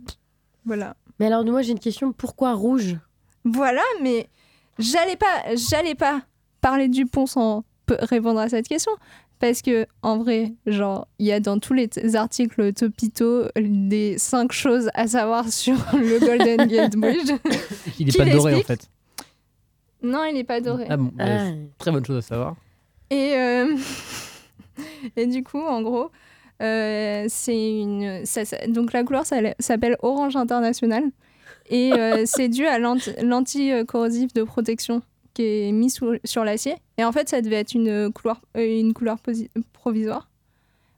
[0.66, 0.95] voilà.
[1.20, 2.11] Mais alors, moi, j'ai une question.
[2.14, 2.97] Pourquoi rouge?
[3.45, 4.28] Voilà, mais
[4.80, 6.22] j'allais pas, j'allais pas
[6.61, 8.91] parler du pont sans répondre à cette question.
[9.39, 14.53] Parce que, en vrai, genre, il y a dans tous les articles Topito des cinq
[14.53, 17.32] choses à savoir sur le Golden Gate Bridge.
[17.99, 18.89] Il est Qui pas doré en fait.
[20.01, 20.86] Non, il est pas doré.
[20.89, 21.49] Ah bon, Ah.
[21.78, 22.55] très bonne chose à savoir.
[23.09, 23.76] Et, euh,
[25.18, 26.09] et du coup, en gros,
[26.64, 28.26] euh, c'est une.
[28.26, 31.03] ça- ça- donc la couleur ça- s'appelle Orange International.
[31.70, 35.01] Et euh, c'est dû à l'anti- l'anti-corrosif de protection
[35.34, 36.76] qui est mis sous- sur l'acier.
[36.97, 39.18] Et en fait, ça devait être une couleur, euh, une couleur
[39.74, 40.30] provisoire.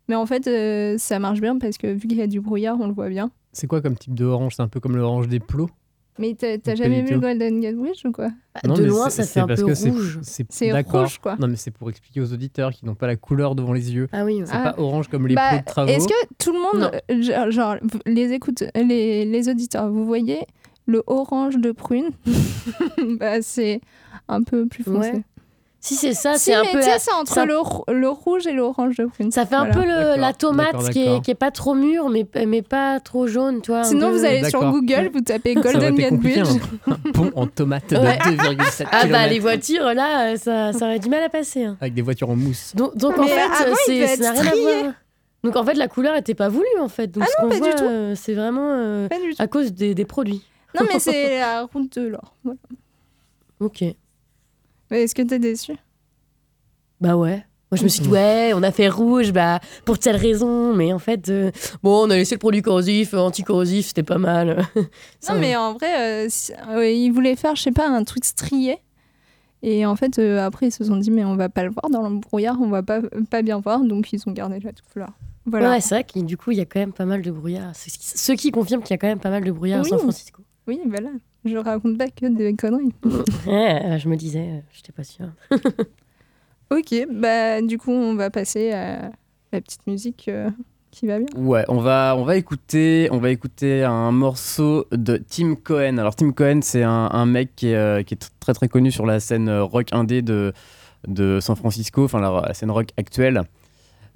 [0.08, 2.78] Mais en fait, euh, ça marche bien parce que vu qu'il y a du brouillard,
[2.80, 3.32] on le voit bien.
[3.54, 4.56] C'est quoi comme type de orange?
[4.56, 5.70] C'est un peu comme l'orange des plots?
[6.18, 7.20] Mais t'as jamais vu.
[7.20, 8.30] Golden Gate Bridge ou quoi?
[8.66, 10.20] Non, De loin, c'est- ça c'est fait un parce peu que c'est- rouge.
[10.22, 11.36] C'est rouge, quoi.
[11.40, 14.08] Non, mais c'est pour expliquer aux auditeurs qui n'ont pas la couleur devant les yeux.
[14.14, 14.72] Ah oui, C'est Ah.
[14.74, 15.92] pas orange comme les Bah, plots de travaux.
[15.92, 17.52] Est-ce que tout le monde, Non.
[17.52, 20.40] genre, les écoute, les, les auditeurs, vous voyez
[20.86, 22.12] le orange de prune?
[23.20, 23.82] Bah, C'est
[24.28, 25.12] un peu plus foncé.
[25.12, 25.22] Ouais.
[25.86, 26.78] Si c'est ça, Si, c'est un mais peu.
[26.80, 29.32] tu sais, la- c'est entre ça- le, rou- le rouge et l'orange de prune.
[29.32, 29.74] Ça fait un Voilà.
[29.74, 29.82] peu
[30.16, 31.22] le- la tomate d'accord, qui est, d'accord.
[31.22, 33.84] qui est pas trop mûre, mais, mais pas trop jaune, toi.
[33.84, 34.62] Sinon, peu- vous allez sur.
[34.72, 36.48] Google, vous tapez Golden Gate Bridge.
[36.88, 38.18] un, un pont en tomate de Ouais.
[38.18, 41.66] 2,7 Ah bah les voitures là, euh, ça, ça aurait du mal à passer.
[41.66, 41.78] hein.
[41.80, 42.74] avec des voitures en mousse.
[42.76, 44.94] Donc, donc en fait, avant, c'est ça n'a rien à voir.
[45.44, 47.08] Donc en fait, la couleur était pas voulue en fait.
[47.12, 47.84] Donc Ah ce non, qu'on pas du voit, tout.
[47.86, 49.08] euh, c'est vraiment euh,
[49.38, 50.42] à cause des, des produits.
[50.80, 52.34] Non, mais c'est la route de l'or.
[52.44, 52.58] Voilà.
[53.60, 53.84] Ok.
[54.92, 55.74] Mais Est-ce que t'es déçu?
[57.02, 57.44] Bah ouais.
[57.72, 60.94] Moi je me suis dit ouais, on a fait rouge, bah pour telle raison, mais
[60.94, 64.64] en fait, euh, bon, on a laissé le produit corrosif, euh, anti-corrosif, c'était pas mal.
[65.20, 68.04] Ça, Non, mais en vrai, euh, si- euh, ils voulaient faire, je sais pas, un
[68.04, 68.78] truc strié.
[69.64, 72.08] Et en fait, après, ils se sont dit, mais on va pas le voir dans
[72.08, 75.10] le brouillard, on va pas, pas bien voir, donc ils ont gardé la couleur.
[75.48, 75.72] Voilà.
[75.72, 77.76] Ouais, c'est vrai que du coup, il y a quand même pas mal de brouillard.
[77.76, 79.88] Ce qui, ce qui confirme qu'il y a quand même pas mal de brouillard Oui.
[79.88, 80.44] à San Francisco.
[80.68, 81.10] Oui, voilà.
[81.46, 82.94] Je raconte pas que des conneries.
[83.48, 85.30] Ouais, je me disais, euh, j'étais pas sûre.
[86.72, 89.12] ok, bah du coup, on va passer à
[89.52, 90.50] la petite musique euh,
[90.92, 91.28] qui va bien.
[91.38, 95.98] Ouais, on va, on va écouter, on va écouter un morceau de Tim Cohen.
[96.00, 98.92] Alors Tim Cohen, c'est un, un mec qui est, euh, qui est très très connu
[98.92, 100.54] sur la scène euh, rock indé de
[101.08, 103.44] de San Francisco, enfin la, la scène rock actuelle.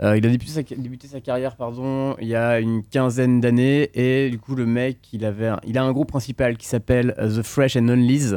[0.01, 4.39] Euh, il a débuté sa, carrière pardon, il y a une quinzaine d'années et du
[4.39, 7.75] coup le mec il, avait il a un groupe principal qui s'appelle euh, The Fresh
[7.75, 8.35] and Onlys.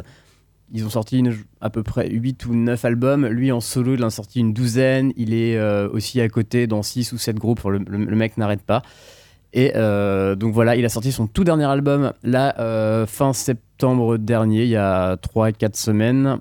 [0.73, 1.23] Ils ont sorti
[1.61, 3.27] à peu près 8 ou 9 albums.
[3.27, 5.13] Lui en solo il en a sorti une douzaine.
[5.15, 7.61] Il est euh, aussi à côté dans 6 ou 7 groupes.
[7.63, 8.81] Le, mec n'arrête pas.
[9.53, 14.69] Et donc voilà, il a sorti son tout dernier album là fin septembre dernier, il
[14.69, 16.39] y a 3-4 semaines,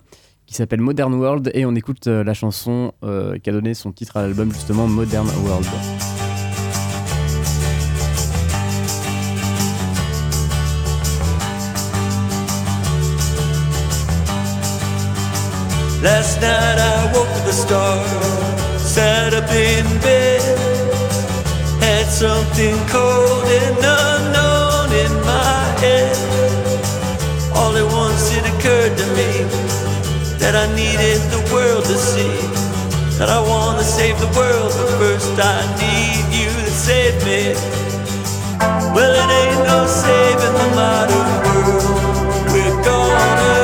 [0.53, 1.51] qui s'appelle Modern World.
[1.55, 4.87] Et on écoute euh, la chanson euh, qui a donné son titre à l'album justement
[4.87, 5.67] Modern World.
[16.03, 17.29] Last night I woke
[18.79, 20.43] sat up in bed,
[21.81, 26.17] had something cold and unknown in my head.
[27.55, 29.32] All it occurred to me
[30.43, 32.35] that I needed the world to see,
[33.17, 37.55] that I want to save the world, but first I need you to save me.
[38.91, 42.51] Well, it ain't no saving the modern world.
[42.51, 43.62] We're gonna,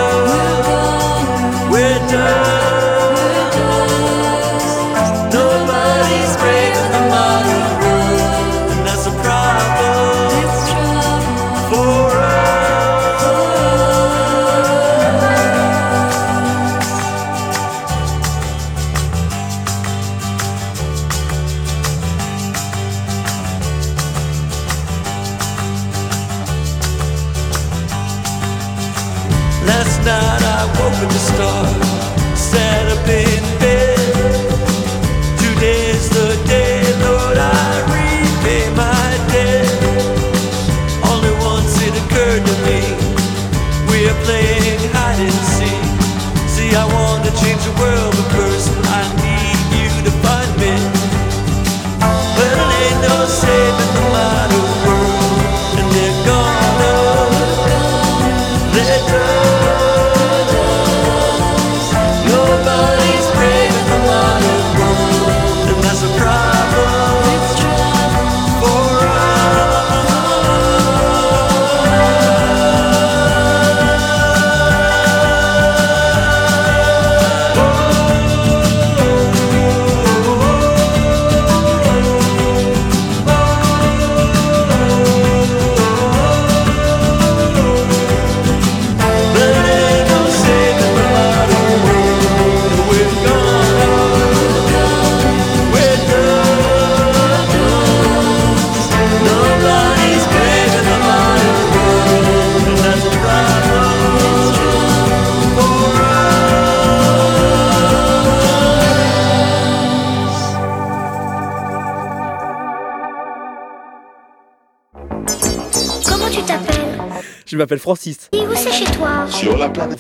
[117.48, 118.28] Je m'appelle Francis.
[118.32, 119.98] Et où c'est chez toi Sur la planète.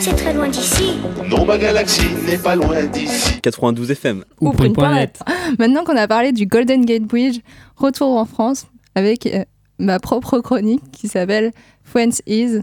[0.00, 0.96] C'est très loin d'ici.
[1.28, 3.40] Non, ma galaxie n'est pas loin d'ici.
[3.42, 4.24] 92 FM.
[4.40, 5.20] Ou une planète.
[5.60, 7.38] Maintenant qu'on a parlé du Golden Gate Bridge,
[7.76, 8.66] retour en France
[8.96, 9.44] avec euh,
[9.78, 11.52] ma propre chronique qui s'appelle
[11.84, 12.62] France is.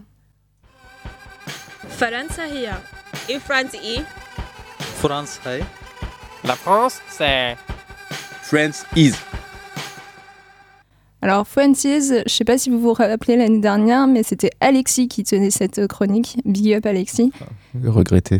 [1.88, 2.82] France here.
[3.40, 4.02] France is.
[4.98, 5.40] France
[6.44, 7.56] La France, c'est.
[8.42, 9.14] France is.
[11.24, 15.08] Alors France Is, je sais pas si vous vous rappelez l'année dernière, mais c'était Alexis
[15.08, 16.38] qui tenait cette chronique.
[16.46, 17.32] Big up Alexis.
[17.84, 18.40] Regretter.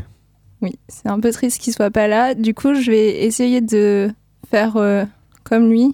[0.62, 2.34] Oui, c'est un peu triste qu'il soit pas là.
[2.34, 4.12] Du coup, je vais essayer de
[4.50, 5.06] faire euh,
[5.44, 5.94] comme lui.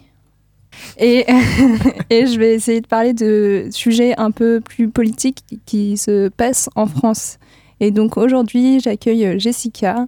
[0.98, 1.26] Et,
[2.10, 6.70] et je vais essayer de parler de sujets un peu plus politiques qui se passent
[6.76, 7.38] en France.
[7.82, 10.08] Et donc aujourd'hui, j'accueille Jessica.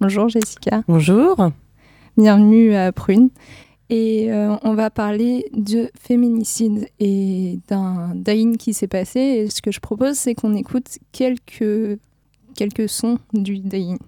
[0.00, 0.82] Bonjour Jessica.
[0.88, 1.50] Bonjour.
[2.16, 3.30] Bienvenue à Prune.
[3.90, 9.20] Et euh, on va parler de féminicide et d'un dying qui s'est passé.
[9.20, 11.98] Et ce que je propose, c'est qu'on écoute quelques,
[12.56, 13.98] quelques sons du dying.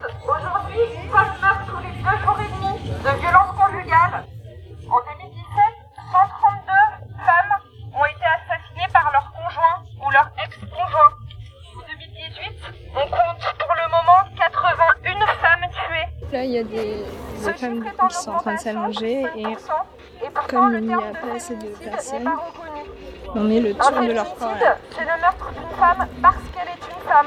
[0.00, 4.24] Aujourd'hui, une femme meurt tous les deux jours et demi de violences conjugales.
[4.88, 5.36] En 2017,
[6.10, 6.72] 132
[7.20, 7.54] femmes
[7.92, 11.12] ont été assassinées par leur conjoint ou leur ex-conjoint.
[11.76, 12.58] En 2018,
[12.96, 16.11] on compte pour le moment 81 femmes tuées.
[16.32, 17.04] Là, il y a des,
[17.44, 19.44] des femmes qui sont en train de s'allonger et
[20.48, 22.30] comme il n'y a pas assez de personnes,
[23.34, 24.50] on met le Un tour de leur corps.
[24.92, 27.26] c'est le meurtre d'une femme parce qu'elle est une femme.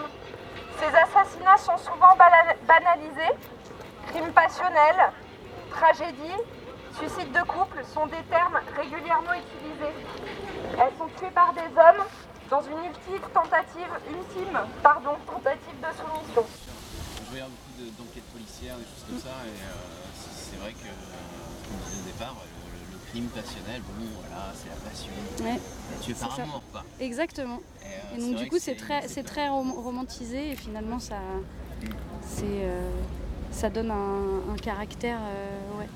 [0.79, 3.33] Ces assassinats sont souvent banalisés.
[4.07, 5.11] Crimes passionnels,
[5.71, 6.37] tragédie,
[6.97, 9.93] suicide de couple sont des termes régulièrement utilisés.
[10.79, 12.03] Elles sont tuées par des hommes
[12.49, 16.45] dans une ultime tentative, ultime, pardon, tentative de soumission.
[17.31, 18.24] regarde beaucoup de- d'enquêtes
[18.61, 19.73] des choses comme ça, et euh,
[20.51, 20.91] c'est vrai que, euh,
[21.67, 25.11] comme je disais au départ, le, le crime passionnel, bon, voilà, c'est la passion.
[25.43, 25.59] Ouais.
[26.01, 26.83] Tu es par amour, quoi.
[26.99, 27.59] Exactement.
[27.81, 31.17] Et, euh, donc du coup c'est très c'est très rom- romantisé et finalement ça
[32.25, 32.89] c'est euh,
[33.51, 35.87] ça donne un, un caractère euh, ouais,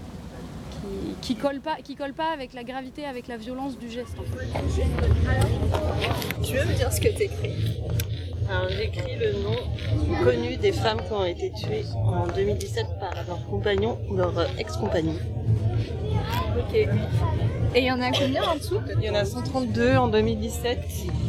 [1.22, 4.16] qui, qui colle pas qui colle pas avec la gravité avec la violence du geste.
[4.20, 4.48] en fait.
[6.44, 7.56] Tu veux me dire ce que t'écris?
[8.50, 13.46] Alors j'écris le nom connu des femmes qui ont été tuées en 2017 par leurs
[13.48, 15.20] compagnons ou leurs euh, ex-compagnons.
[16.58, 16.74] Ok.
[16.74, 16.88] Et
[17.76, 18.80] il y en a combien en dessous?
[18.98, 20.80] Il y en a 132 en 2017.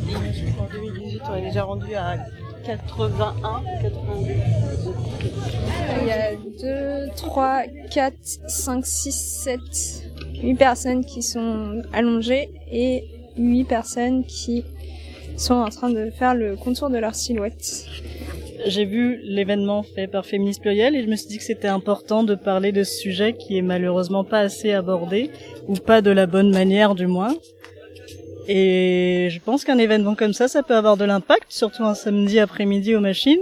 [0.08, 2.16] Et en 2018, on est déjà rendu à
[2.64, 4.32] 81, 82.
[6.00, 6.34] Il y a
[7.06, 8.14] 2, 3, 4,
[8.46, 9.60] 5, 6, 7,
[10.42, 13.04] 8 personnes qui sont allongées et
[13.36, 14.64] 8 personnes qui
[15.40, 17.86] sont en train de faire le contour de leur silhouette.
[18.66, 22.24] J'ai vu l'événement fait par Féministe Pluriel et je me suis dit que c'était important
[22.24, 25.30] de parler de ce sujet qui est malheureusement pas assez abordé,
[25.66, 27.34] ou pas de la bonne manière du moins.
[28.48, 32.38] Et je pense qu'un événement comme ça, ça peut avoir de l'impact, surtout un samedi
[32.38, 33.40] après-midi aux machines.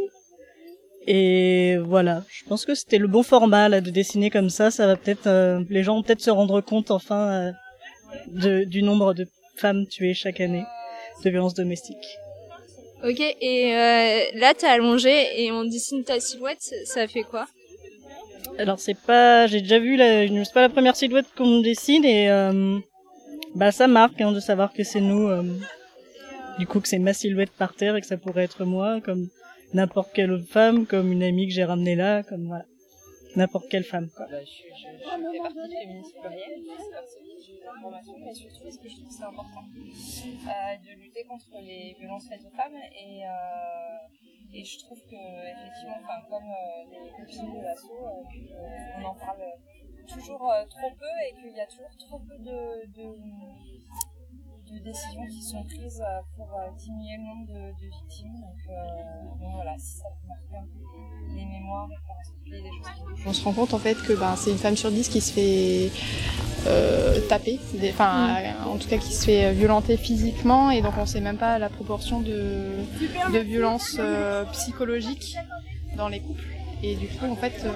[1.06, 4.70] Et voilà, je pense que c'était le bon format de dessiner comme ça.
[4.70, 7.52] Ça va peut-être, euh, les gens vont peut-être se rendre compte enfin
[8.36, 9.26] euh, du nombre de
[9.56, 10.64] femmes tuées chaque année
[11.24, 12.18] de violences domestiques.
[13.04, 17.46] Ok, et euh, là t'es allongée et on dessine ta silhouette, ça fait quoi?
[18.58, 22.28] Alors c'est pas, j'ai déjà vu la, c'est pas la première silhouette qu'on dessine et
[22.28, 22.78] euh,
[23.54, 25.28] bah ça marque hein, de savoir que c'est nous.
[25.28, 25.42] euh,
[26.58, 29.28] du coup que c'est ma silhouette par terre et que ça pourrait être moi, comme
[29.74, 32.64] n'importe quelle autre femme, comme une amie que j'ai ramenée là, comme voilà,
[33.38, 34.10] n'importe quelle femme.
[34.10, 34.26] Quoi.
[34.26, 38.14] Bah, je, je, je fais partie de Féministe Pluriel, c'est parce que j'ai une formation,
[38.18, 42.28] mais surtout parce que je trouve que c'est important euh, de lutter contre les violences
[42.28, 42.76] faites aux femmes.
[42.76, 43.30] Et, euh,
[44.50, 45.20] je trouve que,
[45.52, 48.24] effectivement, comme euh, les copines de l'assaut,
[48.98, 49.44] on en parle
[50.08, 52.86] toujours trop peu et qu'il y a toujours trop peu de,
[54.72, 58.34] de décisions qui sont prises euh, pour euh, diminuer le nombre de, de victimes.
[58.40, 61.88] Donc, euh, donc voilà, si ça peut marquer un peu les mémoires
[62.24, 65.08] choses qui On se rend compte en fait que ben, c'est une femme sur dix
[65.08, 65.90] qui se fait
[66.66, 67.60] euh, taper,
[67.90, 71.38] enfin euh, en tout cas qui se fait violenter physiquement et donc on sait même
[71.38, 72.84] pas la proportion de,
[73.32, 75.36] de violence euh, psychologique
[75.96, 76.46] dans les couples.
[76.82, 77.66] Et du coup en fait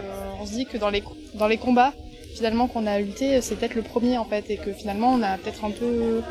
[0.41, 1.03] on se dit que dans les,
[1.35, 1.93] dans les combats
[2.35, 5.39] finalement qu'on a lutté c'est peut-être le premier en fait et que finalement on a
[5.39, 6.23] peut-être un peu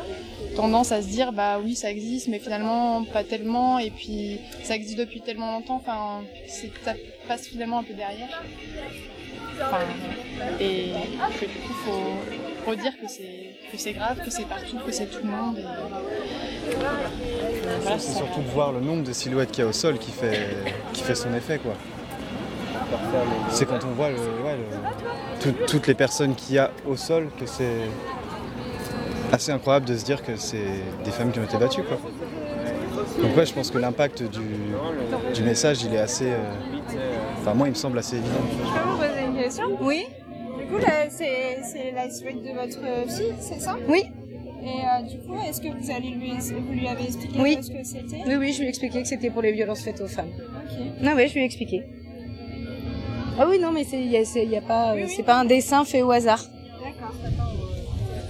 [0.56, 4.74] tendance à se dire bah oui ça existe mais finalement pas tellement et puis ça
[4.74, 6.92] existe depuis tellement longtemps enfin ça
[7.28, 8.42] passe finalement un peu derrière
[9.60, 9.80] Enfin,
[10.60, 10.92] et
[11.38, 15.06] que du coup faut redire que c'est que c'est grave que c'est partout que c'est
[15.06, 15.64] tout le monde et
[17.80, 20.10] voilà, c'est surtout de voir le nombre de silhouettes qu'il y a au sol qui
[20.10, 20.48] fait,
[20.92, 21.58] qui fait son effet.
[21.58, 21.74] quoi.
[23.50, 26.96] C'est quand on voit le- ouais, le- tout- toutes les personnes qu'il y a au
[26.96, 27.88] sol que c'est
[29.32, 30.58] assez incroyable de se dire que c'est
[31.04, 31.82] des femmes qui ont été battues.
[31.82, 31.98] Quoi.
[33.22, 34.40] Donc ouais, je pense que l'impact du,
[35.34, 36.26] du message, il est assez...
[36.30, 36.38] euh,
[37.40, 38.34] Enfin moi, il me semble assez évident.
[38.50, 39.64] Je peux vous poser une question?
[39.80, 40.06] Oui.
[40.58, 43.76] Du coup, c'est la silhouette de votre fille, c'est ça?
[43.88, 44.04] Oui.
[44.64, 47.58] Et euh, du coup, est-ce que vous, allez lui, vous lui avez expliqué Oui.
[47.60, 48.22] ce que c'était?
[48.26, 50.28] Oui, oui, je lui ai expliqué que c'était pour les violences faites aux femmes.
[50.38, 50.78] Ok.
[51.02, 51.82] Non, oui, je lui ai expliqué.
[53.40, 56.02] Ah oui, non, mais c'est y y a pas, euh, c'est pas un dessin fait
[56.02, 56.40] au hasard.
[56.84, 57.16] D'accord.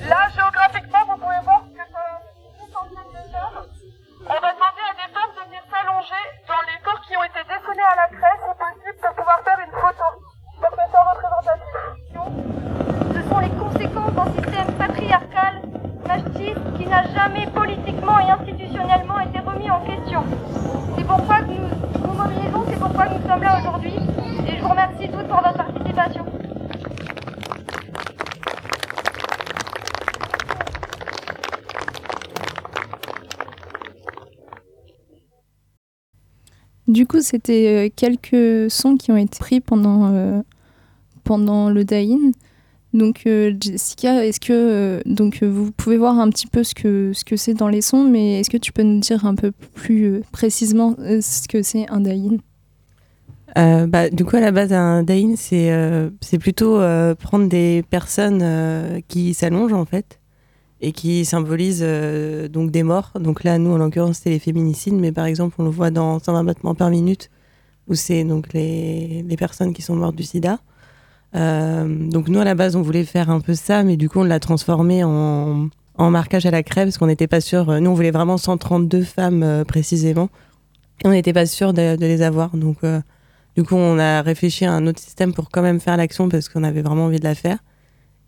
[0.09, 3.66] Là, géographiquement, vous pouvez voir que c'est une centaine de femmes.
[4.22, 7.42] On va demander à des femmes de venir s'allonger dans les corps qui ont été
[7.50, 10.07] dessinés à la craie, si possible, pour pouvoir faire une photo.
[10.62, 11.74] Pour ça représentatif.
[13.11, 15.62] Ce sont les conséquences d'un système patriarcal,
[16.07, 20.22] machiste, qui n'a jamais politiquement et institutionnellement été remis en question.
[20.96, 24.12] C'est pourquoi nous nous mobilisons, c'est pourquoi nous sommes là aujourd'hui.
[24.47, 26.24] Et je vous remercie toutes pour votre participation.
[36.89, 40.43] Du coup, c'était euh, quelques sons qui ont été pris pendant, euh,
[41.24, 42.33] pendant le die-in.
[42.93, 47.24] Donc, euh, Jessica, est-ce que donc, vous pouvez voir un petit peu ce que ce
[47.24, 50.20] que c'est dans les sons, mais est-ce que tu peux nous dire un peu plus
[50.33, 52.37] précisément ce que c'est un die-in
[53.59, 55.05] Euh, bah, du coup, à la base, un
[55.36, 60.20] c'est euh, c'est plutôt euh, prendre des personnes qui s'allongent, en fait,
[60.80, 61.86] et qui symbolisent
[62.50, 63.12] donc des morts.
[63.20, 66.18] Donc là, nous, en l'occurrence, c'est les féminicides, mais par exemple, on le voit dans
[66.18, 67.30] 120 battements par minute,
[67.88, 70.59] où c'est donc les, les personnes qui sont mortes du sida.
[71.34, 74.24] Donc nous, à la base, on voulait faire un peu ça, mais du coup, on
[74.24, 77.80] l'a transformé en, en marquage à la craie, parce qu'on n'était pas sûr.
[77.80, 80.30] Nous, on voulait vraiment 132 femmes précisément,
[81.05, 82.57] et on n'était pas sûr de, de les avoir.
[82.57, 82.78] Donc...
[83.57, 86.48] Du coup, on a réfléchi à un autre système pour quand même faire l'action parce
[86.48, 87.59] qu'on avait vraiment envie de la faire.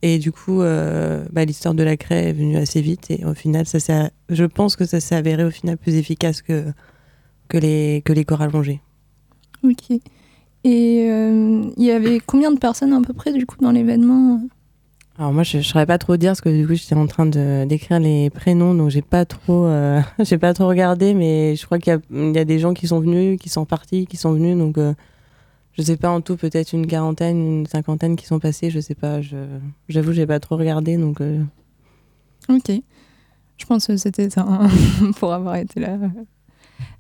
[0.02, 3.10] Et du coup, euh, bah, l'histoire de la craie est venue assez vite.
[3.10, 6.42] Et au final, ça s'est- je pense que ça s'est avéré au final plus efficace
[6.42, 6.64] que,
[7.48, 8.80] que, les, que les corps allongés.
[9.62, 9.90] Ok.
[10.64, 14.40] Et euh, il y avait combien de personnes à peu près du coup dans l'événement?
[15.18, 17.24] Alors moi, je ne saurais pas trop dire parce que du coup, j'étais en train
[17.26, 21.64] de d'écrire les prénoms, donc j'ai pas trop, euh, j'ai pas trop regardé, mais je
[21.64, 24.06] crois qu'il y a, il y a des gens qui sont venus, qui sont partis,
[24.06, 24.92] qui sont venus, donc euh,
[25.76, 28.94] je sais pas en tout, peut-être une quarantaine, une cinquantaine qui sont passés, je sais
[28.94, 29.20] pas.
[29.20, 29.36] Je,
[29.88, 31.20] j'avoue, j'ai pas trop regardé, donc.
[31.20, 31.42] euh,
[32.48, 32.70] Ok.
[33.56, 34.68] Je pense que c'était ça hein,
[35.18, 35.96] pour avoir été là.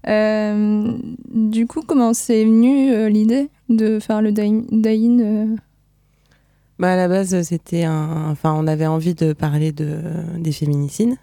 [0.06, 0.96] Euh,
[1.32, 5.56] du coup, comment c'est venu euh, l'idée de faire le die- die-in
[6.78, 8.30] Bah à la base, c'était un.
[8.30, 9.98] Enfin, on avait envie de parler de,
[10.38, 11.14] des féminicides.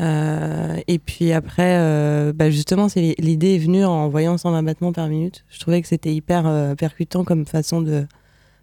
[0.00, 4.92] Euh, et puis après, euh, bah justement, c'est l'idée est venue en voyant 120 battements
[4.92, 5.44] par minute.
[5.48, 8.06] Je trouvais que c'était hyper euh, percutant comme façon de,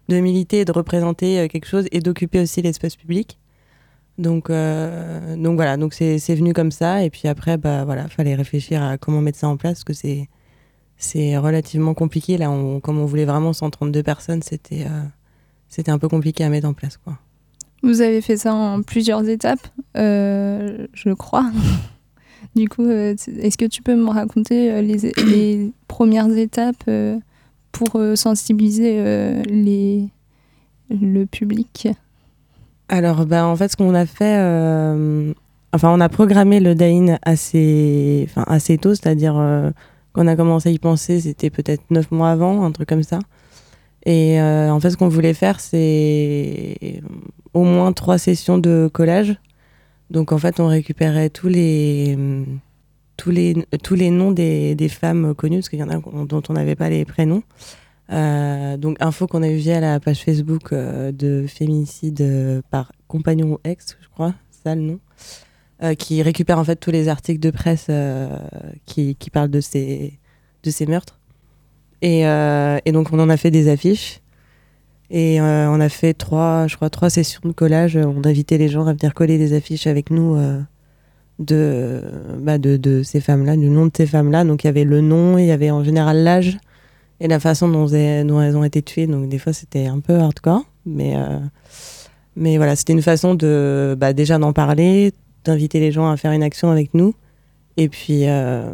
[0.08, 3.38] de militer, de représenter euh, quelque chose et d'occuper aussi l'espace public.
[4.18, 7.04] Donc, donc voilà, donc c'est c'est venu comme ça.
[7.04, 9.92] Et puis après, bah voilà, fallait réfléchir à comment mettre ça en place parce que
[9.92, 10.30] c'est
[10.96, 12.38] c'est relativement compliqué.
[12.38, 14.86] Là, on, comme on voulait vraiment 132 personnes, c'était
[15.68, 17.18] c'était un peu compliqué à mettre en place, quoi.
[17.86, 19.64] Vous avez fait ça en plusieurs étapes,
[19.96, 21.48] euh, je crois.
[22.56, 26.90] du coup, euh, est-ce que tu peux me raconter euh, les, premières étapes
[27.70, 29.00] pour sensibiliser
[30.90, 31.88] le public?
[32.88, 34.36] Alors, bah, en fait, ce qu'on a fait,
[35.72, 39.34] enfin, on a programmé le Dain assez, enfin, assez tôt, c'est-à-dire
[40.12, 43.20] qu'on a commencé à y penser, c'était peut-être neuf mois avant, un truc comme ça.
[44.06, 47.02] Et euh, en fait, ce qu'on voulait faire, c'est
[47.52, 49.34] au moins trois sessions de collage.
[50.10, 52.16] Donc, en fait, on récupérait tous les,
[53.16, 56.42] tous les, tous les noms des, des femmes connues, parce qu'il y en a dont
[56.48, 57.42] on n'avait pas les prénoms.
[58.12, 63.54] Euh, donc, info qu'on a eu via la page Facebook euh, de féminicide par compagnon
[63.54, 64.34] ou ex, je crois,
[64.64, 65.00] ça le nom,
[65.98, 67.90] qui récupère en fait tous les articles de presse
[68.86, 70.20] qui, qui parlent de ces,
[70.62, 71.18] de ces meurtres.
[72.02, 74.20] Et, euh, et donc, on en a fait des affiches.
[75.10, 77.96] Et euh, on a fait trois, je crois, trois sessions de collage.
[77.96, 80.60] On invitait les gens à venir coller des affiches avec nous euh,
[81.38, 82.02] de,
[82.40, 84.44] bah, de, ces femmes-là, du nom de ces femmes-là.
[84.44, 86.58] Donc, il y avait le nom, il y avait en général l'âge
[87.20, 89.06] et la façon dont, elles- ont été tuées.
[89.06, 90.64] Donc, des fois, c'était un peu hardcore.
[90.84, 91.14] Mais,
[92.36, 95.12] mais voilà, c'était une façon de bah, déjà d'en parler,
[95.44, 97.14] d'inviter les gens à faire une action avec nous.
[97.76, 98.72] Et puis, euh,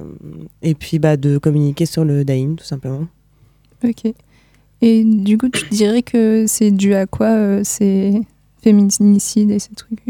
[0.63, 3.07] et puis bah, de communiquer sur le Dain, tout simplement.
[3.85, 4.13] Ok.
[4.81, 8.21] Et du coup, tu dirais que c'est dû à quoi euh, ces
[8.63, 10.03] féminicides et ces trucs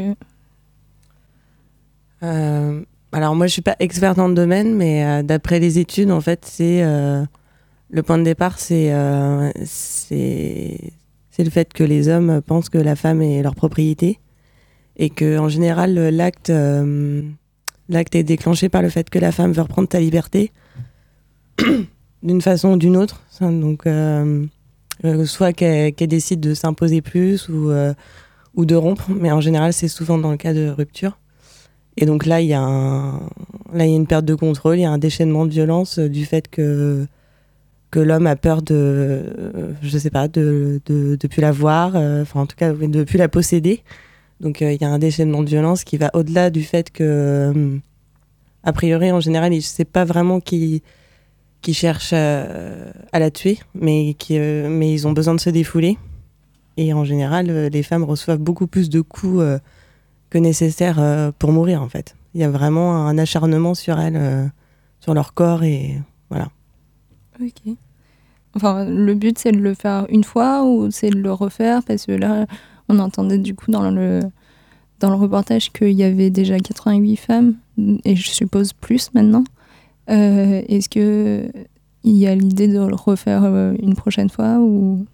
[2.22, 2.82] euh
[3.14, 6.22] alors moi, je suis pas experte dans le domaine, mais euh, d'après les études, en
[6.22, 7.22] fait, c'est euh,
[7.90, 8.90] le point de départ, c'est
[9.64, 14.18] c'est le fait que les hommes pensent que la femme est leur propriété
[14.96, 16.50] et que en général l'acte
[17.88, 20.52] l'acte est déclenché par le fait que la femme veut reprendre ta liberté
[22.22, 23.22] d'une façon ou d'une autre.
[23.30, 24.44] Ça, Donc euh,
[25.04, 27.94] euh, soit qu'elle décide de s'imposer plus ou euh,
[28.54, 31.18] ou de rompre, mais en général c'est souvent dans le cas de rupture.
[31.98, 33.20] Et donc là, il y a
[33.70, 37.06] une perte de contrôle, il y a un déchaînement de violence du fait que
[37.94, 42.56] l'homme a peur de, je sais pas, de de, plus la voir, enfin en tout
[42.56, 43.82] cas de plus la posséder.
[44.42, 47.04] Donc euh, il y a un déchaînement de violence qui va au-delà du fait que,
[47.54, 47.78] euh,
[48.64, 50.82] a priori, en général, il sait pas vraiment qui
[51.62, 55.96] qui cherche euh, à la tuer, mais qui, mais ils ont besoin de se défouler.
[56.76, 59.44] Et en général, les femmes reçoivent beaucoup plus de coups
[60.30, 62.16] que nécessaire pour mourir en fait.
[62.34, 64.50] Il y a vraiment un acharnement sur elles,
[64.98, 66.48] sur leur corps et voilà.
[67.40, 67.74] Ok.
[68.56, 72.06] Enfin, le but, c'est de le faire une fois ou c'est de le refaire Parce
[72.06, 72.46] que là,
[72.92, 74.20] on entendait du coup dans le,
[75.00, 77.54] dans le reportage qu'il y avait déjà 88 femmes,
[78.04, 79.44] et je suppose plus maintenant.
[80.10, 81.50] Euh, Est-ce que
[82.04, 85.06] il y a l'idée de le refaire euh, une prochaine fois ou?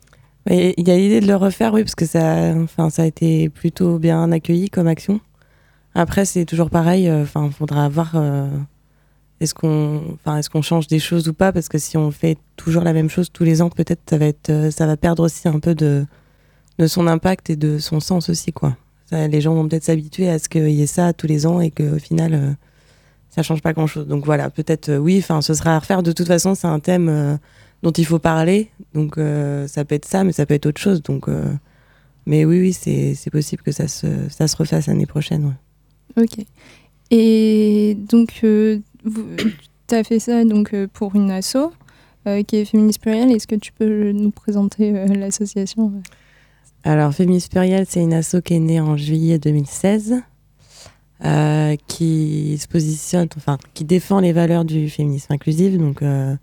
[0.50, 2.54] Il y a l'idée de le refaire, oui, parce que ça,
[2.88, 5.20] ça a été plutôt bien accueilli comme action.
[5.94, 7.06] Après, c'est toujours pareil.
[7.06, 8.16] euh, Enfin, faudra voir.
[9.40, 12.94] est-ce qu'on, est-ce change des choses ou pas Parce que si on fait toujours la
[12.94, 15.74] même chose tous les ans, peut-être ça va être, ça va perdre aussi un peu
[15.74, 16.06] de,
[16.78, 18.76] de son impact et de son sens aussi, quoi.
[19.10, 21.70] Les gens vont peut-être s'habituer à ce qu'il y ait ça tous les ans et
[21.70, 22.52] qu'au final, euh,
[23.38, 24.06] ça change pas grand-chose.
[24.06, 25.18] Donc voilà, peut-être euh, oui.
[25.18, 26.02] Enfin, ce sera à refaire.
[26.02, 27.36] De toute façon, c'est un thème euh,
[27.82, 28.70] dont il faut parler.
[28.94, 31.02] Donc euh, ça peut être ça, mais ça peut être autre chose.
[31.02, 31.28] Donc,
[32.26, 35.54] mais oui, oui, c'est possible que ça se, refasse l'année prochaine.
[36.16, 36.44] Ok.
[37.10, 38.82] Et donc, tu
[39.90, 41.72] as fait ça donc, pour une asso.
[42.46, 43.30] qui est Féministe Pluriel.
[43.30, 45.92] Est-ce que tu peux nous présenter l'association?
[46.84, 50.14] Alors, Féministe Pluriel, c'est une asso qui est née en juillet 2016,
[51.24, 55.76] euh, qui se positionne, enfin, qui défend les valeurs du féminisme inclusif.
[55.76, 56.34] Donc, euh,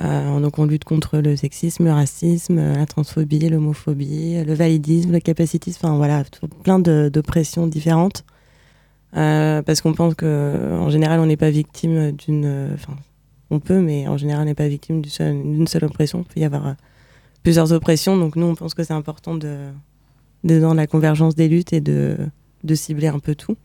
[0.00, 5.20] euh, donc, on lutte contre le sexisme, le racisme, la transphobie, l'homophobie, le validisme, le
[5.20, 8.24] capacitisme, enfin voilà, tout- plein d'oppressions différentes.
[9.12, 12.70] Parce qu'on pense que en général, on n'est pas victime d'une.
[12.74, 12.94] Enfin,
[13.50, 16.20] on peut, mais en général, on n'est pas victime d'une seule, seule oppression.
[16.28, 16.74] Il peut y avoir
[17.46, 18.16] plusieurs oppressions.
[18.16, 19.70] Donc, nous, on pense que c'est important de,
[20.42, 22.16] dans la convergence des luttes et de,
[22.74, 23.56] cibler un peu tout.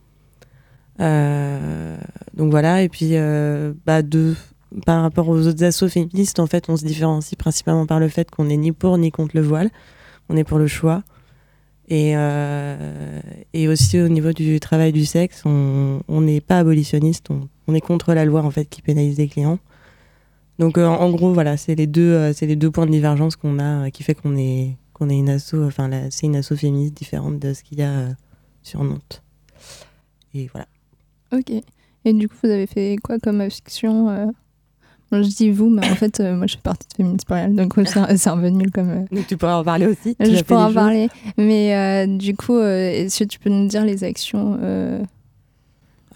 [0.99, 1.97] Euh,
[2.35, 4.01] donc voilà, et puis euh, bah,
[4.85, 8.29] par rapport aux autres assos féministes, en fait, on se différencie principalement par le fait
[8.29, 9.71] qu'on n'est ni pour ni contre le voile,
[10.29, 11.01] on est pour le choix.
[11.87, 13.19] Et, euh,
[13.67, 17.81] aussi au niveau du travail du sexe, on on n'est pas abolitionniste, on, on est
[17.81, 19.57] contre la loi en fait qui pénalise les clients.
[20.61, 23.35] Donc euh, en, gros, voilà, c'est les deux, euh, c'est les deux points de divergence
[23.35, 26.53] qu'on a, euh, qui fait qu'on est, qu'on est une asso, enfin c'est une asso
[26.55, 28.09] féministe différente de ce qu'il y a
[28.61, 29.23] sur Nantes.
[30.35, 30.67] Et voilà.
[31.33, 31.51] Ok.
[32.05, 34.31] Et du coup, vous avez fait quoi comme fiction
[35.11, 38.29] je dis vous, mais en fait, moi, je fais partie de Féministe Pluriel, donc c'est
[38.29, 39.07] un peu nul comme.
[39.11, 40.15] Donc tu pourrais en parler aussi.
[40.15, 40.75] tu Je pourrais en choses.
[40.75, 41.09] parler.
[41.37, 44.57] Mais du coup, est-ce que tu peux nous dire les actions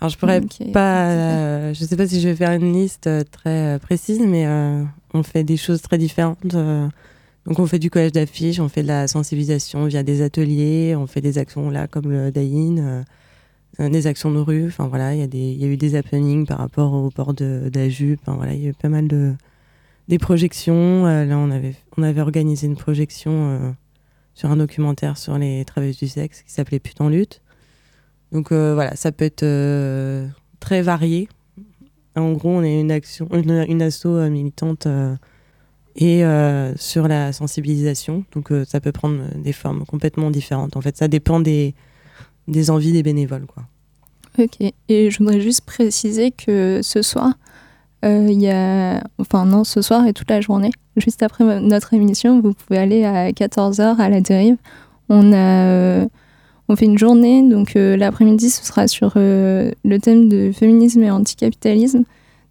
[0.05, 0.41] Alors je pourrais
[0.71, 4.19] pas, euh, je sais pas si je vais faire une liste euh, très euh, précise,
[4.19, 4.83] mais euh,
[5.15, 6.45] on fait des choses très différentes.
[6.45, 11.07] donc on fait du collage d'affiches, on fait de la sensibilisation via des ateliers, on
[11.07, 13.03] fait des actions là comme le euh,
[13.79, 14.67] euh, des actions de rue.
[14.67, 17.79] Enfin voilà, il y a y eu des happenings par rapport au port de, de
[17.79, 18.19] la jupe.
[18.21, 19.33] Enfin voilà, il y a eu pas mal de
[20.07, 21.05] des projections.
[21.05, 23.75] Là on avait on avait organisé une projection
[24.35, 27.41] sur un documentaire sur les travailleuses du sexe qui s'appelait Pute en lutte.
[28.31, 30.27] Donc euh, voilà, ça peut être euh,
[30.59, 31.29] très varié.
[32.15, 34.87] En gros, on est une action, une, une asso euh, militante
[35.97, 36.23] et
[36.75, 38.25] sur la sensibilisation.
[38.33, 40.75] Donc ça peut prendre des formes complètement différentes.
[40.75, 41.73] En fait, ça dépend des,
[42.47, 43.63] des envies des bénévoles, quoi.
[44.37, 44.57] Ok.
[44.89, 47.35] Et je voudrais juste préciser que ce soir,
[48.03, 49.01] il y a.
[49.19, 53.05] Enfin, non, ce soir et toute la journée, juste après notre émission, vous pouvez aller
[53.05, 54.57] à 14h à la dérive.
[55.07, 56.05] On a.
[56.67, 61.03] on fait une journée, donc euh, l'après-midi, ce sera sur euh, le thème de féminisme
[61.03, 62.03] et anticapitalisme.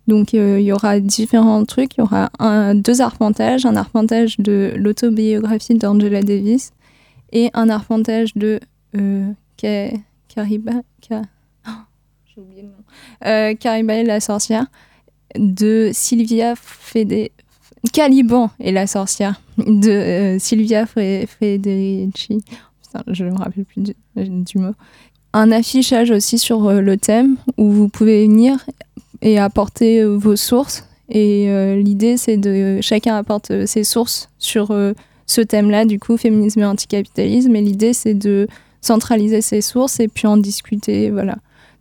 [0.06, 1.96] Donc euh, il y aura différents trucs.
[1.96, 2.30] Il y aura
[2.74, 6.72] deux arpentages, un arpentage de l'autobiographie d'Angela Davis
[7.32, 8.60] et un arpentage de
[9.56, 9.96] Ka-
[10.28, 10.72] Kariba.
[11.08, 11.22] Ka-
[11.66, 11.70] Oh,
[12.26, 12.74] J'ai oublié le nom.
[14.00, 14.66] Et la sorcière
[15.36, 17.30] de Sylvia Fede...
[17.92, 22.42] Caliban et la sorcière de Sylvia Fre- Federici.
[22.94, 23.82] Putain, je me rappelle plus
[24.16, 24.72] du, mot.
[25.32, 28.64] Un affichage aussi sur euh, le thème où vous pouvez venir
[29.20, 30.88] et apporter euh, vos sources.
[31.08, 34.74] Et euh, l'idée, c'est de chacun apporte ses sources sur
[35.26, 37.54] ce thème-là, du coup, féminisme et anticapitalisme.
[37.56, 38.46] Et l'idée, c'est de
[38.80, 41.10] centraliser ses sources et puis en discuter.
[41.10, 41.36] Voilà.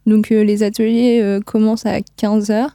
[0.06, 2.70] Donc, les ateliers commencent à 15h.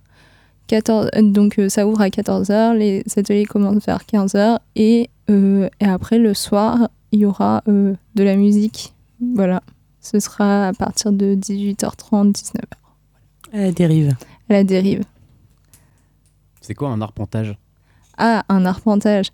[0.68, 2.74] 14, euh, donc, ça ouvre à 14h.
[2.76, 4.58] Les ateliers commencent vers 15h.
[4.76, 8.94] Et, et après, le soir, il y aura euh, de la musique.
[9.34, 9.62] Voilà.
[10.00, 13.52] Ce sera à partir de 18h30, 19h.
[13.52, 14.14] À la dérive.
[14.48, 15.02] À la dérive.
[16.60, 17.56] C'est quoi un arpentage?
[18.16, 19.30] Ah, un arpentage.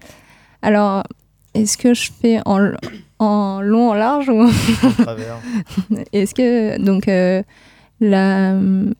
[0.63, 1.05] Alors,
[1.55, 4.49] est-ce que je fais en, long, en large ou
[5.03, 5.39] travers.
[6.13, 7.43] Est-ce que donc euh,
[8.01, 8.51] la-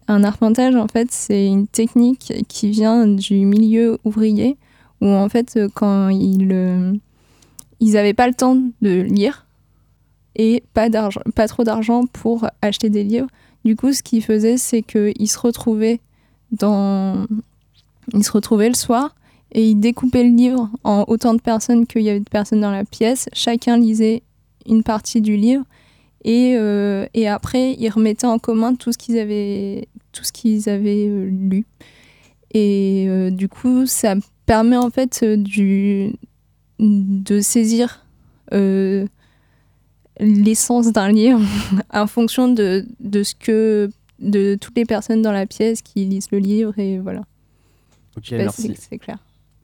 [0.09, 4.57] un arpentage en fait c'est une technique qui vient du milieu ouvrier
[5.01, 6.93] où en fait quand ils euh,
[7.85, 9.47] ils n'avaient pas le temps de lire
[10.37, 10.89] et pas
[11.35, 13.29] pas trop d'argent pour acheter des livres.
[13.67, 16.01] Du coup, ce qu'ils faisaient, c'est qu'ils se retrouvaient
[16.51, 17.27] dans,
[18.15, 19.15] ils se retrouvaient le soir
[19.53, 22.71] et ils découpaient le livre en autant de personnes qu'il y avait de personnes dans
[22.71, 23.29] la pièce.
[23.35, 24.23] Chacun lisait
[24.67, 25.65] une partie du livre
[26.25, 30.71] et, euh, et après ils remettaient en commun tout ce qu'ils avaient, tout ce qu'ils
[30.71, 31.67] avaient euh, lu.
[32.55, 34.15] Et euh, du coup, ça
[34.47, 36.15] permet en fait du,
[36.79, 38.05] de saisir
[38.53, 39.07] euh,
[40.21, 41.41] l'essence d'un livre
[41.93, 43.91] en fonction de, de ce que
[44.21, 47.21] de toutes les personnes dans la pièce qui lisent le livre et voilà.
[48.17, 48.63] Ok, Je sais merci.
[48.75, 49.19] si c'est clair.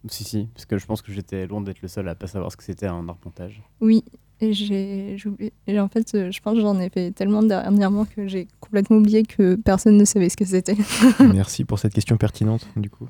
[0.08, 2.50] Si, si, parce que je pense que j'étais loin d'être le seul à pas savoir
[2.50, 3.62] ce que c'était un arpentage.
[3.80, 4.02] Oui,
[4.40, 5.52] et j'ai j'ai oublié.
[5.66, 8.96] et en fait, euh, je pense que j'en ai fait tellement dernièrement que j'ai complètement
[8.96, 10.76] oublié que personne ne savait ce que c'était.
[11.20, 13.08] Merci pour cette question pertinente, du coup.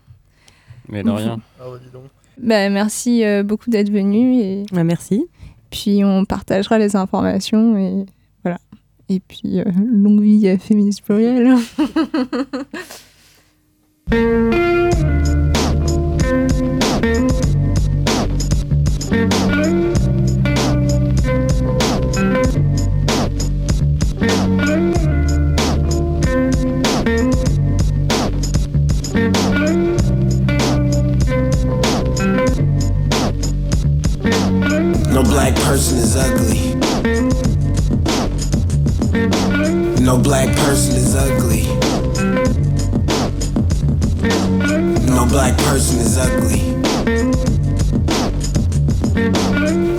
[0.88, 1.40] Mais de rien.
[1.60, 2.04] Ah bah dis donc.
[2.42, 5.26] Bah, merci euh, beaucoup d'être venu et merci.
[5.70, 8.06] Puis on partagera les informations et
[8.42, 8.58] voilà.
[9.08, 11.54] Et puis euh, longue vie à Féministe Pluriel.
[35.24, 36.74] black person is ugly.
[40.00, 41.66] No black person is ugly.
[45.06, 46.74] No black person is ugly.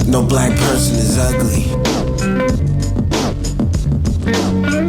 [0.09, 1.90] No black person is ugly.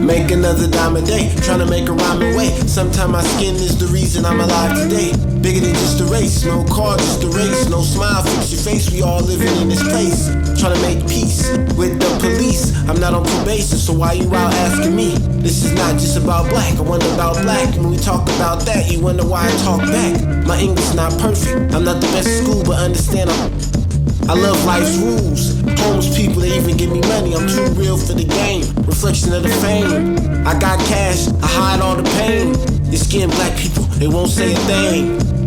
[0.02, 2.50] Make another dime a day, tryna make a rhyming way.
[2.66, 5.12] Sometime my skin is the reason I'm alive today.
[5.40, 7.68] Bigger than just a race, no car, just a race.
[7.70, 10.28] No smile, fix your face, we all living in this place.
[10.58, 11.48] Tryna make peace
[11.78, 12.74] with the police.
[12.88, 15.14] I'm not on probation, so why you out asking me?
[15.38, 17.72] This is not just about black, I wonder about black.
[17.76, 20.46] When we talk about that, you wonder why I talk back.
[20.46, 23.81] My English not perfect, I'm not the best at school, but understand I'm
[24.28, 25.60] I love life's rules.
[25.80, 27.34] Homeless people, they even give me money.
[27.34, 28.62] I'm too real for the game.
[28.86, 30.16] Reflection of the fame.
[30.46, 32.52] I got cash, I hide all the pain.
[32.90, 35.41] They skin black people, they won't say a thing.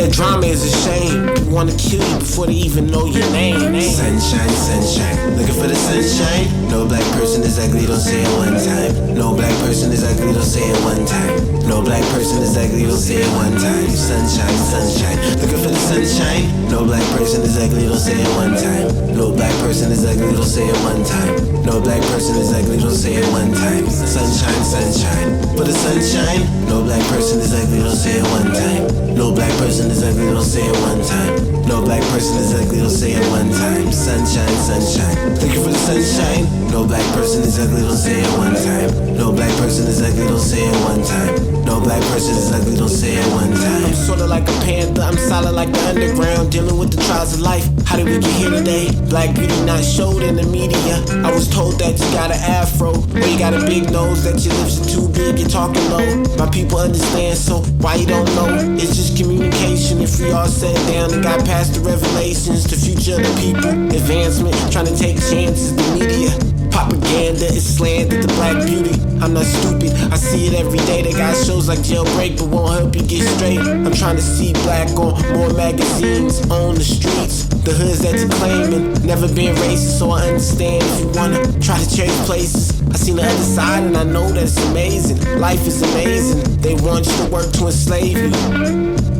[0.00, 1.28] That drama is a shame.
[1.28, 3.60] People wanna kill you before they even know your name.
[3.84, 6.48] Sunshine, sunshine, looking for the sunshine.
[6.72, 9.12] No black person is ugly, don't say it one time.
[9.12, 11.68] No black person is ugly, don't say it one time.
[11.68, 13.92] No black person is ugly, don't say it one time.
[13.92, 16.48] Sunshine, sunshine, looking for the sunshine.
[16.72, 18.88] No black person is ugly, don't say it one time.
[19.12, 21.36] No black person is ugly, don't say it one time.
[21.68, 23.84] No black person is ugly, don't say it one time.
[23.84, 26.48] Sunshine, sunshine, for the sunshine.
[26.72, 29.14] No black person is ugly, don't say it one time.
[29.14, 31.66] No black person is ugly, don't say it one time.
[31.66, 33.90] No black person is ugly, don't say it one time.
[33.92, 36.46] Sunshine, sunshine, looking for the sunshine.
[36.70, 39.16] No black person is ugly, don't say it one time.
[39.16, 41.64] No black person is ugly, don't say it one time.
[41.64, 43.84] No black person is ugly, don't say it one time.
[43.84, 47.40] I'm sorta like a panther, I'm solid like the underground, dealing with the trials of
[47.40, 47.66] life.
[47.86, 48.90] How did we get here today?
[49.08, 51.02] Black beauty not showed in the media.
[51.26, 54.38] I was told that you got an afro, or you got a big nose, that
[54.44, 56.06] your lips are too big, you're talking low.
[56.36, 58.48] My people understand, so why you don't know?
[58.78, 59.79] It's just communication.
[59.80, 63.72] If we all sat down and got past the revelations, the future of the people,
[63.88, 66.28] advancement, trying to take chances, the media.
[66.68, 68.92] Propaganda is slander the black beauty.
[69.24, 71.00] I'm not stupid, I see it every day.
[71.00, 73.58] They got shows like Jailbreak, but won't help you get straight.
[73.58, 77.48] I'm trying to see black on more magazines, on the streets.
[77.64, 81.80] The hoods that you're claiming, never been racist, so I understand if you wanna try
[81.80, 82.68] to change places.
[82.92, 85.40] I seen the other side and I know that it's amazing.
[85.40, 86.60] Life is amazing.
[86.60, 89.19] They want you to work to enslave you.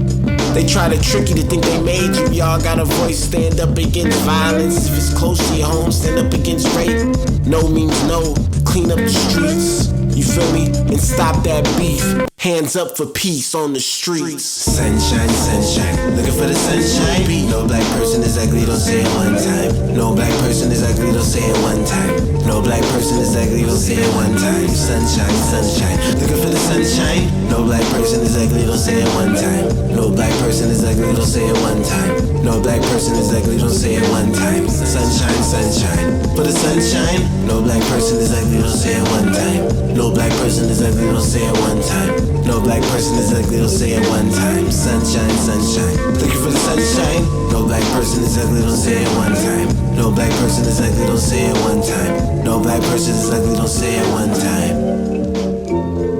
[0.55, 2.29] They try to trick you to think they made you.
[2.31, 4.89] Y'all got a voice, stand up against violence.
[4.89, 7.07] If it's close to your home, stand up against rape.
[7.47, 8.35] No means no.
[8.65, 9.89] Clean up the streets.
[10.17, 10.67] You feel me?
[10.67, 12.30] And stop that beef.
[12.41, 14.49] Hands up for peace on the streets.
[14.49, 16.17] Sunshine, sunshine.
[16.17, 17.29] Looking for the sunshine.
[17.53, 19.93] No black person is ugly, don't say it one time.
[19.93, 22.17] No black person is ugly, don't say it one time.
[22.49, 24.73] No black person is ugly, don't say it one time.
[24.73, 26.01] Sunshine, sunshine.
[26.17, 27.29] Looking for the sunshine.
[27.53, 29.93] No black person is ugly, don't say it one time.
[29.93, 32.41] No black person is ugly, don't say it one time.
[32.41, 34.65] No black person is ugly, don't say it one time.
[34.65, 36.25] Sunshine, sunshine.
[36.33, 37.21] For the sunshine.
[37.45, 39.93] No black person is ugly, don't say it one time.
[39.93, 42.30] No black person is ugly, don't say it one time.
[42.47, 44.71] No black person is ugly, don't say it one time.
[44.71, 45.97] Sunshine, sunshine.
[46.15, 47.23] Looking for the sunshine.
[47.53, 49.97] No black person is ugly, don't say it one time.
[49.97, 52.45] No black person is ugly, don't say it one time.
[52.45, 56.11] No black person is ugly, don't say it one time.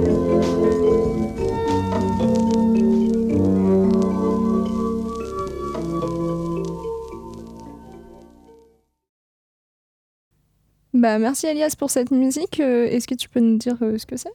[10.93, 12.59] Bah, merci Elias pour cette musique.
[12.59, 14.33] Euh, Est-ce que tu peux nous dire euh, ce que c'est?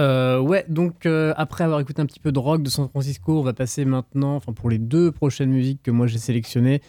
[0.00, 3.38] Euh, ouais, donc euh, après avoir écouté un petit peu de rock de San Francisco,
[3.38, 6.82] on va passer maintenant, enfin pour les deux prochaines musiques que moi j'ai sélectionnées,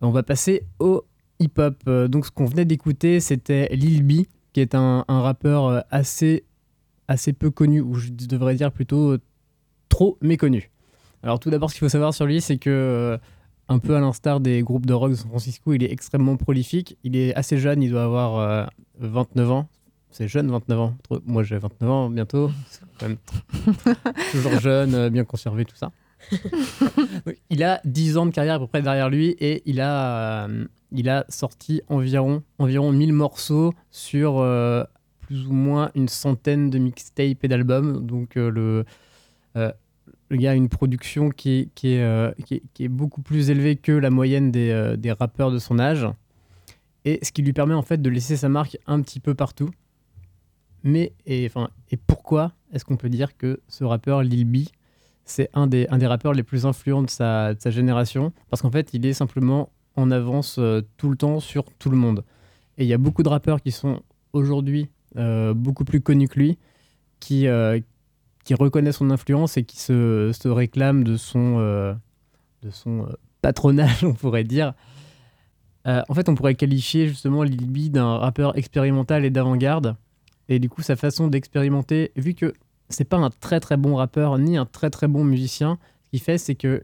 [0.00, 1.04] on va passer au
[1.38, 1.76] hip-hop.
[1.86, 6.44] Euh, donc ce qu'on venait d'écouter, c'était Lil B, qui est un, un rappeur assez,
[7.08, 9.16] assez peu connu, ou je devrais dire plutôt
[9.88, 10.70] trop méconnu.
[11.22, 13.18] Alors tout d'abord, ce qu'il faut savoir sur lui, c'est que
[13.68, 16.96] un peu à l'instar des groupes de rock de San Francisco, il est extrêmement prolifique.
[17.02, 18.64] Il est assez jeune, il doit avoir euh,
[19.00, 19.68] 29 ans.
[20.16, 20.96] C'est jeune, 29 ans.
[21.26, 22.50] Moi, j'ai 29 ans bientôt.
[22.70, 23.18] C'est quand même
[24.32, 25.92] toujours jeune, euh, bien conservé, tout ça.
[27.50, 30.64] Il a 10 ans de carrière à peu près derrière lui et il a, euh,
[30.90, 34.84] il a sorti environ, environ 1000 morceaux sur euh,
[35.20, 38.06] plus ou moins une centaine de mixtapes et d'albums.
[38.06, 38.86] Donc euh, le,
[39.54, 43.50] le gars a une production qui est, qui est, qui est, qui est beaucoup plus
[43.50, 46.06] élevée que la moyenne des, des rappeurs de son âge.
[47.04, 49.68] Et ce qui lui permet en fait de laisser sa marque un petit peu partout.
[50.82, 51.50] Mais, et,
[51.90, 54.68] et pourquoi est-ce qu'on peut dire que ce rappeur Lil B,
[55.24, 58.32] c'est un des, un des rappeurs les plus influents de sa, de sa génération?
[58.50, 61.96] Parce qu'en fait, il est simplement en avance euh, tout le temps sur tout le
[61.96, 62.24] monde.
[62.78, 66.38] Et il y a beaucoup de rappeurs qui sont aujourd'hui euh, beaucoup plus connus que
[66.38, 66.58] lui,
[67.20, 67.80] qui, euh,
[68.44, 71.58] qui reconnaissent son influence et qui se, se réclament de son,
[72.62, 73.08] de son
[73.40, 74.74] patronage, on pourrait dire.
[75.86, 79.96] En fait, on pourrait qualifier justement Lil B d'un rappeur expérimental et d'avant-garde.
[80.48, 82.52] Et du coup, sa façon d'expérimenter, vu que
[82.88, 86.20] c'est pas un très très bon rappeur ni un très très bon musicien, ce qu'il
[86.20, 86.82] fait, c'est que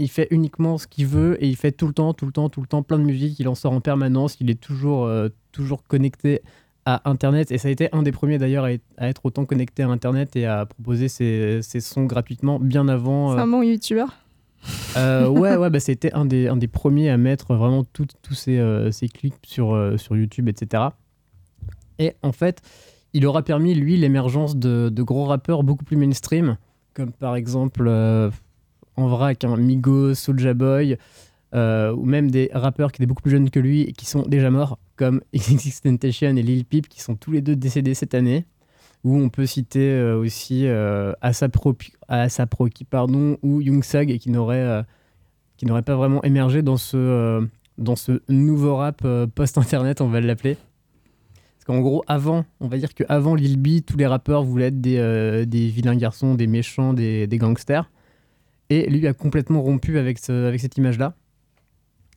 [0.00, 2.48] il fait uniquement ce qu'il veut et il fait tout le temps, tout le temps,
[2.48, 3.40] tout le temps plein de musique.
[3.40, 4.36] Il en sort en permanence.
[4.40, 6.40] Il est toujours, euh, toujours connecté
[6.84, 7.50] à Internet.
[7.50, 8.70] Et ça a été un des premiers d'ailleurs à,
[9.08, 13.32] être- autant connecté à Internet et à proposer ses, ses sons gratuitement bien avant.
[13.32, 14.14] C'est euh, un bon youtubeur.
[14.96, 18.58] euh, ouais, ouais, bah, c'était un des, un des premiers à mettre vraiment tous ces,
[18.58, 20.84] euh, ces clips sur, euh, sur YouTube, etc.
[21.98, 22.60] Et en fait,
[23.12, 26.56] il aura permis, lui, l'émergence de, de gros rappeurs beaucoup plus mainstream,
[26.94, 28.30] comme par exemple, euh,
[28.96, 30.96] en vrac, hein, Migos, Soulja Boy,
[31.54, 34.22] euh, ou même des rappeurs qui étaient beaucoup plus jeunes que lui et qui sont
[34.22, 38.44] déjà morts, comme XXXTentacion et Lil Peep, qui sont tous les deux décédés cette année.
[39.04, 44.18] Ou on peut citer euh, aussi euh, Asap Rocky- Asap Rocky, pardon, ou Young Thug,
[44.18, 44.82] qui n'aurait euh,
[45.56, 47.40] qui n'aurait pas vraiment émergé dans ce, euh,
[47.78, 50.56] dans ce nouveau rap euh, post-internet, on va l'appeler.
[51.68, 54.96] Qu'en gros, avant, on va dire qu'avant Lil B, tous les rappeurs voulaient être des,
[54.96, 57.90] euh, vilains garçons, des méchants, des, gangsters.
[58.70, 61.14] Et lui a complètement rompu avec, ce- avec cette image-là.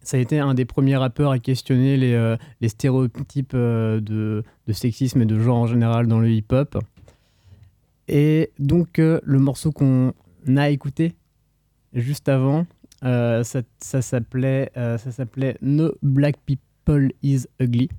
[0.03, 4.41] Ça a été un des premiers rappeurs à questionner les, euh, stéréotypes euh, de,
[4.71, 6.77] sexisme et de genre en général dans le hip-hop.
[8.07, 10.13] Et donc, le morceau qu'on
[10.55, 11.11] a écouté
[11.93, 12.65] juste avant,
[13.01, 13.43] ça
[13.81, 14.71] s'appelait
[15.61, 17.89] No Black People Is Ugly.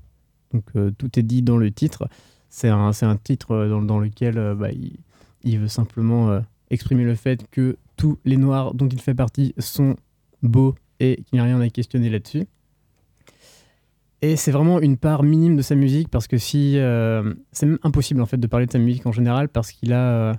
[0.53, 2.09] Donc, euh, tout est dit dans le titre.
[2.49, 2.93] C'est un,
[3.23, 4.69] titre euh, dans, lequel euh, bah,
[5.45, 9.97] il, veut simplement exprimer le fait que tous les noirs dont il fait partie sont
[10.43, 12.47] beaux et qu'il n'y a rien à questionner là-dessus.
[14.21, 16.75] Et c'est vraiment une part minime de sa musique parce que si.
[17.51, 20.35] c'est même impossible en fait de parler de sa musique en général parce qu'il a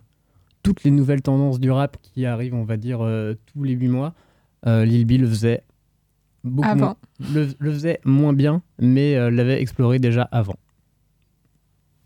[0.64, 3.00] toutes les nouvelles tendances du rap qui arrivent, on va dire,
[3.54, 4.14] tous les 8 mois.
[4.66, 5.64] Lil B le faisait
[6.44, 6.86] beaucoup Avant.
[6.86, 6.96] moins,
[7.34, 10.56] le, le faisait moins bien, mais euh, l'avait exploré déjà avant.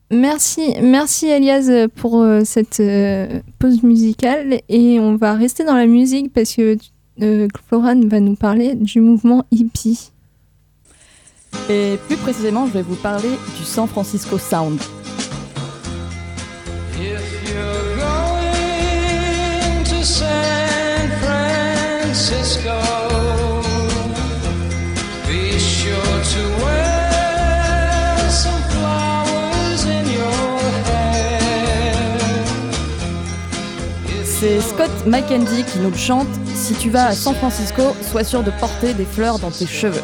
[0.10, 5.76] Merci, merci Elias euh, pour euh, cette euh, pause musicale et on va rester dans
[5.76, 6.78] la musique parce que
[7.22, 10.12] euh, Florane va nous parler du mouvement hippie.
[11.70, 14.80] Et plus précisément, je vais vous parler du San Francisco Sound.
[34.88, 36.28] C'est Scott McKenzie qui nous le chante.
[36.54, 40.02] Si tu vas à San Francisco, sois sûr de porter des fleurs dans tes cheveux.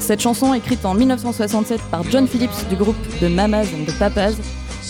[0.00, 4.32] Cette chanson, écrite en 1967 par John Phillips du groupe de Mamas and the Papas,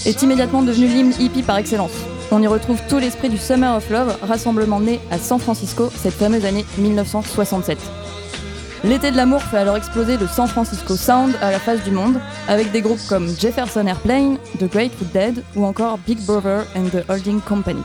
[0.07, 1.93] est immédiatement devenue l'hymne hippie par excellence.
[2.31, 6.15] On y retrouve tout l'esprit du Summer of Love, rassemblement né à San Francisco cette
[6.15, 7.79] fameuse année 1967.
[8.83, 12.21] L'été de l'amour fait alors exploser le San Francisco Sound à la face du monde,
[12.49, 17.09] avec des groupes comme Jefferson Airplane, The Grateful Dead ou encore Big Brother and the
[17.09, 17.83] Holding Company.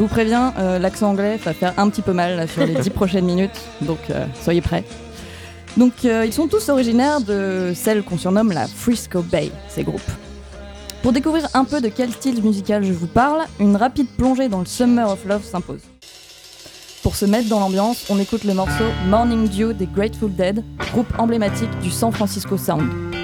[0.00, 2.72] Je vous préviens, euh, l'accent anglais va faire un petit peu mal là, sur les
[2.72, 4.82] 10 prochaines minutes, donc euh, soyez prêts.
[5.76, 10.00] Donc euh, ils sont tous originaires de celle qu'on surnomme la Frisco Bay, ces groupes.
[11.02, 14.60] Pour découvrir un peu de quel style musical je vous parle, une rapide plongée dans
[14.60, 15.82] le Summer of Love s'impose.
[17.02, 20.64] Pour se mettre dans l'ambiance, on écoute le morceau Morning Dew des Grateful Dead,
[20.94, 23.19] groupe emblématique du San Francisco Sound.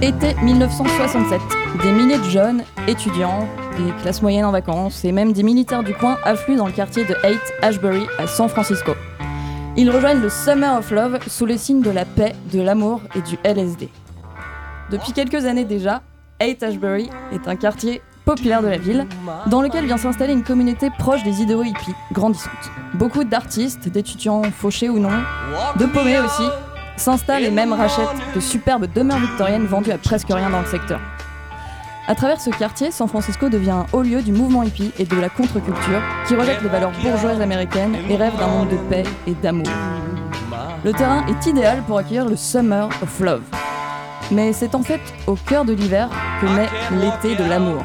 [0.00, 1.40] Été 1967.
[1.82, 5.92] Des milliers de jeunes, étudiants, des classes moyennes en vacances et même des militaires du
[5.92, 8.92] coin affluent dans le quartier de Haight Ashbury à San Francisco.
[9.76, 13.22] Ils rejoignent le Summer of Love sous le signe de la paix, de l'amour et
[13.22, 13.88] du LSD.
[14.92, 16.02] Depuis quelques années déjà,
[16.38, 19.04] Haight Ashbury est un quartier populaire de la ville,
[19.46, 22.70] dans lequel vient s'installer une communauté proche des idéaux hippies, grandissante.
[22.94, 25.24] Beaucoup d'artistes, d'étudiants fauchés ou non,
[25.76, 26.44] de paumés aussi,
[26.98, 31.00] s'installent et même rachètent de superbes demeures victoriennes vendues à presque rien dans le secteur.
[32.06, 35.16] À travers ce quartier, San Francisco devient un haut lieu du mouvement hippie et de
[35.16, 39.34] la contre-culture qui rejette les valeurs bourgeoises américaines et rêve d'un monde de paix et
[39.34, 39.68] d'amour.
[40.84, 43.42] Le terrain est idéal pour accueillir le Summer of Love.
[44.30, 46.08] Mais c'est en fait au cœur de l'hiver
[46.40, 47.84] que naît l'été de l'amour.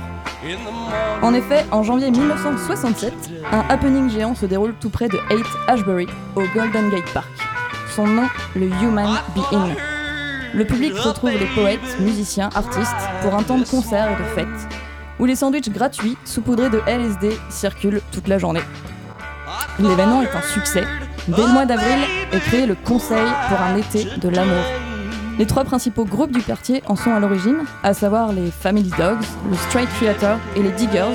[1.21, 3.13] En effet, en janvier 1967,
[3.51, 7.52] un happening géant se déroule tout près de Haight Ashbury, au Golden Gate Park.
[7.95, 9.75] Son nom, le Human Being.
[10.55, 12.91] Le public retrouve les poètes, musiciens, artistes
[13.21, 14.67] pour un temps de concert et de fête,
[15.19, 18.63] où les sandwichs gratuits saupoudrés de LSD circulent toute la journée.
[19.79, 20.85] L'événement est un succès.
[21.27, 21.99] Dès le mois d'avril
[22.31, 24.63] est créé le Conseil pour un été de l'amour.
[25.37, 29.23] Les trois principaux groupes du quartier en sont à l'origine, à savoir les Family Dogs,
[29.51, 31.13] le Straight Theater et les Diggers,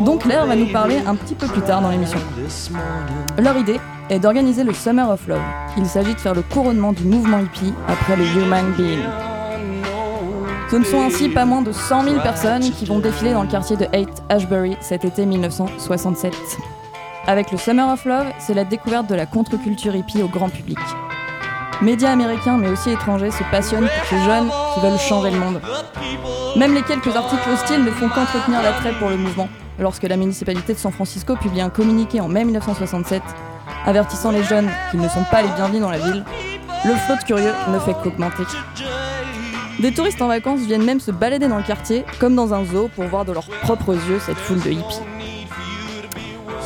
[0.00, 2.20] dont Claire va nous parler un petit peu plus tard dans l'émission.
[3.38, 3.80] Leur idée
[4.10, 5.40] est d'organiser le Summer of Love.
[5.76, 9.00] Il s'agit de faire le couronnement du mouvement hippie après le Human Being.
[10.70, 13.48] Ce ne sont ainsi pas moins de 100 000 personnes qui vont défiler dans le
[13.48, 16.34] quartier de Haight Ashbury cet été 1967.
[17.26, 20.78] Avec le Summer of Love, c'est la découverte de la contre-culture hippie au grand public.
[21.82, 25.60] Médias américains mais aussi étrangers se passionnent pour ces jeunes qui veulent changer le monde.
[26.56, 29.48] Même les quelques articles hostiles ne font qu'entretenir l'attrait pour le mouvement.
[29.78, 33.22] Lorsque la municipalité de San Francisco publie un communiqué en mai 1967
[33.86, 36.24] avertissant les jeunes qu'ils ne sont pas les bienvenus dans la ville,
[36.84, 38.42] le flot de curieux ne fait qu'augmenter.
[39.80, 42.88] Des touristes en vacances viennent même se balader dans le quartier, comme dans un zoo,
[42.94, 45.00] pour voir de leurs propres yeux cette foule de hippies.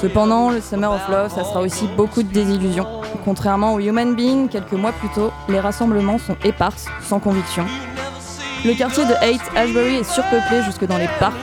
[0.01, 2.87] Cependant, le Summer of Love, ça sera aussi beaucoup de désillusions.
[3.25, 7.67] Contrairement au Human Being, quelques mois plus tôt, les rassemblements sont éparses, sans conviction.
[8.65, 11.35] Le quartier de Haight Ashbury est surpeuplé jusque dans les parcs,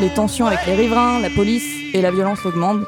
[0.00, 2.84] les tensions avec les riverains, la police et la violence augmentent.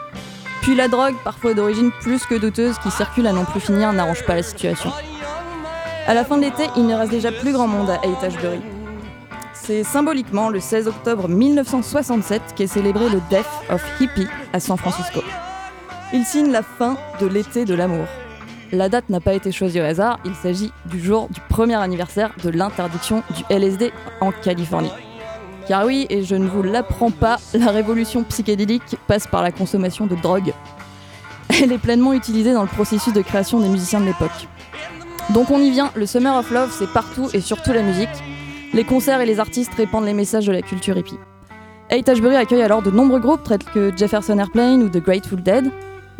[0.66, 4.24] Puis la drogue, parfois d'origine plus que douteuse, qui circule à n'en plus finir, n'arrange
[4.24, 4.90] pas la situation.
[6.08, 8.58] À la fin de l'été, il ne reste déjà plus grand monde à Haight Ashbury.
[9.54, 15.20] C'est symboliquement le 16 octobre 1967 qu'est célébré le Death of Hippie à San Francisco.
[16.12, 18.06] Il signe la fin de l'été de l'amour.
[18.72, 22.32] La date n'a pas été choisie au hasard, il s'agit du jour du premier anniversaire
[22.42, 24.90] de l'interdiction du LSD en Californie.
[25.68, 30.06] Car oui, et je ne vous l'apprends pas, la révolution psychédélique passe par la consommation
[30.06, 30.52] de drogue.
[31.62, 34.48] Elle est pleinement utilisée dans le processus de création des musiciens de l'époque.
[35.30, 38.08] Donc on y vient, le Summer of Love c'est partout et surtout la musique.
[38.74, 41.18] Les concerts et les artistes répandent les messages de la culture hippie.
[41.88, 45.70] Haight Ashbury accueille alors de nombreux groupes tels que Jefferson Airplane ou The Grateful Dead.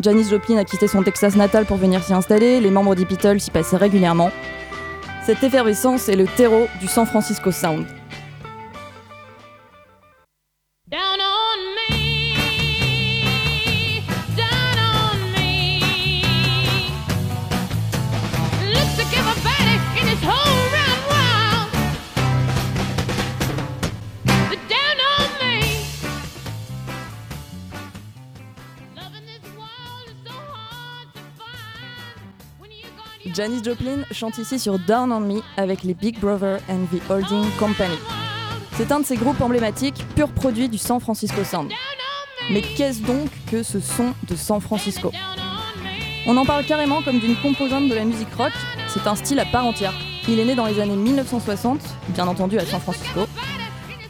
[0.01, 3.51] Janis Joplin a quitté son Texas natal pour venir s'y installer, les membres des s'y
[3.51, 4.29] passaient régulièrement.
[5.25, 7.85] Cette effervescence est le terreau du San Francisco Sound.
[33.37, 37.45] Janis Joplin chante ici sur Down on Me avec les Big Brother and the Holding
[37.59, 37.93] Company.
[38.77, 41.71] C'est un de ces groupes emblématiques, pur produit du San Francisco Sound.
[42.49, 45.11] Mais qu'est-ce donc que ce son de San Francisco?
[46.25, 48.53] On en parle carrément comme d'une composante de la musique rock,
[48.87, 49.93] c'est un style à part entière.
[50.27, 53.27] Il est né dans les années 1960, bien entendu à San Francisco.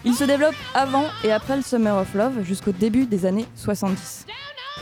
[0.06, 4.26] Il se développe avant et après le Summer of Love jusqu'au début des années 70.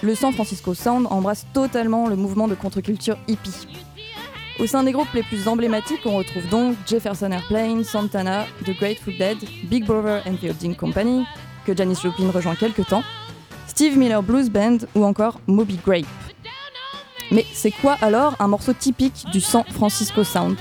[0.04, 3.85] Le San Francisco Sound embrasse totalement le mouvement de contre-culture hippie.
[4.58, 9.18] Au sein des groupes les plus emblématiques, on retrouve donc Jefferson Airplane, Santana, The Grateful
[9.18, 11.26] Dead, Big Brother and the Holding Company,
[11.66, 13.04] que Janis Joplin rejoint quelques temps,
[13.68, 16.06] Steve Miller Blues Band ou encore Moby Grape.
[17.32, 20.56] Mais c'est quoi alors un morceau typique du San Francisco Sound?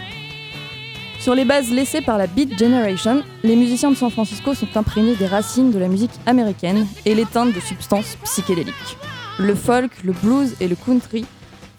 [1.20, 5.14] Sur les bases laissées par la Beat Generation, les musiciens de San Francisco sont imprégnés
[5.14, 8.98] des racines de la musique américaine et les teintes de substances psychédéliques.
[9.38, 11.24] Le folk, le blues et le country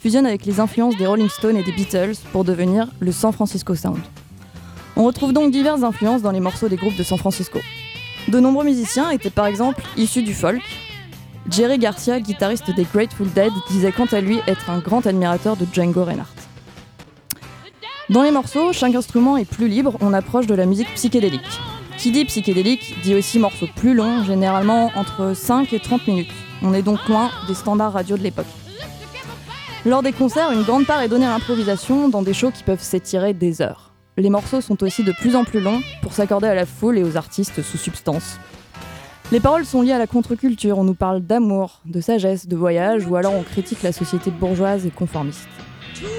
[0.06, 3.74] fusionnent avec les influences des Rolling Stones et des Beatles pour devenir le San Francisco
[3.74, 3.98] Sound.
[4.96, 7.58] On retrouve donc diverses influences dans les morceaux des groupes de San Francisco.
[8.28, 10.62] De nombreux musiciens étaient par exemple issus du folk.
[11.50, 15.66] Jerry Garcia, guitariste des Grateful Dead, disait quant à lui être un grand admirateur de
[15.74, 16.36] Django Reinhardt.
[18.12, 21.42] Dans les morceaux, chaque instrument est plus libre, on approche de la musique psychédélique.
[21.98, 26.32] Qui dit psychédélique dit aussi morceaux plus longs, généralement entre 5 et 30 minutes.
[26.62, 28.46] On est donc loin des standards radio de l'époque.
[29.86, 32.82] Lors des concerts, une grande part est donnée à l'improvisation dans des shows qui peuvent
[32.82, 33.92] s'étirer des heures.
[34.18, 37.04] Les morceaux sont aussi de plus en plus longs pour s'accorder à la foule et
[37.04, 38.40] aux artistes sous substance.
[39.32, 43.06] Les paroles sont liées à la contre-culture, on nous parle d'amour, de sagesse, de voyage,
[43.06, 45.48] ou alors on critique la société bourgeoise et conformiste.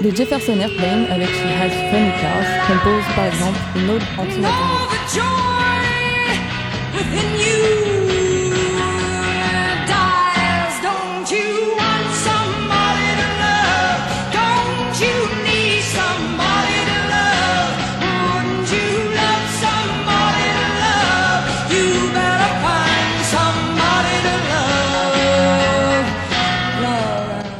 [0.01, 5.17] Les Jefferson Airplane avec She Has Funny Cars composent par exemple une ode anti-matérialiste.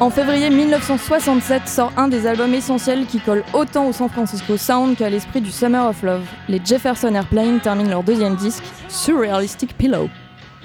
[0.07, 4.95] En février 1967 sort un des albums essentiels qui colle autant au San Francisco Sound
[4.95, 6.23] qu'à l'esprit du Summer of Love.
[6.47, 10.07] Les Jefferson Airplane terminent leur deuxième disque, Surrealistic Pillow.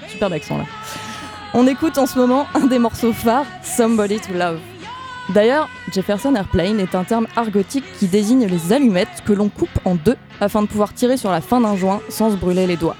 [0.07, 0.63] Super d'accent là.
[1.53, 4.61] On écoute en ce moment un des morceaux phares, Somebody to Love.
[5.33, 9.95] D'ailleurs, Jefferson Airplane est un terme argotique qui désigne les allumettes que l'on coupe en
[9.95, 12.95] deux afin de pouvoir tirer sur la fin d'un joint sans se brûler les doigts.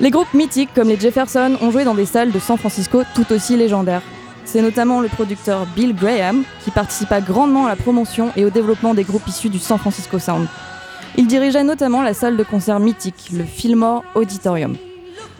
[0.00, 3.32] Les groupes mythiques comme les Jefferson ont joué dans des salles de San Francisco tout
[3.32, 4.02] aussi légendaires.
[4.44, 8.94] C'est notamment le producteur Bill Graham qui participa grandement à la promotion et au développement
[8.94, 10.46] des groupes issus du San Francisco Sound.
[11.16, 14.76] Il dirigeait notamment la salle de concert mythique, le Fillmore Auditorium.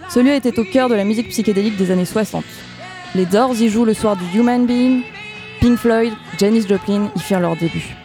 [0.08, 2.44] Ce lieu était au cœur de la musique psychédélique des années 60.
[3.14, 5.02] Les Doors y jouent le soir du Human Being,
[5.60, 7.96] Pink Floyd, Janis Joplin y firent leur début.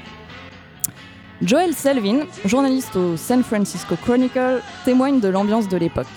[1.41, 6.07] Joel Selvin, journaliste au San Francisco Chronicle, témoigne de l'ambiance de l'époque.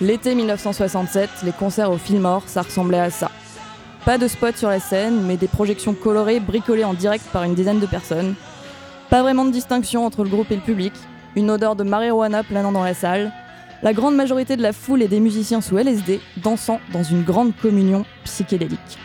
[0.00, 3.30] L'été 1967, les concerts au Fillmore, ça ressemblait à ça.
[4.04, 7.54] Pas de spots sur la scène, mais des projections colorées bricolées en direct par une
[7.54, 8.34] dizaine de personnes.
[9.10, 10.92] Pas vraiment de distinction entre le groupe et le public,
[11.36, 13.30] une odeur de marijuana planant dans la salle.
[13.82, 17.54] La grande majorité de la foule et des musiciens sous LSD dansant dans une grande
[17.56, 18.98] communion psychédélique.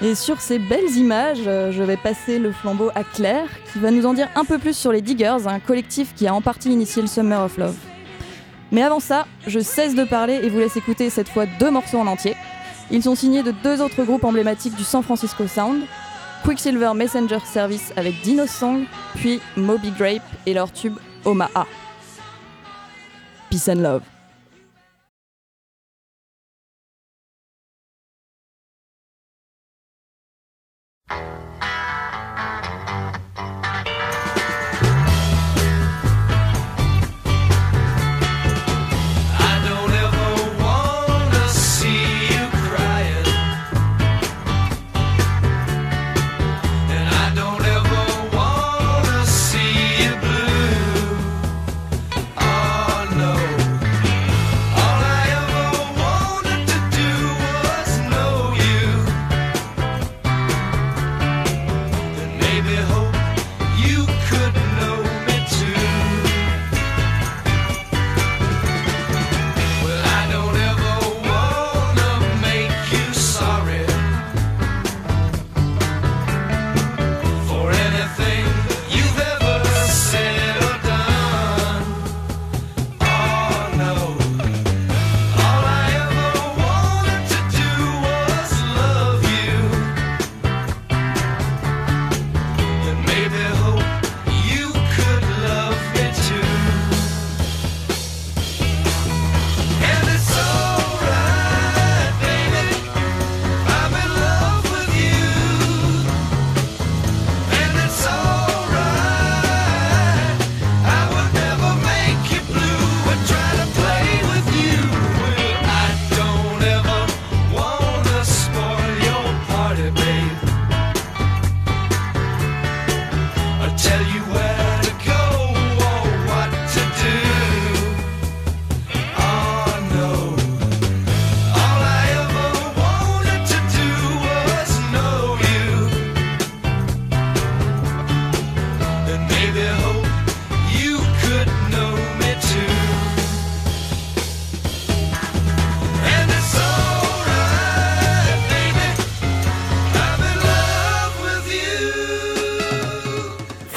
[0.00, 3.90] Et sur ces belles images, euh, je vais passer le flambeau à Claire, qui va
[3.90, 6.70] nous en dire un peu plus sur les Diggers, un collectif qui a en partie
[6.70, 7.76] initié le Summer of Love.
[8.70, 11.98] Mais avant ça, je cesse de parler et vous laisse écouter cette fois deux morceaux
[11.98, 12.36] en entier.
[12.90, 15.82] Ils sont signés de deux autres groupes emblématiques du San Francisco Sound,
[16.44, 18.84] Quicksilver Messenger Service avec Dino Song,
[19.14, 21.66] puis Moby Grape et leur tube Omaha.
[23.50, 24.17] Peace and love.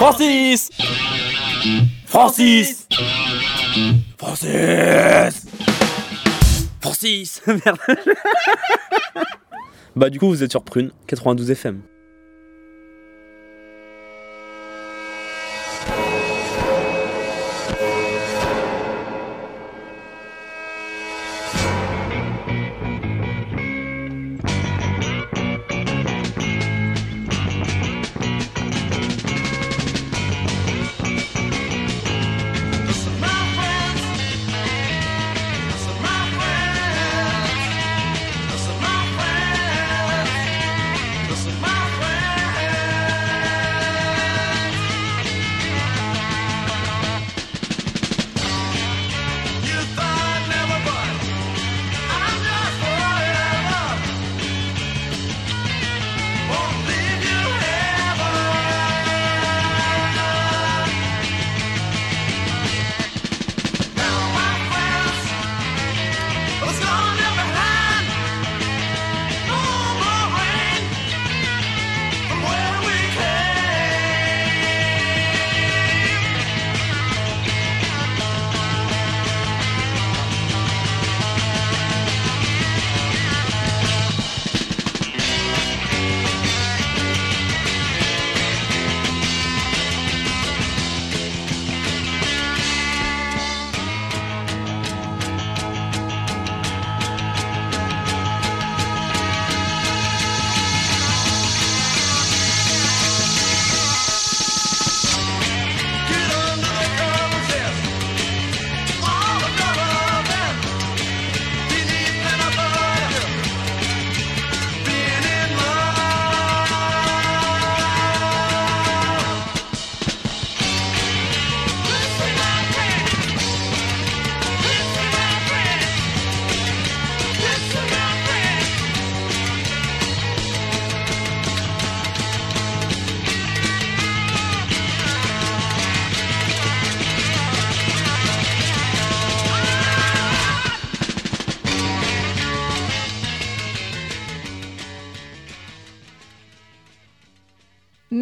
[0.01, 0.71] Francis!
[2.07, 2.87] Francis!
[4.17, 5.45] Francis!
[6.81, 7.41] Francis.
[7.47, 7.77] Merde.
[9.95, 11.81] Bah du coup vous êtes sur Prune, 92 FM.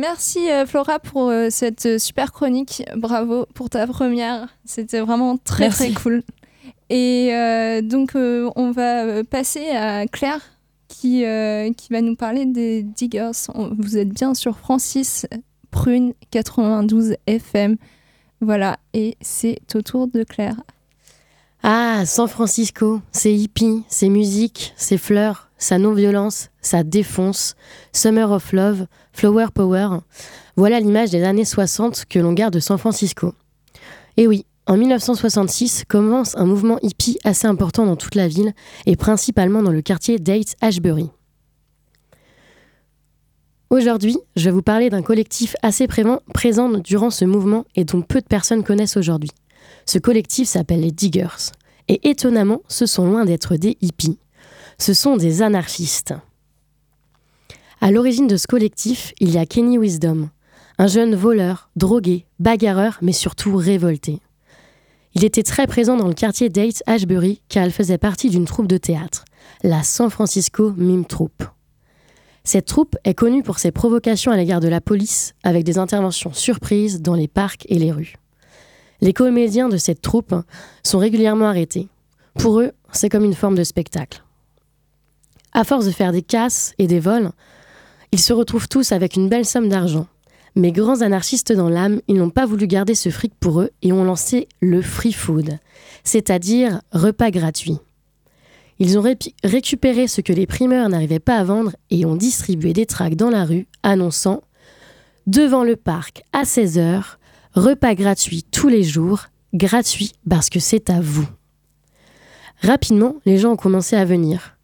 [0.10, 2.84] Merci euh, Flora pour euh, cette euh, super chronique.
[2.96, 4.48] Bravo pour ta première.
[4.66, 5.94] C'était vraiment très Merci.
[5.94, 6.24] très cool.
[6.90, 10.42] Et euh, donc euh, on va passer à Claire
[10.88, 13.32] qui, euh, qui va nous parler des Diggers.
[13.54, 15.28] On- vous êtes bien sur Francis
[15.70, 17.76] Prune 92 FM.
[18.42, 20.56] Voilà, et c'est au tour de Claire.
[21.62, 27.56] Ah, San Francisco, c'est hippie, c'est musique, c'est fleurs, sa non-violence, ça défonce,
[27.92, 29.98] Summer of Love, Flower Power.
[30.56, 33.34] Voilà l'image des années 60 que l'on garde de San Francisco.
[34.16, 38.54] Et oui, en 1966 commence un mouvement hippie assez important dans toute la ville
[38.86, 41.10] et principalement dans le quartier Date-Ashbury.
[43.70, 48.22] Aujourd'hui, je vais vous parler d'un collectif assez présent durant ce mouvement et dont peu
[48.22, 49.32] de personnes connaissent aujourd'hui.
[49.90, 51.50] Ce collectif s'appelle les Diggers.
[51.88, 54.20] Et étonnamment, ce sont loin d'être des hippies.
[54.78, 56.14] Ce sont des anarchistes.
[57.82, 60.30] À l'origine de ce collectif, il y a Kenny Wisdom,
[60.78, 64.20] un jeune voleur, drogué, bagarreur, mais surtout révolté.
[65.16, 68.68] Il était très présent dans le quartier Date Ashbury car il faisait partie d'une troupe
[68.68, 69.26] de théâtre,
[69.64, 71.44] la San Francisco Mime Troupe.
[72.44, 76.32] Cette troupe est connue pour ses provocations à l'égard de la police, avec des interventions
[76.32, 78.18] surprises dans les parcs et les rues.
[79.02, 80.36] Les comédiens de cette troupe
[80.84, 81.88] sont régulièrement arrêtés.
[82.38, 84.24] Pour eux, c'est comme une forme de spectacle.
[85.54, 87.32] À force de faire des casses et des vols,
[88.12, 90.08] ils se retrouvent tous avec une belle somme d'argent.
[90.56, 93.94] Mais grands anarchistes dans l'âme, ils n'ont pas voulu garder ce fric pour eux et
[93.94, 95.58] ont lancé le free food,
[96.04, 97.78] c'est-à-dire repas gratuits.
[98.80, 99.04] Ils ont
[99.44, 103.30] récupéré ce que les primeurs n'arrivaient pas à vendre et ont distribué des tracts dans
[103.30, 104.42] la rue annonçant
[105.28, 107.18] Devant le parc à 16h,
[107.54, 111.28] repas gratuit tous les jours, gratuit parce que c'est à vous.
[112.62, 114.58] Rapidement, les gens ont commencé à venir.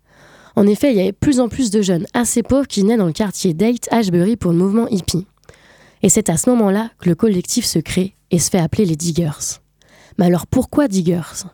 [0.55, 3.05] En effet, il y avait plus en plus de jeunes assez pauvres qui venaient dans
[3.07, 5.25] le quartier Date Ashbury pour le mouvement hippie.
[6.01, 8.95] Et c'est à ce moment-là que le collectif se crée et se fait appeler les
[8.95, 9.59] Diggers.
[10.17, 11.45] Mais alors pourquoi Diggers?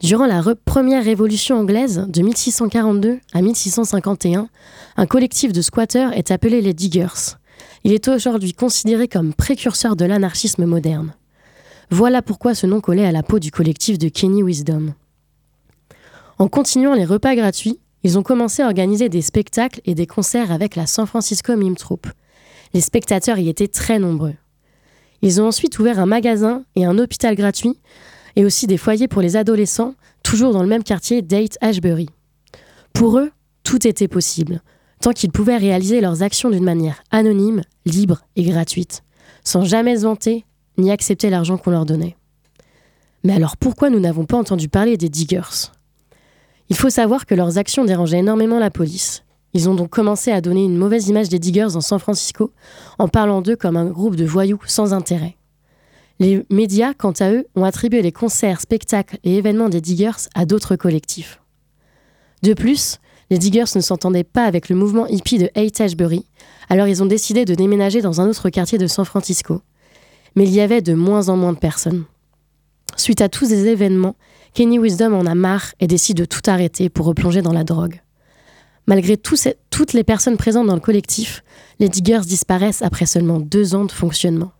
[0.00, 4.48] Durant la re- première révolution anglaise de 1642 à 1651,
[4.96, 7.36] un collectif de squatteurs est appelé les Diggers.
[7.84, 11.14] Il est aujourd'hui considéré comme précurseur de l'anarchisme moderne.
[11.90, 14.94] Voilà pourquoi ce nom collait à la peau du collectif de Kenny Wisdom.
[16.38, 20.52] En continuant les repas gratuits, ils ont commencé à organiser des spectacles et des concerts
[20.52, 22.06] avec la San Francisco Mime Troupe.
[22.74, 24.34] Les spectateurs y étaient très nombreux.
[25.22, 27.80] Ils ont ensuite ouvert un magasin et un hôpital gratuit
[28.36, 32.08] et aussi des foyers pour les adolescents, toujours dans le même quartier Date Ashbury.
[32.92, 33.32] Pour eux,
[33.64, 34.62] tout était possible,
[35.00, 39.02] tant qu'ils pouvaient réaliser leurs actions d'une manière anonyme, libre et gratuite,
[39.44, 40.44] sans jamais se vanter
[40.76, 42.16] ni accepter l'argent qu'on leur donnait.
[43.24, 45.70] Mais alors pourquoi nous n'avons pas entendu parler des diggers?
[46.68, 49.24] Il faut savoir que leurs actions dérangeaient énormément la police.
[49.54, 52.52] Ils ont donc commencé à donner une mauvaise image des diggers en San Francisco
[52.98, 55.36] en parlant d'eux comme un groupe de voyous sans intérêt.
[56.20, 60.44] Les médias, quant à eux, ont attribué les concerts, spectacles et événements des diggers à
[60.44, 61.40] d'autres collectifs.
[62.42, 62.98] De plus,
[63.30, 66.24] les diggers ne s'entendaient pas avec le mouvement hippie de Haight Ashbury,
[66.68, 69.62] alors ils ont décidé de déménager dans un autre quartier de San Francisco.
[70.34, 72.04] Mais il y avait de moins en moins de personnes.
[72.96, 74.16] Suite à tous ces événements,
[74.54, 78.00] Kenny Wisdom en a marre et décide de tout arrêter pour replonger dans la drogue.
[78.86, 81.44] Malgré toutes les personnes présentes dans le collectif,
[81.78, 84.52] les diggers disparaissent après seulement deux ans de fonctionnement.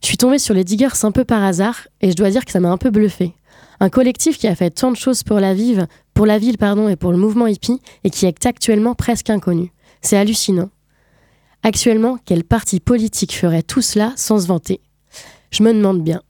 [0.00, 2.52] Je suis tombée sur les diggers un peu par hasard et je dois dire que
[2.52, 3.34] ça m'a un peu bluffé.
[3.80, 6.88] Un collectif qui a fait tant de choses pour la, vive, pour la ville pardon,
[6.88, 9.72] et pour le mouvement hippie et qui est actuellement presque inconnu.
[10.02, 10.70] C'est hallucinant.
[11.62, 14.80] Actuellement, quel parti politique ferait tout cela sans se vanter?
[15.50, 16.22] Je me demande bien.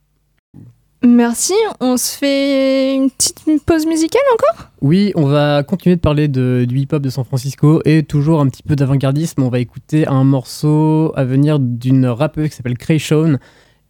[1.04, 4.70] Merci, on se fait une petite pause musicale encore?
[4.80, 8.48] Oui, on va continuer de parler de, du hip-hop de San Francisco et toujours un
[8.48, 9.42] petit peu d'avant-gardisme.
[9.42, 13.38] On va écouter un morceau à venir d'une rappeuse qui s'appelle Krayshawn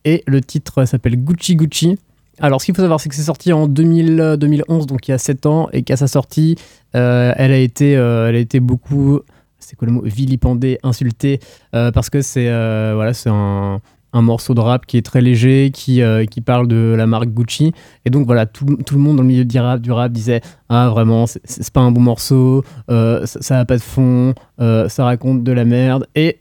[0.04, 1.98] et le titre s'appelle Gucci Gucci.
[2.40, 5.10] Alors, ce qu'il faut savoir, c'est que c'est sorti en 2000, euh, 2011, donc il
[5.10, 6.56] y a 7 ans, et qu'à sa sortie,
[6.94, 9.20] euh, elle, a été, euh, elle a été beaucoup,
[9.58, 11.40] c'est quoi le mot, vilipendée, insultée,
[11.74, 13.80] euh, parce que c'est euh, voilà, c'est un,
[14.14, 17.72] morceau de rap qui est très léger, qui, euh, qui parle de la marque Gucci.
[18.04, 20.40] Et donc voilà, tout, tout le monde dans le milieu du rap, du rap disait
[20.68, 24.88] Ah, vraiment, c'est- pas un bon morceau, euh, ça, ça a pas de fond, euh,
[24.88, 26.08] ça raconte de la merde.
[26.16, 26.38] Et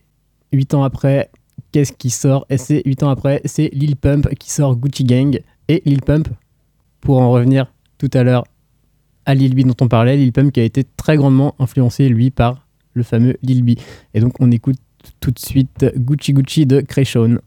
[0.54, 1.30] 8 ans après,
[1.72, 2.46] qu'est-ce qui sort?
[2.50, 5.40] Et c'est 8 ans après, c'est Lil Pump qui sort Gucci Gang.
[5.68, 6.30] Et Lil Pump,
[7.02, 8.44] pour en revenir tout à l'heure
[9.26, 12.32] à Lil B dont on parlait, Lil Pump qui a été très grandement influencé, lui,
[12.32, 13.80] par le fameux Lil B.
[14.14, 14.78] Et donc on écoute
[15.20, 17.40] tout de suite Gucci Gucci de Krayshawn.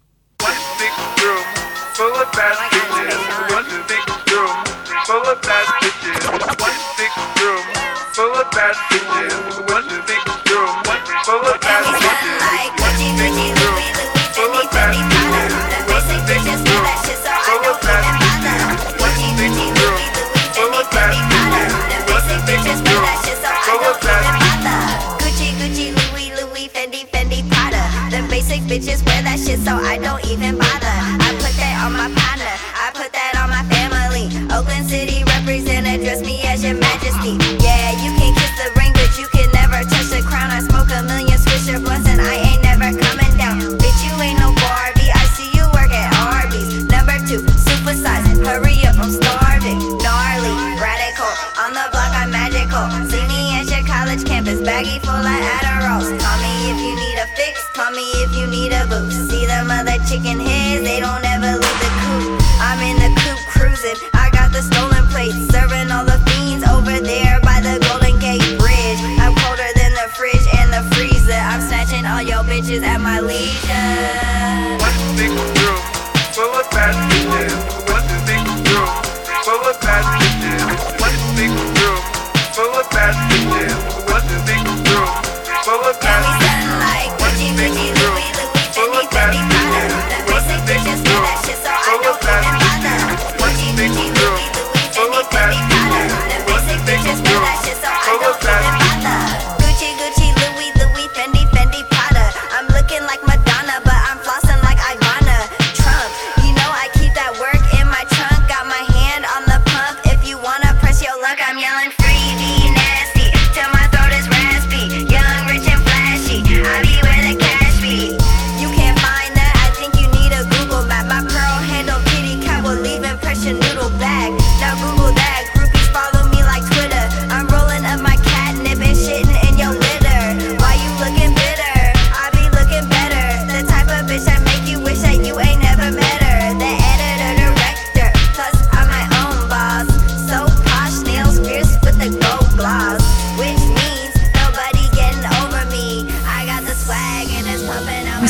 [8.91, 9.10] full.
[28.71, 30.70] bitches wear that shit, so I don't even buy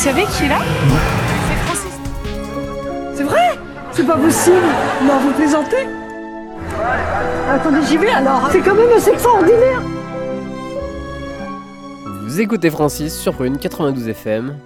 [0.00, 0.60] savez qui est là
[1.46, 2.00] C'est Francis.
[3.14, 3.58] C'est vrai
[3.92, 4.56] C'est pas possible
[5.04, 5.86] Non, vous plaisantez
[7.50, 9.82] Attendez, j'y vais alors C'est quand même assez extraordinaire
[12.24, 14.56] Vous écoutez Francis sur Prune 92 FM.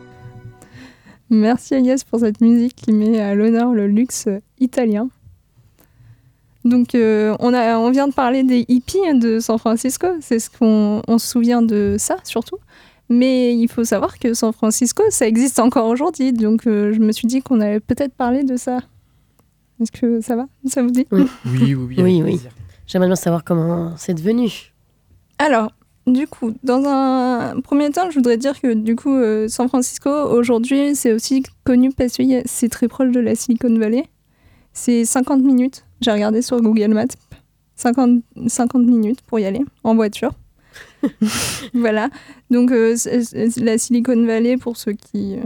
[1.31, 4.29] Merci Agnès pour cette musique qui met à l'honneur le luxe
[4.61, 5.09] italien.
[6.65, 10.49] Donc euh, on, a, on vient de parler des hippies de San Francisco, c'est ce
[10.49, 12.59] qu'on on se souvient de ça surtout.
[13.09, 17.13] Mais il faut savoir que San Francisco, ça existe encore aujourd'hui, donc euh, je me
[17.13, 18.79] suis dit qu'on allait peut-être parler de ça.
[19.81, 20.47] Est-ce que ça va?
[20.67, 21.07] Ça vous dit?
[21.13, 21.87] Oui, Oui, oui, oui.
[21.87, 22.01] oui.
[22.01, 22.23] avec oui.
[22.23, 22.51] plaisir.
[22.87, 24.73] J'aimerais bien savoir comment c'est devenu.
[25.39, 25.73] Alors,
[26.07, 30.11] du coup, dans un premier temps, je voudrais dire que du coup, euh, San Francisco,
[30.11, 34.05] aujourd'hui, c'est aussi connu parce que c'est très proche de la Silicon Valley.
[34.73, 37.07] C'est 50 minutes, j'ai regardé sur Google Maps,
[37.77, 40.33] 50, 50 minutes pour y aller, en voiture.
[41.75, 42.11] voilà,
[42.51, 42.97] donc euh,
[43.57, 45.37] la Silicon Valley, pour ceux qui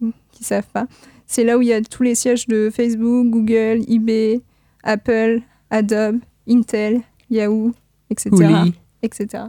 [0.00, 0.86] ne savent pas,
[1.26, 4.40] c'est là où il y a tous les sièges de Facebook, Google, eBay,
[4.82, 7.74] Apple, Adobe, Intel, Yahoo,
[8.10, 8.30] etc.
[8.32, 8.74] Hooli.
[9.02, 9.44] etc.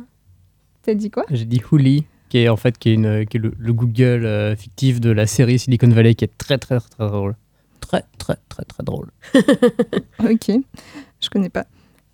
[0.81, 1.25] T'as dit quoi?
[1.29, 4.25] J'ai dit Hooli, qui est en fait qui est, une, qui est le, le Google
[4.25, 7.35] euh, fictif de la série Silicon Valley, qui est très très très drôle.
[7.79, 9.11] Très très très très drôle.
[10.19, 10.51] Ok,
[11.21, 11.67] je connais pas.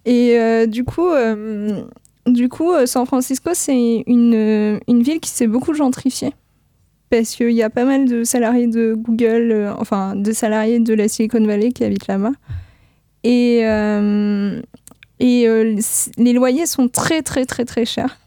[0.05, 1.85] Et euh, du coup, euh,
[2.25, 6.33] du coup, euh, San Francisco, c'est une, euh, une ville qui s'est beaucoup gentrifiée.
[7.09, 10.93] Parce qu'il y a pas mal de salariés de Google, euh, enfin, de salariés de
[10.93, 12.31] la Silicon Valley qui habitent là-bas.
[13.23, 13.59] Et,
[15.19, 15.75] et
[16.17, 18.19] les loyers sont très, très, très, très chers.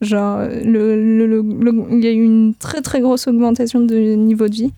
[0.00, 4.72] Genre, il y a eu une très, très grosse augmentation de niveau de vie.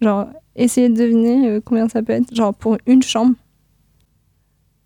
[0.00, 2.34] Genre, essayez de deviner combien ça peut être.
[2.34, 3.34] Genre, pour une chambre.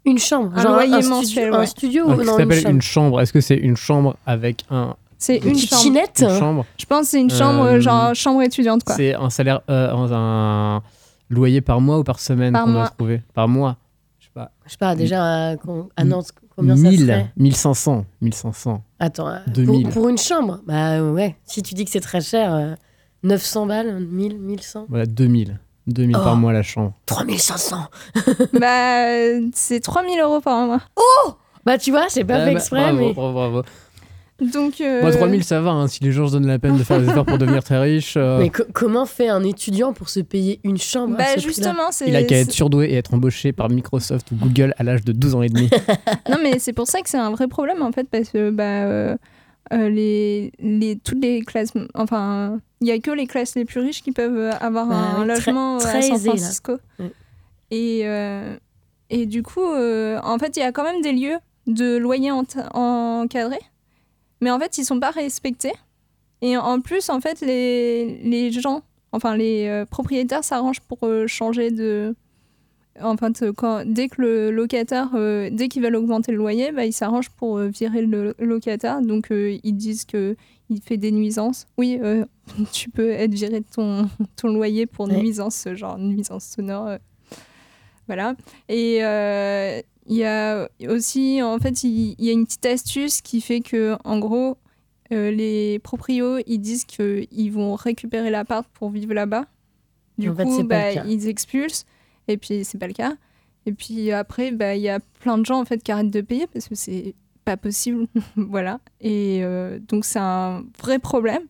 [0.07, 1.67] Une chambre, Un genre loyer un, mensuel, un ouais.
[1.67, 2.75] studio Donc, ou ça non une s'appelle chambre?
[2.75, 3.21] une chambre.
[3.21, 4.95] Est-ce que c'est une chambre avec un.
[5.17, 8.95] C'est une Une chambre Je pense que c'est une chambre, Euh, genre chambre étudiante, quoi.
[8.97, 10.83] C'est un salaire, euh, un
[11.31, 12.91] loyer par mois ou par semaine Par qu'on doit mois.
[12.91, 13.23] trouver?
[13.33, 13.77] Par mois.
[14.21, 14.51] Je sais pas.
[14.67, 15.23] Je sais pas, déjà
[15.53, 15.57] à,
[15.97, 17.33] à Nantes, combien ça 1000, serait?
[17.39, 18.83] 1500, 1500.
[18.99, 19.85] Attends, euh, 2000.
[19.85, 20.61] pour, pour une chambre?
[20.67, 22.75] Bah ouais, si tu dis que c'est très cher, euh,
[23.23, 25.59] 900 balles, 1000, 1100 Voilà, 2000.
[25.87, 26.37] 2000 par Oh.
[26.37, 26.93] mois la chambre.
[27.07, 27.77] 3500
[28.53, 29.07] bah,
[29.53, 30.81] c'est 3000 euros par mois.
[30.97, 31.35] Oh
[31.65, 33.13] Bah tu vois, j'ai pas fait bah, exprès, bravo, mais...
[33.13, 33.63] bravo, bravo.
[34.41, 34.81] Donc.
[34.81, 35.71] euh, Moi, 3000, ça va.
[35.71, 37.79] hein, si les gens se donnent la peine de faire des efforts pour devenir très
[37.79, 38.15] riches.
[38.17, 41.41] euh, Mais co- comment fait un étudiant pour se payer une chambre à Bah, ce
[41.41, 42.09] justement, c'est.
[42.09, 45.05] il a qu'à être c'est- surdoué et être embauché par Microsoft ou Google à l'âge
[45.05, 45.71] de 12 ans et demi.
[46.29, 48.65] Non, mais c'est pour ça que c'est un vrai problème, en fait, parce que, bah.
[48.65, 49.17] euh,
[49.73, 53.81] euh, les, les, toutes les classes, enfin, il y a que les classes les plus
[53.81, 56.21] riches qui peuvent avoir Bah un oui, très- logement euh, très à San.
[56.21, 56.77] Francisco.
[56.99, 57.05] Mm.
[57.71, 58.57] Et, euh,
[59.11, 62.31] et du coup, euh, en fait, il y a quand même des lieux de loyer
[62.31, 63.63] ent- encadrés,
[64.41, 65.73] mais en fait, ils sont pas respectés.
[66.43, 68.83] Et en plus, en fait, les, les gens
[69.13, 72.15] enfin les propriétaires s'arrangent pour changer de.
[72.97, 76.93] Te- quand, dès que le locataire, euh, dès qu'ils veulent augmenter le loyer, bah, ils
[76.93, 79.03] s'arrangent pour euh, virer le locataire.
[79.03, 80.37] Donc euh, ils disent que
[80.71, 81.67] il fait des nuisances.
[81.77, 81.99] Oui,
[82.73, 85.17] tu peux être viré de ton, ton loyer pour Ouais.
[85.21, 86.87] nuisance, genre nuisance sonore.
[86.87, 86.99] euh,
[88.07, 88.37] voilà.
[88.69, 88.99] Et
[90.07, 93.97] il y a aussi, en fait, il y, a une petite astuce qui fait que,
[94.05, 94.59] en gros,
[95.11, 99.47] les proprios, ils disent qu'ils vont récupérer l'appart pour vivre là-bas.
[100.19, 101.87] Du En fait, coup, bah, ils expulsent,
[102.29, 103.15] et puis c'est pas le cas.
[103.67, 106.21] Et puis après, bah, il y a plein de gens en fait qui arrêtent de
[106.21, 107.15] payer parce que c'est
[107.45, 108.07] pas possible,
[108.37, 108.81] voilà.
[109.01, 111.43] Et euh, donc c'est un vrai problème.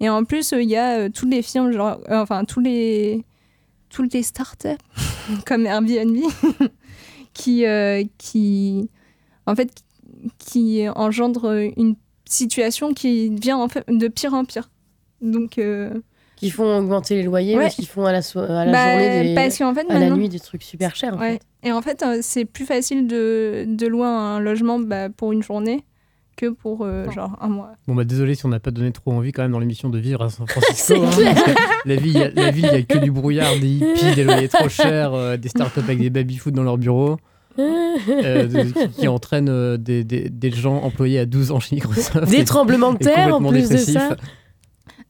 [0.00, 3.24] Et en plus, il y a euh, toutes les firmes, genre, euh, enfin tous les
[3.88, 4.68] toutes les startups
[5.46, 6.16] comme Airbnb
[7.32, 8.90] qui euh, qui
[9.46, 9.70] en fait
[10.38, 11.94] qui engendrent une
[12.28, 14.70] situation qui devient en fait de pire en pire.
[15.20, 15.60] Donc
[16.36, 17.64] Qui font augmenter les loyers, Ouais.
[17.64, 19.98] mais qui font à la, so- à la Bah, journée, des, parce qu'en fait, à
[19.98, 21.14] la nuit des trucs super chers.
[21.14, 21.32] en Ouais.
[21.32, 21.68] fait.
[21.68, 25.42] Et en fait, euh, c'est plus facile de, de louer un logement bah, pour une
[25.42, 25.84] journée
[26.36, 27.72] que pour euh, genre un mois.
[27.88, 29.98] Bon bah désolé si on n'a pas donné trop envie quand même dans l'émission de
[29.98, 30.94] vivre à San Francisco.
[31.02, 31.54] Hein,
[31.86, 34.48] la ville, il la ville, il y a que du brouillard, des hippies, des loyers
[34.48, 37.16] trop chers, euh, des startups avec des baby-foot dans leur bureau,
[37.58, 41.76] euh, de- qui, qui entraînent euh, des, des- des gens employés à 12 ans chez
[41.76, 42.28] Microsoft.
[42.28, 44.16] Des et- tremblements de terre, en plus de ça.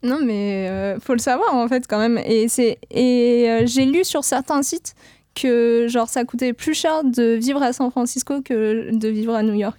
[0.06, 2.18] Non, mais euh, faut le savoir en fait quand même.
[2.24, 4.94] Et, c'est et euh, j'ai lu sur certains sites
[5.34, 9.42] que genre ça coûtait plus cher de vivre à San Francisco que de vivre à
[9.42, 9.78] New York.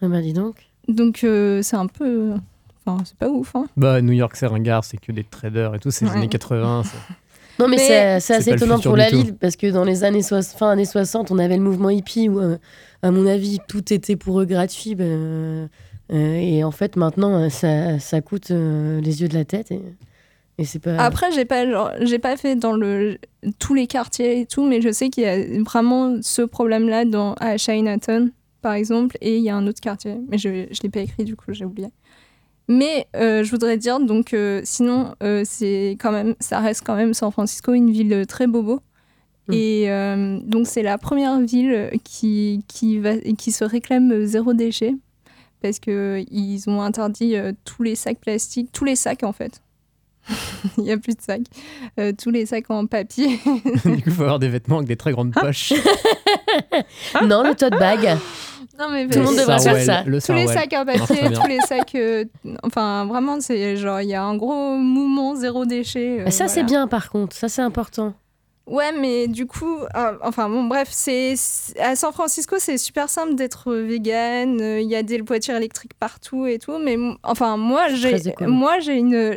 [0.00, 0.56] Ah bah dis donc.
[0.86, 2.32] Donc euh, c'est un peu.
[2.86, 3.54] Enfin, c'est pas ouf.
[3.56, 3.66] Hein.
[3.76, 6.16] Bah New York c'est ringard, c'est que des traders et tout, c'est les Ouais.
[6.18, 6.82] années 80.
[6.84, 6.96] c'est-
[7.62, 9.16] Non, mais, Mais- c'est- assez pas le étonnant futur pour du la tout.
[9.16, 12.28] ville parce que dans les années soix- fin années 60, on avait le mouvement hippie
[12.28, 12.56] où, euh,
[13.02, 14.94] à mon avis, tout était pour eux gratuit.
[14.94, 15.66] ben, euh,
[16.10, 19.70] et en fait, maintenant, euh, ça, ça coûte euh, les yeux de la tête.
[19.70, 19.82] Et,
[20.58, 20.96] et c'est pas.
[20.96, 23.18] Après, j'ai pas, genre, j'ai pas fait dans le,
[23.58, 27.34] tous les quartiers et tout, mais je sais qu'il y a vraiment ce problème-là dans,
[27.34, 28.32] à Chinatown,
[28.62, 30.16] par exemple, et il y a un autre quartier.
[30.28, 31.88] Mais je, je l'ai pas écrit, du coup, j'ai oublié.
[32.68, 36.96] Mais euh, je voudrais dire, donc, euh, sinon, euh, c'est quand même, ça reste quand
[36.96, 38.80] même San Francisco, une ville très bobo.
[39.50, 44.94] Et euh, donc, c'est la première ville qui, qui, va, qui se réclame zéro déchet.
[45.62, 49.62] Parce qu'ils ont interdit euh, tous les sacs plastiques, tous les sacs en fait.
[50.78, 51.42] Il n'y a plus de sacs.
[51.98, 53.38] Euh, tous les sacs en papier.
[53.44, 55.72] du coup, il faut avoir des vêtements avec des très grandes poches.
[57.24, 58.18] non, le tote bag.
[58.78, 60.02] Non, mais Tout le monde devrait faire ça.
[60.04, 61.94] le tous les sacs en papier, tous les sacs.
[61.96, 62.24] euh,
[62.62, 66.20] enfin, vraiment, c'est genre, il y a un gros mouvement zéro déchet.
[66.20, 67.34] euh, Ah, ça, c'est bien, par contre.
[67.34, 68.14] Ça, c'est important.
[68.68, 71.34] Ouais, mais du coup, euh, enfin bon, bref, c'est
[71.80, 74.60] à San Francisco, c'est super simple d'être vegan.
[74.60, 76.78] euh, Il y a des voitures électriques partout et tout.
[76.78, 78.16] Mais enfin, moi, j'ai,
[78.46, 79.36] moi, j'ai une,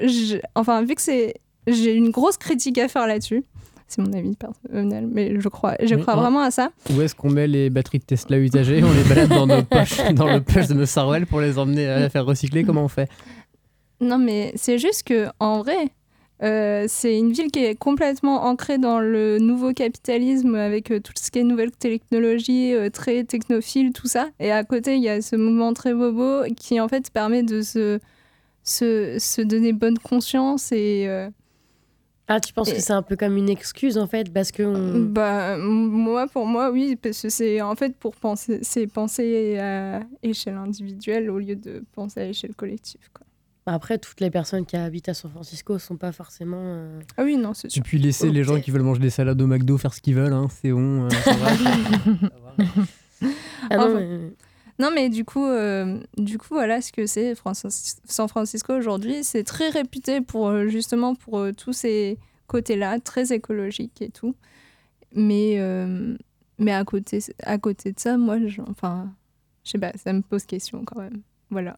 [0.56, 1.36] enfin, vu que c'est,
[1.66, 3.44] j'ai une grosse critique à faire là-dessus.
[3.88, 6.72] C'est mon avis personnel, mais je crois, je crois vraiment à ça.
[6.94, 8.82] Où est-ce qu'on met les batteries de Tesla usagées?
[8.84, 11.88] On les balade dans nos poches, dans le poche de nos Sarwell pour les emmener
[11.88, 12.64] à la faire recycler?
[12.64, 13.10] Comment on fait?
[14.00, 15.90] Non, mais c'est juste que en vrai,
[16.44, 21.14] euh, c'est une ville qui est complètement ancrée dans le nouveau capitalisme avec euh, tout
[21.18, 24.30] ce qui est nouvelles technologies, euh, très technophile, tout ça.
[24.40, 27.62] Et à côté, il y a ce mouvement très bobo qui en fait permet de
[27.62, 28.00] se,
[28.64, 31.06] se, se donner bonne conscience et.
[31.08, 31.30] euh,
[32.28, 34.64] Ah, tu penses Et- que c'est un peu comme une excuse, en fait, parce que.
[34.64, 39.58] on- Bah, moi, pour moi, oui, parce que c'est en fait pour penser, c'est penser
[39.60, 43.02] à échelle individuelle au lieu de penser à échelle collective.
[43.14, 43.26] Quoi.
[43.68, 46.58] Après, toutes les personnes qui habitent à San Francisco sont pas forcément.
[46.60, 47.84] euh, Ah oui, non, c'est Et sûr.
[47.84, 50.34] puis laisser les gens qui veulent manger des salades au McDo faire ce qu'ils veulent,
[50.34, 51.06] hein, c'est bon.
[51.06, 51.50] euh, ça va.
[53.70, 54.34] Ah non, Enfin, mais-
[54.80, 57.36] Non, mais du coup, euh, du coup, voilà ce que c'est
[58.06, 59.24] San Francisco aujourd'hui.
[59.24, 62.18] C'est très réputé pour euh, justement pour euh, tous ces
[62.48, 64.36] côtés-là, très écologiques et tout.
[65.14, 66.18] Mais, euh,
[66.58, 69.14] mais à côté, à côté de ça, moi, je, enfin,
[69.64, 71.22] je sais pas, ça me pose question quand même.
[71.52, 71.78] Voilà.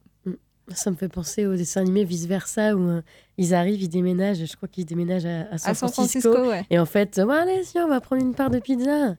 [0.69, 3.01] Ça me fait penser au dessin animé Vice Versa où euh,
[3.37, 6.31] ils arrivent, ils déménagent, je crois qu'ils déménagent à, à San, À San Francisco.
[6.31, 6.65] Francisco, ouais.
[6.69, 9.15] Et en fait, allez, si, on va prendre une part de pizza.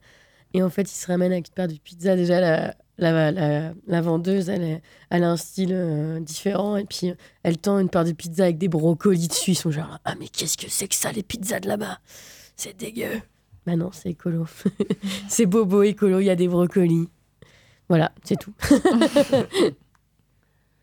[0.54, 2.16] Et en fait, ils se ramènent avec une part de pizza.
[2.16, 4.80] Déjà, la, la, la, la vendeuse, elle
[5.10, 6.76] a un style euh, différent.
[6.76, 7.12] Et puis,
[7.42, 9.50] elle tend une part de pizza avec des brocolis dessus.
[9.52, 11.98] Ils sont genre, ah, mais qu'est-ce que c'est que ça, les pizzas de là-bas?
[12.56, 13.20] C'est dégueu.
[13.66, 14.46] Bah non, c'est écolo.
[15.28, 17.08] c'est bobo écolo, il y a des brocolis.
[17.88, 18.52] Voilà, c'est tout.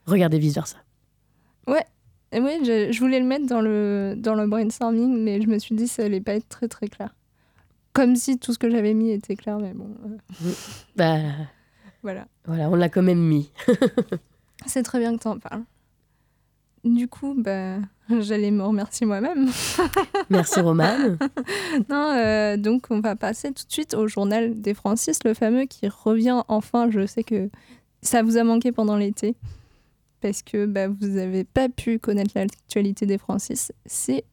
[0.06, 0.78] Regardez Vice Versa.
[1.68, 1.86] Ouais.
[2.32, 5.60] Et oui, je, je voulais le mettre dans le, dans le brainstorming, mais je me
[5.60, 7.14] suis dit que ça allait pas être très très clair.
[7.94, 9.90] Comme si tout ce que j'avais mis était clair, mais bon.
[10.06, 10.52] euh,
[10.95, 11.18] Bah,
[12.03, 12.26] voilà.
[12.45, 13.52] voilà, on l'a quand même mis.
[14.65, 15.64] C'est très bien que tu en parles.
[16.86, 17.78] du coup, bah,
[18.22, 19.49] j'allais me remercier moi-même.
[20.30, 21.18] Merci Romane.
[21.90, 25.65] non, euh, donc on va passer tout de suite au journal des Francis, le fameux
[25.65, 26.90] qui revient enfin.
[26.90, 27.49] Je sais que
[28.02, 29.36] ça vous a manqué pendant l'été
[30.22, 33.72] parce que bah, vous n'avez pas pu connaître l'actualité des Francis.
[33.85, 34.23] C'est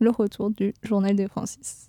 [0.00, 1.88] le retour du journal des Francis.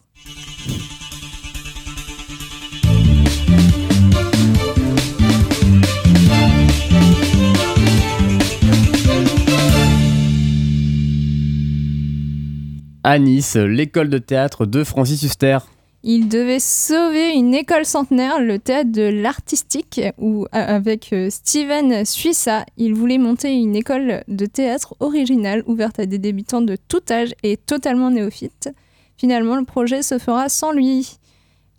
[13.04, 15.58] À Nice, l'école de théâtre de Francis Huster.
[16.04, 22.66] Il devait sauver une école centenaire, le théâtre de l'artistique, où avec euh, Steven Suissa,
[22.78, 27.36] il voulait monter une école de théâtre originale ouverte à des débutants de tout âge
[27.44, 28.70] et totalement néophytes.
[29.16, 31.20] Finalement, le projet se fera sans lui.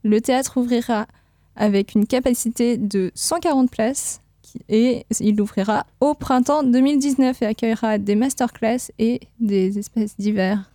[0.04, 1.06] Le théâtre ouvrira
[1.56, 4.20] avec une capacité de 140 places
[4.68, 10.71] et il ouvrira au printemps 2019 et accueillera des masterclass et des espèces divers.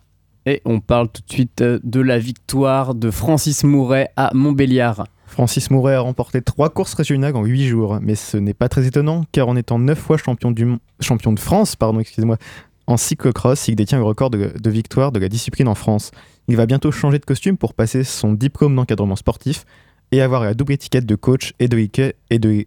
[0.48, 5.06] Et on parle tout de suite euh, de la victoire de Francis Mouret à Montbéliard.
[5.26, 8.86] Francis Mouret a remporté trois courses régionales en 8 jours, mais ce n'est pas très
[8.86, 12.38] étonnant car en étant 9 fois champion, du, mon- champion de France pardon, excusez-moi,
[12.86, 16.12] en cyclocross, il détient le record de, de victoire de la discipline en France.
[16.48, 19.66] Il va bientôt changer de costume pour passer son diplôme d'encadrement sportif
[20.12, 22.64] et avoir la double étiquette de coach et de, éque- et de,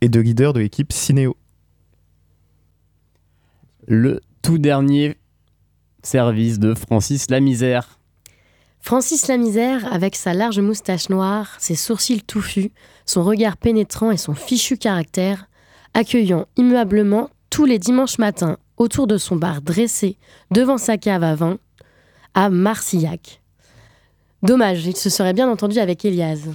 [0.00, 1.36] et de leader de l'équipe Cinéo.
[3.86, 5.16] Le tout dernier
[6.02, 7.98] service de Francis Lamisère.
[8.80, 12.72] Francis Lamisère, avec sa large moustache noire, ses sourcils touffus,
[13.06, 15.46] son regard pénétrant et son fichu caractère,
[15.94, 20.16] accueillant immuablement tous les dimanches matins autour de son bar dressé
[20.50, 21.58] devant sa cave à vin
[22.34, 23.40] à Marcillac.
[24.42, 26.48] Dommage, il se serait bien entendu avec Elias.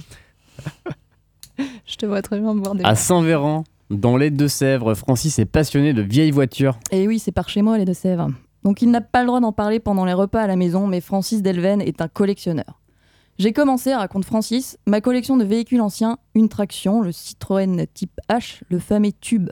[1.86, 5.94] Je te vois très bien boire des À Saint-Véran, dans les Deux-Sèvres, Francis est passionné
[5.94, 6.78] de vieilles voitures.
[6.90, 8.28] Et oui, c'est par chez moi les Deux-Sèvres.
[8.64, 11.00] Donc il n'a pas le droit d'en parler pendant les repas à la maison, mais
[11.00, 12.80] Francis Delven est un collectionneur.
[13.38, 18.62] J'ai commencé, raconte Francis, ma collection de véhicules anciens, une traction, le Citroën Type H,
[18.68, 19.50] le fameux Tube.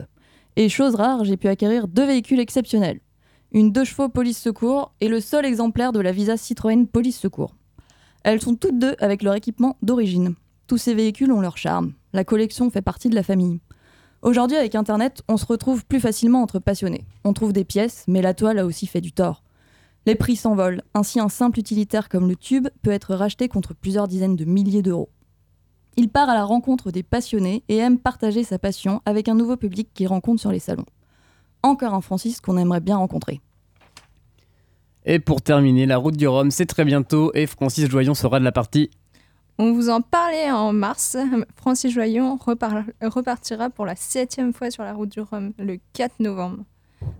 [0.57, 2.99] Et chose rare, j'ai pu acquérir deux véhicules exceptionnels.
[3.53, 7.55] Une 2 chevaux police secours et le seul exemplaire de la Visa Citroën police secours.
[8.23, 10.35] Elles sont toutes deux avec leur équipement d'origine.
[10.67, 11.93] Tous ces véhicules ont leur charme.
[12.11, 13.61] La collection fait partie de la famille.
[14.27, 17.05] Aujourd'hui, avec Internet, on se retrouve plus facilement entre passionnés.
[17.23, 19.41] On trouve des pièces, mais la toile a aussi fait du tort.
[20.05, 20.81] Les prix s'envolent.
[20.93, 24.81] Ainsi, un simple utilitaire comme le tube peut être racheté contre plusieurs dizaines de milliers
[24.81, 25.07] d'euros.
[25.95, 29.55] Il part à la rencontre des passionnés et aime partager sa passion avec un nouveau
[29.55, 30.85] public qu'il rencontre sur les salons.
[31.63, 33.39] Encore un Francis qu'on aimerait bien rencontrer.
[35.05, 38.43] Et pour terminer, la route du Rhum, c'est très bientôt et Francis Joyon sera de
[38.43, 38.89] la partie.
[39.59, 41.17] On vous en parlait en mars.
[41.55, 46.19] Francis Joyon repar- repartira pour la septième fois sur la route du Rhum le 4
[46.19, 46.63] novembre.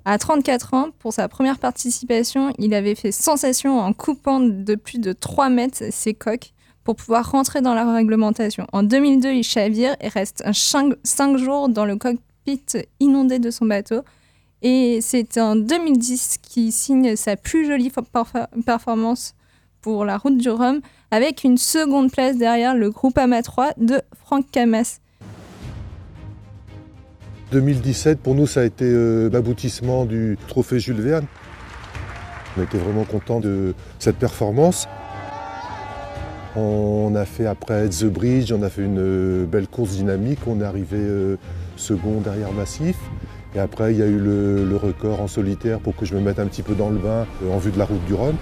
[0.06, 5.00] À 34 ans, pour sa première participation, il avait fait sensation en coupant de plus
[5.00, 6.54] de 3 mètres ses coques
[6.84, 8.66] pour pouvoir rentrer dans la réglementation.
[8.72, 12.62] En 2002, il chavire et reste 5 jours dans le cockpit
[13.00, 14.02] inondé de son bateau.
[14.62, 19.36] Et c'est en 2010 qu'il signe sa plus jolie fo- perfor- performance
[19.82, 20.82] pour la route du Rhum
[21.12, 25.00] avec une seconde place derrière le groupe AMA 3 de Franck Camas.
[27.52, 31.26] 2017, pour nous, ça a été euh, l'aboutissement du trophée Jules Verne.
[32.58, 34.88] On était vraiment contents de cette performance.
[36.58, 40.40] On a fait après The Bridge, on a fait une euh, belle course dynamique.
[40.48, 41.38] On est arrivé euh,
[41.78, 42.98] second derrière Massif.
[43.56, 46.40] Et après, il y a eu le, record en solitaire pour que je me mette
[46.40, 48.36] un petit peu dans le bain en vue de la route du Rhum.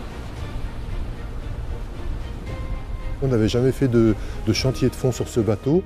[3.26, 4.14] On n'avait jamais fait de,
[4.54, 5.84] chantier de fond sur ce bateau.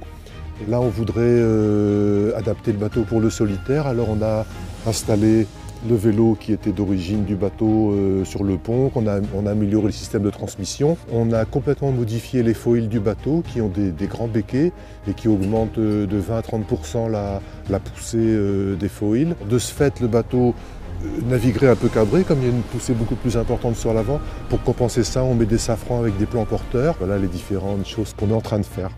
[0.67, 3.87] Là, on voudrait euh, adapter le bateau pour le solitaire.
[3.87, 4.45] Alors, on a
[4.85, 5.47] installé
[5.87, 9.91] le vélo qui était d'origine du bateau euh, sur le pont, on a amélioré le
[9.93, 10.97] système de transmission.
[11.13, 14.73] On a complètement modifié les foils du bateau qui ont des, grands béquets
[15.07, 16.65] et qui augmentent euh, de 20 à 30
[17.09, 18.37] la, la poussée
[18.77, 19.37] des foils.
[19.49, 20.53] De ce fait, le bateau
[21.03, 23.93] euh, naviguerait un peu cabré, comme il y a une poussée beaucoup plus importante sur
[23.93, 24.19] l'avant.
[24.49, 26.95] Pour compenser ça, on met des safrans avec des plans porteurs.
[26.99, 28.91] Voilà les différentes choses qu'on est en train de faire.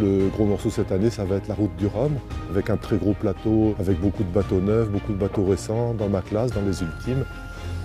[0.00, 2.12] Le gros morceau cette année, ça va être la route du Rhum,
[2.50, 6.08] avec un très gros plateau, avec beaucoup de bateaux neufs, beaucoup de bateaux récents dans
[6.08, 7.24] ma classe, dans les ultimes.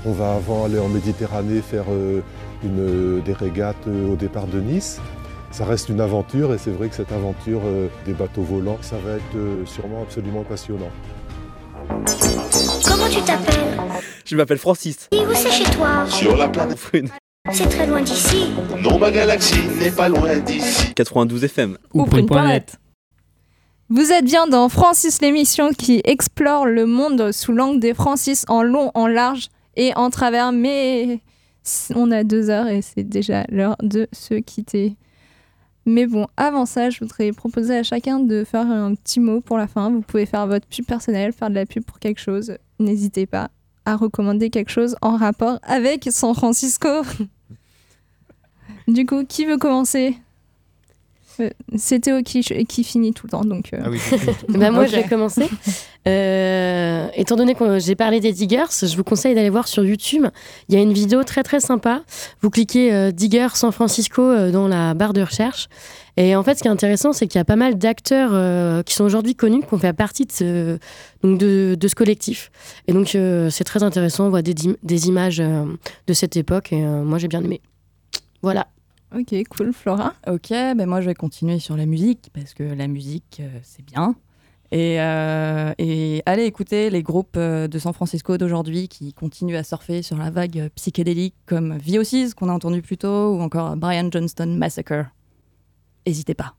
[0.06, 2.22] On va avant aller en Méditerranée faire euh,
[2.64, 5.00] une, des régates euh, au départ de Nice.
[5.52, 8.98] Ça reste une aventure et c'est vrai que cette aventure euh, des bateaux volants, ça
[8.98, 10.92] va être euh, sûrement absolument passionnant.
[13.06, 13.78] Comment tu t'appelles
[14.26, 15.10] Je m'appelle Francis.
[15.12, 16.80] Et où c'est chez toi Sur la planète.
[17.52, 18.48] C'est très loin d'ici.
[18.82, 20.92] Non, ma galaxie n'est pas loin d'ici.
[20.96, 21.78] 92 FM.
[21.94, 22.78] Ou prune.net.
[23.90, 28.64] Vous êtes bien dans Francis l'émission qui explore le monde sous l'angle des Francis en
[28.64, 30.52] long, en large et en travers.
[30.52, 31.20] Mais
[31.94, 34.96] on a deux heures et c'est déjà l'heure de se quitter.
[35.86, 39.58] Mais bon, avant ça, je voudrais proposer à chacun de faire un petit mot pour
[39.58, 39.92] la fin.
[39.92, 42.58] Vous pouvez faire votre pub personnelle, faire de la pub pour quelque chose.
[42.80, 43.50] N'hésitez pas
[43.86, 46.90] à recommander quelque chose en rapport avec San Francisco.
[48.88, 50.18] du coup, qui veut commencer?
[51.40, 53.72] Euh, C'est Théo qui, qui finit tout le temps, donc...
[53.74, 53.90] euh, Ah
[54.50, 55.48] Bah, moi, je vais commencer.
[56.08, 60.28] Euh, étant donné que j'ai parlé des diggers, je vous conseille d'aller voir sur YouTube.
[60.70, 62.04] Il y a une vidéo très très sympa.
[62.42, 65.68] Vous cliquez euh, Digger San Francisco euh, dans la barre de recherche.
[66.16, 68.84] Et en fait, ce qui est intéressant, c'est qu'il y a pas mal d'acteurs euh,
[68.84, 70.78] qui sont aujourd'hui connus, qui ont fait partie de ce,
[71.24, 72.52] donc de, de ce collectif.
[72.88, 74.28] Et donc, euh, c'est très intéressant.
[74.28, 75.66] On voit des, images euh,
[76.06, 76.72] de cette époque.
[76.72, 77.62] Et euh, moi, j'ai bien aimé.
[78.44, 78.68] Voilà.
[79.14, 79.74] Ok, cool.
[79.74, 83.60] Flora Ok, ben moi je vais continuer sur la musique parce que la musique euh,
[83.64, 84.16] c'est bien.
[84.72, 89.64] Et, euh, et allez écouter les groupes euh, de San Francisco d'aujourd'hui qui continuent à
[89.64, 94.10] surfer sur la vague psychédélique comme VOCs qu'on a entendu plus tôt ou encore Brian
[94.12, 95.06] Johnston Massacre.
[96.06, 96.56] N'hésitez pas.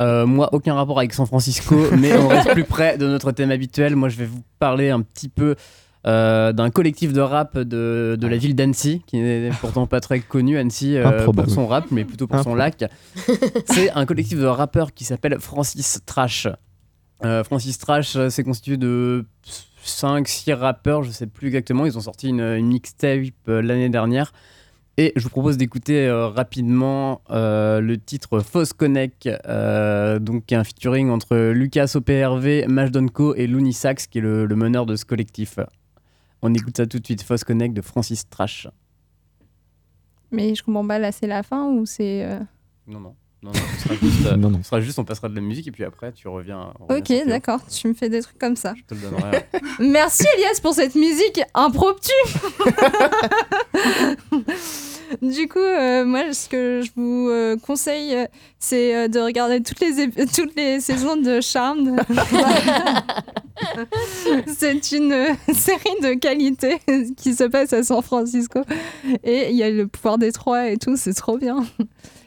[0.00, 3.50] Euh, moi, aucun rapport avec San Francisco, mais on reste plus près de notre thème
[3.50, 3.96] habituel.
[3.96, 5.56] Moi, je vais vous parler un petit peu
[6.06, 10.20] euh, d'un collectif de rap de, de la ville d'Annecy, qui n'est pourtant pas très
[10.20, 12.84] connu, Annecy, euh, pour son rap, mais plutôt pour son lac.
[13.66, 16.48] C'est un collectif de rappeurs qui s'appelle Francis Trash.
[17.24, 19.26] Euh, Francis Trash, c'est constitué de
[19.84, 21.86] 5-6 rappeurs, je sais plus exactement.
[21.86, 24.32] Ils ont sorti une, une mixtape l'année dernière.
[24.96, 30.52] Et je vous propose d'écouter euh, rapidement euh, le titre Fausse Connect, euh, donc qui
[30.52, 34.56] est un featuring entre Lucas OPRV, Mash Donko et Looney Sax, qui est le, le
[34.56, 35.58] meneur de ce collectif.
[36.42, 38.68] On écoute ça tout de suite, Fausse Connect de Francis Trash.
[40.30, 42.24] Mais je comprends pas, là c'est la fin ou c'est...
[42.24, 42.38] euh,
[42.86, 43.14] Non, non.
[43.42, 45.70] Non, non, ce sera juste, euh, ce sera juste, on passera de la musique et
[45.72, 46.74] puis après tu reviens.
[46.90, 48.74] Ok, d'accord, tu me fais des trucs comme ça.
[48.76, 49.30] Je te le donnerai.
[49.30, 49.48] ouais.
[49.80, 52.10] Merci Elias pour cette musique impromptue.
[55.22, 58.26] du coup, euh, moi, ce que je vous euh, conseille, euh,
[58.58, 61.98] c'est euh, de regarder toutes les, toutes les saisons de Charmed.
[64.46, 66.78] c'est une euh, série de qualité
[67.16, 68.60] qui se passe à San Francisco.
[69.24, 71.64] Et il y a le pouvoir des trois et tout, c'est trop bien.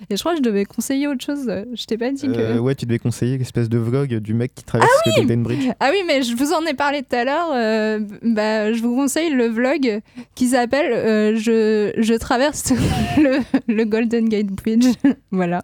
[0.09, 1.49] Et je crois que je devais conseiller autre chose.
[1.73, 2.33] Je t'ai pas dit que...
[2.37, 5.69] Euh, ouais, tu devais conseiller l'espèce de vlog du mec qui traverse le Golden Bridge.
[5.79, 7.51] Ah oui, mais je vous en ai parlé tout à l'heure.
[7.53, 10.01] euh, bah, je vous conseille le vlog
[10.35, 12.73] qui s'appelle euh, je, je traverse
[13.17, 13.39] le,
[13.73, 14.87] le Golden Gate Bridge.
[15.31, 15.63] voilà.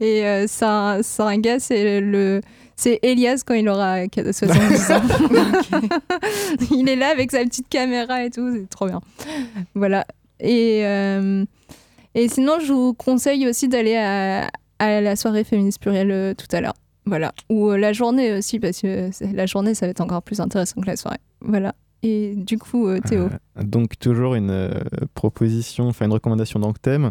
[0.00, 2.40] Et c'est un, c'est un gars, c'est le.
[2.80, 5.02] C'est Elias quand il aura 70 ans.
[6.70, 9.02] il est là avec sa petite caméra et tout, c'est trop bien.
[9.74, 10.06] Voilà.
[10.40, 11.44] Et, euh,
[12.14, 14.48] et sinon, je vous conseille aussi d'aller à,
[14.78, 16.72] à la soirée féministe plurielle euh, tout à l'heure.
[17.04, 17.32] Voilà.
[17.50, 20.40] Ou euh, la journée aussi, parce que c'est- la journée, ça va être encore plus
[20.40, 21.18] intéressant que la soirée.
[21.42, 21.74] Voilà.
[22.02, 23.28] Et du coup, euh, Théo.
[23.62, 24.70] Donc toujours une euh,
[25.12, 27.10] proposition, enfin une recommandation dans le thème.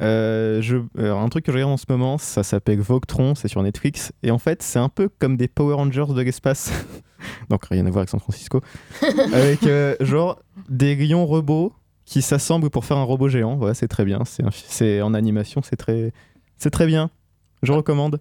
[0.00, 3.48] Euh, je, alors, un truc que je regarde en ce moment, ça s'appelle Voctron, c'est
[3.48, 4.12] sur Netflix.
[4.22, 6.72] Et en fait, c'est un peu comme des Power Rangers de l'espace.
[7.50, 8.60] Donc rien à voir avec San Francisco.
[9.32, 11.72] avec euh, genre des lions robots
[12.04, 13.56] qui s'assemblent pour faire un robot géant.
[13.56, 14.22] Voilà, c'est très bien.
[14.52, 16.12] C'est en animation, c'est très,
[16.56, 17.10] c'est très bien.
[17.62, 18.20] Je recommande.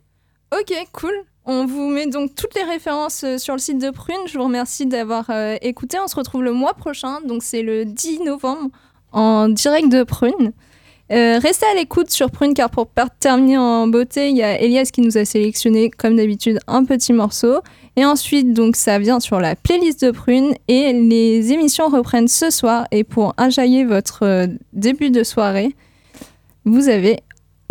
[0.52, 1.14] Ok, cool.
[1.46, 4.16] On vous met donc toutes les références euh, sur le site de Prune.
[4.28, 5.98] Je vous remercie d'avoir euh, écouté.
[6.04, 8.70] On se retrouve le mois prochain, donc c'est le 10 novembre,
[9.12, 10.54] en direct de Prune.
[11.12, 12.88] Euh, restez à l'écoute sur Prune car pour
[13.20, 17.14] terminer en beauté, il y a Elias qui nous a sélectionné comme d'habitude un petit
[17.14, 17.62] morceau.
[17.96, 22.52] Et ensuite, donc ça vient sur la playlist de Prune et les émissions reprennent ce
[22.52, 22.86] soir.
[22.92, 25.76] Et pour injailler votre euh, début de soirée,
[26.66, 27.18] vous avez,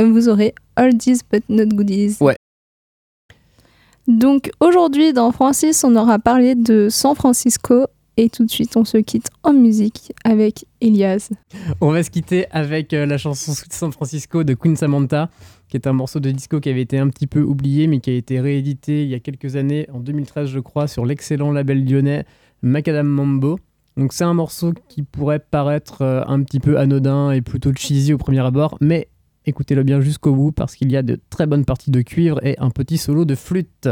[0.03, 2.17] vous aurez Oldies but not goodies.
[2.21, 2.37] Ouais.
[4.09, 7.87] Donc aujourd'hui dans Francis, on aura parlé de San Francisco
[8.19, 11.31] et tout de suite on se quitte en musique avec Elias.
[11.81, 15.31] On va se quitter avec euh, la chanson Sweet San Francisco de Queen Samantha,
[15.69, 18.11] qui est un morceau de disco qui avait été un petit peu oublié, mais qui
[18.11, 21.89] a été réédité il y a quelques années, en 2013 je crois, sur l'excellent label
[21.89, 22.27] lyonnais
[22.61, 23.61] Macadam Mambo.
[23.97, 28.13] Donc c'est un morceau qui pourrait paraître euh, un petit peu anodin et plutôt cheesy
[28.13, 29.09] au premier abord, mais
[29.47, 32.59] écoutez-le bien jusqu'au bout parce qu'il y a de très bonnes parties de cuivre et
[32.59, 33.89] un petit solo de flûte.